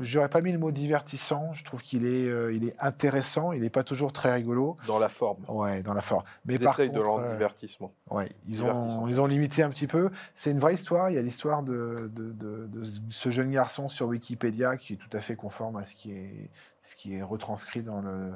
j'aurais 0.00 0.30
pas 0.30 0.40
mis 0.40 0.52
le 0.52 0.58
mot 0.58 0.70
divertissant. 0.70 1.52
Je 1.52 1.64
trouve 1.64 1.82
qu'il 1.82 2.06
est, 2.06 2.28
euh, 2.28 2.52
il 2.52 2.66
est 2.66 2.74
intéressant. 2.80 3.52
Il 3.52 3.60
n'est 3.60 3.70
pas 3.70 3.84
toujours 3.84 4.12
très 4.12 4.32
rigolo. 4.32 4.78
Dans 4.86 4.98
la 4.98 5.10
forme. 5.10 5.44
Ouais, 5.48 5.82
dans 5.82 5.92
la 5.92 6.00
forme. 6.00 6.24
Mais 6.46 6.54
ils 6.54 6.60
par 6.60 6.76
contre, 6.76 6.92
de 6.92 7.00
rendre 7.00 7.30
divertissement. 7.30 7.92
Ouais, 8.10 8.30
ils 8.46 8.62
ont, 8.62 9.06
ils 9.06 9.20
ont 9.20 9.26
limité 9.26 9.62
un 9.62 9.70
petit 9.70 9.86
peu. 9.86 10.10
C'est 10.34 10.50
une 10.50 10.60
vraie 10.60 10.74
histoire. 10.74 11.10
Il 11.10 11.16
y 11.16 11.18
a 11.18 11.22
l'histoire 11.22 11.62
de, 11.62 12.10
de, 12.14 12.32
de, 12.32 12.66
de, 12.66 12.84
ce 13.10 13.30
jeune 13.30 13.50
garçon 13.50 13.88
sur 13.88 14.06
Wikipédia 14.06 14.78
qui 14.78 14.94
est 14.94 14.96
tout 14.96 15.14
à 15.14 15.20
fait 15.20 15.36
conforme 15.36 15.76
à 15.76 15.84
ce 15.84 15.94
qui 15.94 16.12
est, 16.12 16.50
ce 16.80 16.96
qui 16.96 17.16
est 17.16 17.22
retranscrit 17.22 17.82
dans 17.82 18.00
le 18.00 18.32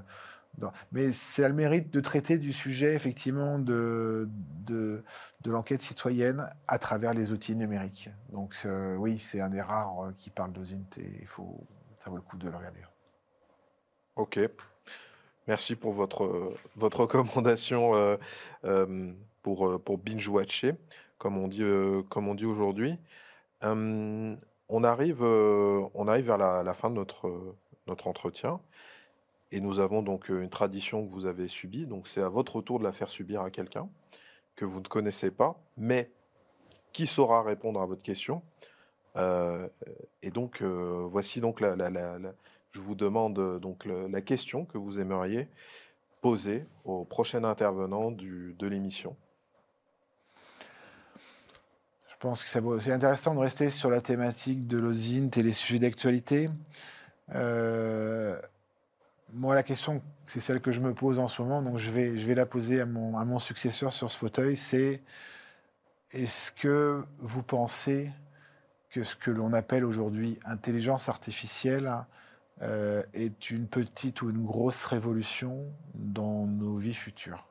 mais 0.93 1.13
c'est 1.13 1.47
le 1.49 1.55
mérite 1.55 1.93
de 1.93 2.01
traiter 2.01 2.39
du 2.39 2.53
sujet, 2.53 2.95
effectivement, 2.95 3.59
de, 3.59 4.29
de, 4.67 5.03
l'enquête 5.47 5.83
citoyenne 5.83 6.49
à 6.69 6.79
travers 6.79 7.15
les 7.15 7.33
outils 7.33 7.57
numériques. 7.57 8.11
Donc, 8.31 8.55
euh, 8.65 8.97
oui, 8.97 9.19
c'est 9.19 9.41
un 9.41 9.49
des 9.49 9.61
rares 9.61 10.05
euh, 10.05 10.13
qui 10.17 10.31
parle 10.31 10.53
d'OSINT 10.53 10.99
et 10.99 11.19
il 11.21 11.27
faut, 11.27 11.67
ça 11.99 12.11
vaut 12.11 12.17
le 12.17 12.23
coup 12.23 12.37
de 12.37 12.49
le 12.49 12.57
regarder. 12.57 12.81
Ok. 14.17 14.39
Merci 15.49 15.75
pour 15.75 15.93
votre, 15.93 16.55
votre 16.77 17.01
recommandation 17.01 17.95
euh, 18.65 19.13
pour, 19.43 19.83
pour 19.83 19.99
binge-watcher, 19.99 20.75
comme 21.19 21.37
on 21.37 21.49
dit, 21.49 21.65
comme 22.09 22.37
dit 22.37 22.47
aujourd'hui. 22.47 22.97
on, 23.63 24.85
arrive, 24.85 25.23
on 25.23 26.09
arrive 26.09 26.27
vers 26.27 26.39
la, 26.39 26.63
la, 26.63 26.75
fin 26.75 26.91
de 26.91 26.95
notre, 26.95 27.57
notre 27.89 28.07
entretien. 28.07 28.61
Et 29.53 29.61
nous 29.61 29.79
avons 29.79 30.03
donc 30.03 30.29
une 30.29 30.49
tradition 30.49 31.07
que 31.07 31.13
vous 31.13 31.27
avez 31.27 31.47
subie, 31.47 31.87
donc 31.87 32.09
c'est 32.09 32.23
à 32.23 32.29
votre 32.29 32.61
tour 32.63 32.79
de 32.79 32.85
la 32.85 32.93
faire 32.93 33.11
subir 33.11 33.43
à 33.43 33.51
quelqu'un 33.51 33.89
que 34.57 34.65
vous 34.65 34.81
ne 34.81 34.89
connaissez 34.89 35.31
pas, 35.31 35.57
mais 35.77 36.11
qui 36.93 37.07
saura 37.07 37.43
répondre 37.43 37.81
à 37.81 37.87
votre 37.87 38.03
question. 38.03 38.43
et 39.17 40.31
donc 40.31 40.63
voici 40.63 41.41
donc 41.41 41.61
la, 41.61 41.77
je 42.73 42.81
vous 42.81 42.95
demande 42.95 43.61
donc 43.61 43.85
la 43.85 44.21
question 44.23 44.65
que 44.65 44.79
vous 44.79 44.99
aimeriez 44.99 45.49
poser 46.23 46.65
au 46.85 47.05
prochain 47.05 47.45
intervenant 47.45 48.11
de 48.11 48.67
l'émission. 48.67 49.17
Je 52.09 52.15
pense 52.29 52.45
que 52.45 52.81
c'est 52.81 52.93
intéressant 52.93 53.35
de 53.35 53.41
rester 53.41 53.69
sur 53.69 53.91
la 53.91 54.01
thématique 54.01 54.69
de 54.69 54.79
l'OSINT 54.79 55.37
et 55.37 55.43
les 55.43 55.53
sujets 55.53 55.81
d'actualité. 55.81 56.49
Euh, 57.35 58.41
moi, 59.33 59.55
la 59.55 59.63
question, 59.63 60.03
c'est 60.27 60.41
celle 60.41 60.61
que 60.61 60.73
je 60.73 60.81
me 60.81 60.95
pose 60.95 61.19
en 61.19 61.29
ce 61.29 61.43
moment, 61.43 61.63
donc 61.63 61.79
je 61.79 61.91
vais, 61.91 62.19
je 62.19 62.27
vais 62.27 62.35
la 62.35 62.47
poser 62.47 62.81
à 62.81 62.87
mon, 62.87 63.17
à 63.17 63.25
mon 63.25 63.39
successeur 63.39 63.93
sur 63.93 64.11
ce 64.11 64.17
fauteuil, 64.17 64.57
c'est 64.57 65.03
est-ce 66.13 66.53
que 66.53 67.05
vous 67.19 67.43
pensez 67.43 68.11
que 68.91 69.03
ce 69.03 69.17
que 69.17 69.31
l'on 69.31 69.55
appelle 69.55 69.85
aujourd'hui 69.85 70.39
intelligence 70.45 71.09
artificielle 71.09 71.91
euh, 72.61 73.03
est 73.15 73.51
une 73.51 73.67
petite 73.67 74.21
ou 74.21 74.29
une 74.29 74.45
grosse 74.45 74.85
révolution 74.85 75.73
dans 75.95 76.47
nos 76.47 76.77
vies 76.77 76.95
futures? 76.95 77.47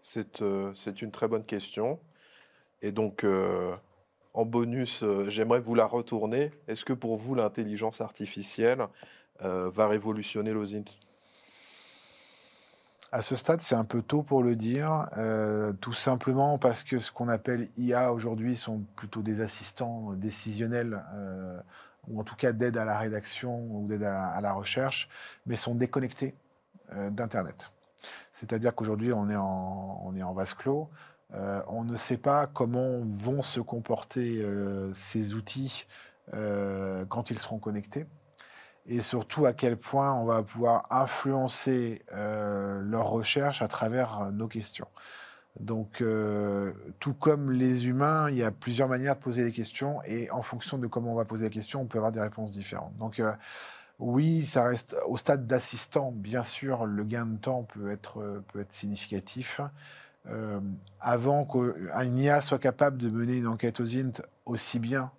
C'est 0.00 0.40
euh, 0.40 0.72
une 1.02 1.10
très 1.10 1.28
bonne 1.28 1.44
question. 1.44 2.00
Et 2.80 2.92
donc, 2.92 3.24
euh, 3.24 3.76
en 4.36 4.44
bonus, 4.44 5.02
euh, 5.02 5.28
j'aimerais 5.30 5.60
vous 5.60 5.74
la 5.74 5.86
retourner. 5.86 6.52
Est-ce 6.68 6.84
que 6.84 6.92
pour 6.92 7.16
vous, 7.16 7.34
l'intelligence 7.34 8.02
artificielle 8.02 8.86
euh, 9.42 9.70
va 9.70 9.88
révolutionner 9.88 10.52
l'OSINT 10.52 10.84
à 13.12 13.22
ce 13.22 13.36
stade, 13.36 13.60
c'est 13.60 13.76
un 13.76 13.84
peu 13.84 14.02
tôt 14.02 14.24
pour 14.24 14.42
le 14.42 14.56
dire, 14.56 15.08
euh, 15.16 15.72
tout 15.80 15.92
simplement 15.92 16.58
parce 16.58 16.82
que 16.82 16.98
ce 16.98 17.12
qu'on 17.12 17.28
appelle 17.28 17.68
IA 17.78 18.12
aujourd'hui 18.12 18.56
sont 18.56 18.82
plutôt 18.96 19.22
des 19.22 19.40
assistants 19.40 20.12
décisionnels, 20.14 21.00
ou 22.08 22.20
en 22.20 22.24
tout 22.24 22.34
cas 22.34 22.52
d'aide 22.52 22.76
à 22.76 22.84
la 22.84 22.98
rédaction 22.98 23.64
ou 23.70 23.86
d'aide 23.86 24.02
à, 24.02 24.38
la 24.42 24.52
recherche, 24.52 25.08
mais 25.46 25.54
sont 25.54 25.76
déconnectés 25.76 26.34
d'Internet. 27.12 27.70
C'est-à-dire 28.32 28.74
qu'aujourd'hui, 28.74 29.12
on 29.12 29.30
est 29.30 29.36
en, 29.36 30.02
on 30.04 30.14
est 30.16 30.24
en 30.24 30.34
vase 30.34 30.52
clos. 30.52 30.90
Euh, 31.34 31.60
on 31.66 31.84
ne 31.84 31.96
sait 31.96 32.16
pas 32.16 32.46
comment 32.46 33.00
vont 33.04 33.42
se 33.42 33.60
comporter 33.60 34.42
euh, 34.42 34.92
ces 34.92 35.34
outils 35.34 35.86
euh, 36.34 37.04
quand 37.06 37.30
ils 37.30 37.38
seront 37.38 37.58
connectés 37.58 38.06
et 38.86 39.02
surtout 39.02 39.46
à 39.46 39.52
quel 39.52 39.76
point 39.76 40.14
on 40.14 40.24
va 40.24 40.44
pouvoir 40.44 40.86
influencer 40.90 42.02
leurs 42.12 43.08
recherches 43.08 43.60
à 43.60 43.66
travers 43.66 44.30
nos 44.30 44.46
questions. 44.46 44.86
Donc, 45.58 46.04
tout 47.00 47.14
comme 47.14 47.50
les 47.50 47.88
humains, 47.88 48.30
il 48.30 48.36
y 48.36 48.44
a 48.44 48.52
plusieurs 48.52 48.88
manières 48.88 49.16
de 49.16 49.20
poser 49.20 49.44
les 49.44 49.50
questions 49.50 50.00
et 50.06 50.30
en 50.30 50.40
fonction 50.40 50.78
de 50.78 50.86
comment 50.86 51.10
on 51.10 51.16
va 51.16 51.24
poser 51.24 51.46
la 51.46 51.50
question, 51.50 51.80
on 51.80 51.86
peut 51.86 51.98
avoir 51.98 52.12
des 52.12 52.20
réponses 52.20 52.52
différentes. 52.52 52.96
Donc, 52.96 53.20
oui, 53.98 54.44
ça 54.44 54.62
reste 54.62 54.94
au 55.08 55.16
stade 55.16 55.48
d'assistant. 55.48 56.12
Bien 56.12 56.44
sûr, 56.44 56.86
le 56.86 57.02
gain 57.02 57.26
de 57.26 57.38
temps 57.38 57.64
peut 57.64 57.90
être 57.90 58.44
significatif. 58.68 59.60
Euh, 60.28 60.60
avant 61.00 61.44
qu'un 61.44 62.16
IA 62.16 62.40
soit 62.40 62.58
capable 62.58 62.98
de 62.98 63.10
mener 63.10 63.34
une 63.34 63.46
enquête 63.46 63.80
aux 63.80 63.86
INT 63.86 64.22
aussi 64.44 64.78
bien 64.78 65.12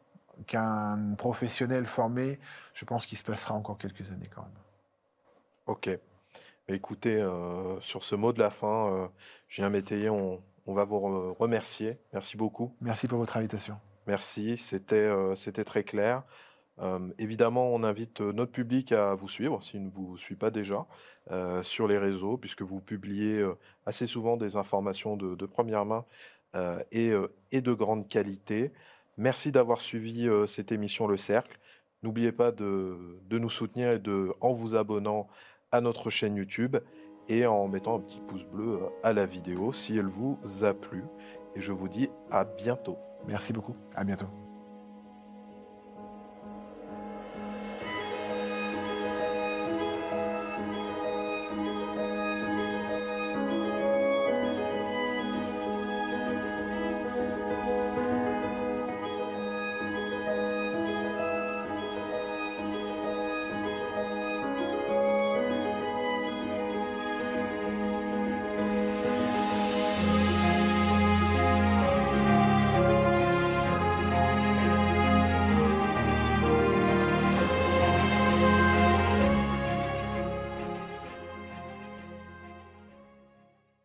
qu'un 0.45 1.15
professionnel 1.17 1.85
formé, 1.85 2.39
je 2.73 2.85
pense 2.85 3.05
qu'il 3.05 3.17
se 3.17 3.23
passera 3.23 3.55
encore 3.55 3.77
quelques 3.77 4.11
années 4.11 4.29
quand 4.33 4.41
même. 4.41 4.51
Ok. 5.65 5.89
Écoutez, 6.67 7.15
euh, 7.15 7.79
sur 7.79 8.03
ce 8.03 8.15
mot 8.15 8.33
de 8.33 8.39
la 8.39 8.49
fin, 8.49 8.91
euh, 8.91 9.07
Julien 9.47 9.69
Métayer, 9.69 10.09
on, 10.09 10.41
on, 10.65 10.73
va 10.73 10.83
vous 10.83 11.33
remercier. 11.33 11.97
Merci 12.13 12.35
beaucoup. 12.35 12.75
Merci 12.81 13.07
pour 13.07 13.17
votre 13.17 13.37
invitation. 13.37 13.77
Merci, 14.05 14.57
c'était 14.57 15.09
c'était 15.35 15.65
très 15.65 15.83
clair. 15.83 16.23
Évidemment, 17.17 17.73
on 17.73 17.83
invite 17.83 18.21
notre 18.21 18.51
public 18.51 18.91
à 18.91 19.15
vous 19.15 19.27
suivre, 19.27 19.63
s'il 19.63 19.83
ne 19.83 19.89
vous 19.89 20.15
suit 20.17 20.35
pas 20.35 20.51
déjà, 20.51 20.85
sur 21.63 21.87
les 21.87 21.97
réseaux, 21.97 22.37
puisque 22.37 22.61
vous 22.61 22.79
publiez 22.79 23.43
assez 23.85 24.05
souvent 24.05 24.37
des 24.37 24.55
informations 24.55 25.17
de, 25.17 25.45
première 25.45 25.85
main 25.85 26.05
et, 26.91 27.11
de 27.51 27.73
grande 27.73 28.07
qualité. 28.07 28.71
Merci 29.17 29.51
d'avoir 29.51 29.81
suivi 29.81 30.29
cette 30.47 30.71
émission 30.71 31.07
Le 31.07 31.17
Cercle. 31.17 31.57
N'oubliez 32.03 32.31
pas 32.31 32.51
de, 32.51 33.19
de, 33.27 33.39
nous 33.39 33.49
soutenir 33.49 33.91
et 33.91 33.99
de, 33.99 34.31
en 34.39 34.51
vous 34.51 34.75
abonnant 34.75 35.27
à 35.71 35.81
notre 35.81 36.09
chaîne 36.09 36.35
YouTube 36.35 36.77
et 37.29 37.45
en 37.45 37.67
mettant 37.67 37.97
un 37.97 37.99
petit 37.99 38.21
pouce 38.21 38.45
bleu 38.45 38.79
à 39.03 39.13
la 39.13 39.25
vidéo 39.25 39.71
si 39.71 39.97
elle 39.97 40.07
vous 40.07 40.39
a 40.61 40.73
plu. 40.73 41.03
Et 41.55 41.61
je 41.61 41.71
vous 41.71 41.89
dis 41.89 42.09
à 42.31 42.45
bientôt. 42.45 42.97
Merci 43.27 43.53
beaucoup. 43.53 43.75
À 43.95 44.03
bientôt. 44.03 44.46